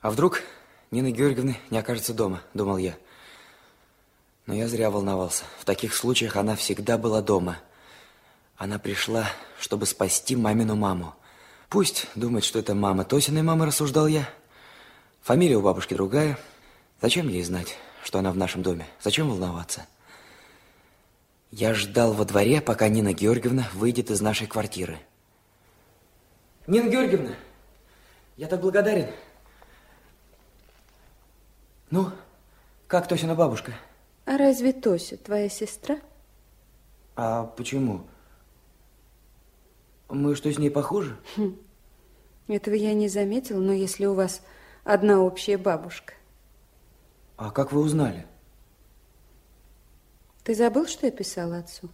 А 0.00 0.10
вдруг 0.10 0.42
Нина 0.90 1.10
Георгиевна 1.10 1.56
не 1.70 1.78
окажется 1.78 2.12
дома, 2.12 2.42
думал 2.54 2.76
я. 2.76 2.96
Но 4.46 4.54
я 4.54 4.68
зря 4.68 4.90
волновался. 4.90 5.44
В 5.60 5.64
таких 5.64 5.94
случаях 5.94 6.36
она 6.36 6.56
всегда 6.56 6.98
была 6.98 7.22
дома. 7.22 7.58
Она 8.56 8.78
пришла, 8.78 9.26
чтобы 9.58 9.86
спасти 9.86 10.36
мамину 10.36 10.74
маму. 10.74 11.14
Пусть 11.68 12.08
думает, 12.14 12.44
что 12.44 12.58
это 12.58 12.74
мама 12.74 13.04
Тосиной 13.04 13.42
мамы, 13.42 13.66
рассуждал 13.66 14.06
я. 14.06 14.28
Фамилия 15.22 15.56
у 15.56 15.62
бабушки 15.62 15.94
другая. 15.94 16.38
Зачем 17.00 17.28
ей 17.28 17.42
знать, 17.42 17.76
что 18.02 18.18
она 18.18 18.32
в 18.32 18.36
нашем 18.36 18.62
доме? 18.62 18.86
Зачем 19.00 19.30
волноваться? 19.30 19.86
Я 21.50 21.74
ждал 21.74 22.12
во 22.12 22.24
дворе, 22.24 22.60
пока 22.60 22.88
Нина 22.88 23.12
Георгиевна 23.12 23.68
выйдет 23.74 24.10
из 24.10 24.20
нашей 24.20 24.46
квартиры. 24.46 24.98
Нина 26.66 26.88
Георгиевна, 26.88 27.36
я 28.36 28.48
так 28.48 28.60
благодарен. 28.60 29.08
Ну, 31.90 32.10
как 32.86 33.08
Тосина 33.08 33.34
бабушка? 33.34 33.72
А 34.24 34.38
разве 34.38 34.72
Тося 34.72 35.16
твоя 35.16 35.48
сестра? 35.48 35.98
А 37.16 37.44
почему? 37.44 38.06
Мы 40.08 40.34
что, 40.34 40.52
с 40.52 40.58
ней 40.58 40.70
похожи? 40.70 41.16
Хм. 41.36 41.56
Этого 42.48 42.74
я 42.74 42.94
не 42.94 43.08
заметила, 43.08 43.60
но 43.60 43.72
если 43.72 44.06
у 44.06 44.14
вас 44.14 44.42
одна 44.84 45.20
общая 45.20 45.58
бабушка. 45.58 46.14
А 47.36 47.50
как 47.50 47.72
вы 47.72 47.80
узнали? 47.80 48.26
Ты 50.44 50.54
забыл, 50.54 50.86
что 50.86 51.06
я 51.06 51.12
писала 51.12 51.58
отцу? 51.58 51.88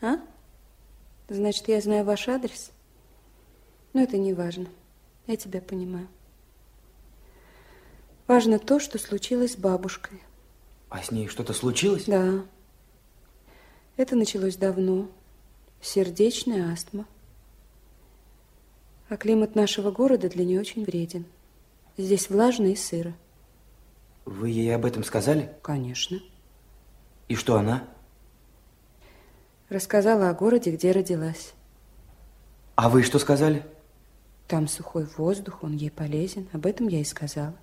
А? 0.00 0.18
Значит, 1.28 1.68
я 1.68 1.80
знаю 1.80 2.04
ваш 2.04 2.28
адрес? 2.28 2.70
Но 3.92 4.02
это 4.02 4.16
не 4.16 4.34
важно. 4.34 4.66
Я 5.26 5.36
тебя 5.36 5.60
понимаю. 5.60 6.08
Важно 8.26 8.58
то, 8.58 8.80
что 8.80 8.98
случилось 8.98 9.52
с 9.52 9.56
бабушкой. 9.56 10.22
А 10.88 11.02
с 11.02 11.10
ней 11.10 11.28
что-то 11.28 11.52
случилось? 11.52 12.04
Да. 12.04 12.44
Это 13.96 14.16
началось 14.16 14.56
давно. 14.56 15.08
Сердечная 15.80 16.72
астма. 16.72 17.06
А 19.08 19.16
климат 19.16 19.54
нашего 19.54 19.90
города 19.90 20.28
для 20.28 20.44
нее 20.44 20.60
очень 20.60 20.84
вреден. 20.84 21.26
Здесь 21.96 22.30
влажно 22.30 22.66
и 22.66 22.76
сыро. 22.76 23.14
Вы 24.24 24.50
ей 24.50 24.74
об 24.74 24.84
этом 24.84 25.04
сказали? 25.04 25.54
Конечно. 25.62 26.20
И 27.28 27.34
что 27.34 27.56
она? 27.56 27.84
Рассказала 29.68 30.30
о 30.30 30.34
городе, 30.34 30.70
где 30.70 30.92
родилась. 30.92 31.52
А 32.74 32.88
вы 32.88 33.02
что 33.02 33.18
сказали? 33.18 33.64
Там 34.46 34.68
сухой 34.68 35.06
воздух, 35.16 35.62
он 35.62 35.72
ей 35.74 35.90
полезен. 35.90 36.48
Об 36.52 36.66
этом 36.66 36.88
я 36.88 37.00
и 37.00 37.04
сказала. 37.04 37.54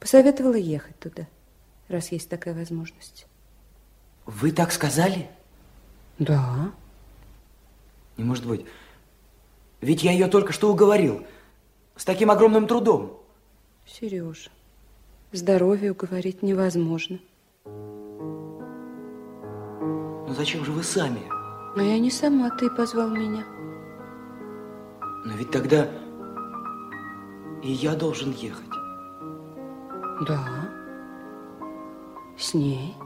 Посоветовала 0.00 0.56
ехать 0.56 0.98
туда, 0.98 1.26
раз 1.88 2.10
есть 2.10 2.28
такая 2.28 2.54
возможность. 2.54 3.26
Вы 4.26 4.50
так 4.50 4.72
сказали? 4.72 5.30
Да. 6.18 6.72
Не 8.16 8.24
может 8.24 8.46
быть. 8.46 8.64
Ведь 9.80 10.02
я 10.02 10.12
ее 10.12 10.26
только 10.26 10.52
что 10.52 10.70
уговорил. 10.70 11.24
С 11.96 12.04
таким 12.04 12.30
огромным 12.30 12.66
трудом. 12.66 13.20
Сережа, 13.86 14.50
здоровье 15.32 15.92
уговорить 15.92 16.42
невозможно. 16.42 17.18
Ну 20.30 20.34
зачем 20.34 20.64
же 20.64 20.72
вы 20.72 20.82
сами? 20.82 21.20
Но 21.76 21.82
я 21.82 21.98
не 21.98 22.10
сама, 22.10 22.50
ты 22.50 22.70
позвал 22.70 23.10
меня. 23.10 23.44
Но 25.24 25.34
ведь 25.34 25.50
тогда 25.50 25.86
и 27.62 27.70
я 27.72 27.94
должен 27.94 28.30
ехать. 28.30 28.70
Да. 30.26 30.40
С 32.38 32.54
ней, 32.54 32.96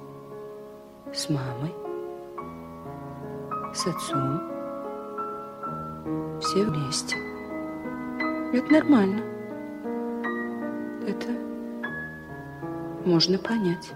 с 1.12 1.28
мамой, 1.28 1.74
с 3.74 3.86
отцом. 3.86 4.40
Все 6.40 6.64
вместе. 6.64 7.16
Это 8.52 8.72
нормально. 8.72 9.20
Это 11.06 11.28
можно 13.04 13.38
понять. 13.38 13.92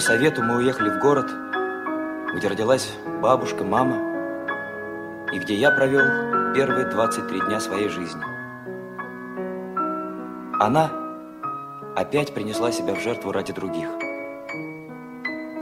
Совету 0.00 0.42
мы 0.42 0.56
уехали 0.56 0.90
в 0.90 0.98
город, 0.98 1.30
где 2.34 2.48
родилась 2.48 2.92
бабушка, 3.22 3.64
мама, 3.64 3.96
и 5.32 5.38
где 5.38 5.54
я 5.54 5.70
провел 5.70 6.54
первые 6.54 6.86
23 6.86 7.40
дня 7.40 7.60
своей 7.60 7.88
жизни. 7.88 8.22
Она 10.58 10.90
опять 11.96 12.34
принесла 12.34 12.72
себя 12.72 12.94
в 12.94 13.00
жертву 13.00 13.32
ради 13.32 13.52
других. 13.52 13.88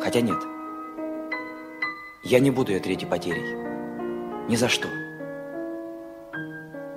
Хотя 0.02 0.20
нет, 0.20 0.38
я 2.22 2.40
не 2.40 2.50
буду 2.50 2.72
ее 2.72 2.80
третьей 2.80 3.08
потерей. 3.08 3.56
Ни 4.48 4.56
за 4.56 4.68
что. 4.68 4.88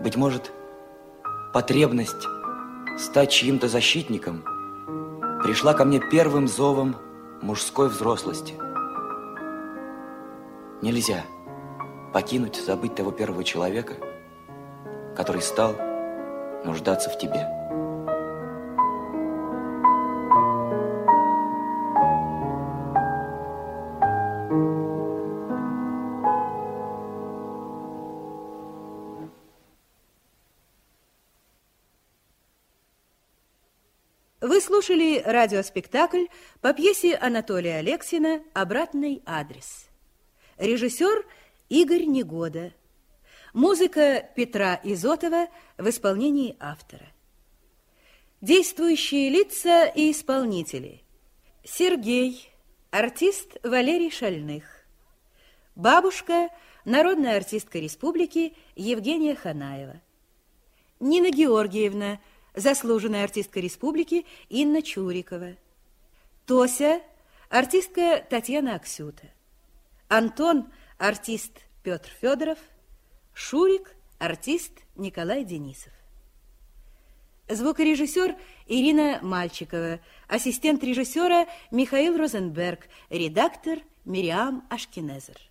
Быть 0.02 0.16
может, 0.16 0.52
потребность 1.54 2.28
стать 2.98 3.32
чьим-то 3.32 3.68
защитником– 3.68 4.44
пришла 5.42 5.74
ко 5.74 5.86
мне 5.86 6.00
первым 6.00 6.48
зовом 6.48 6.96
мужской 7.42 7.89
взрослости. 7.89 8.54
Нельзя 10.82 11.24
покинуть, 12.14 12.56
забыть 12.56 12.96
того 12.96 13.12
первого 13.12 13.44
человека, 13.44 13.94
который 15.16 15.42
стал 15.42 15.76
нуждаться 16.66 17.10
в 17.10 17.18
тебе. 17.18 17.61
Слушали 34.82 35.22
радиоспектакль 35.24 36.26
по 36.60 36.74
пьесе 36.74 37.16
Анатолия 37.16 37.76
Алексина 37.76 38.42
«Обратный 38.56 39.22
адрес». 39.28 39.88
Режиссер 40.58 41.24
Игорь 41.70 42.06
Негода. 42.06 42.74
Музыка 43.54 44.28
Петра 44.36 44.80
Изотова 44.84 45.50
в 45.78 45.88
исполнении 45.88 46.58
автора. 46.60 47.06
Действующие 48.42 49.30
лица 49.30 49.86
и 49.86 50.10
исполнители. 50.10 51.04
Сергей, 51.64 52.50
артист 52.90 53.58
Валерий 53.62 54.10
Шальных. 54.10 54.64
Бабушка 55.76 56.50
народная 56.86 57.38
артистка 57.38 57.78
республики 57.78 58.56
Евгения 58.76 59.36
Ханаева. 59.36 60.02
Нина 61.00 61.30
Георгиевна, 61.30 62.20
заслуженная 62.56 63.24
артистка 63.24 63.60
республики 63.60 64.26
Инна 64.49 64.82
Чурикова. 64.82 65.58
Тося, 66.45 67.02
артистка 67.49 68.26
Татьяна 68.30 68.76
Аксюта. 68.76 69.28
Антон, 70.08 70.72
артист 70.97 71.52
Петр 71.84 72.10
Федоров. 72.20 72.60
Шурик, 73.34 73.95
артист 74.20 74.74
Николай 74.95 75.43
Денисов. 75.43 75.93
Звукорежиссер 77.47 78.36
Ирина 78.68 79.20
Мальчикова, 79.22 79.99
ассистент 80.28 80.84
режиссера 80.84 81.47
Михаил 81.70 82.18
Розенберг, 82.18 82.88
редактор 83.10 83.80
Мириам 84.06 84.66
Ашкинезер. 84.70 85.51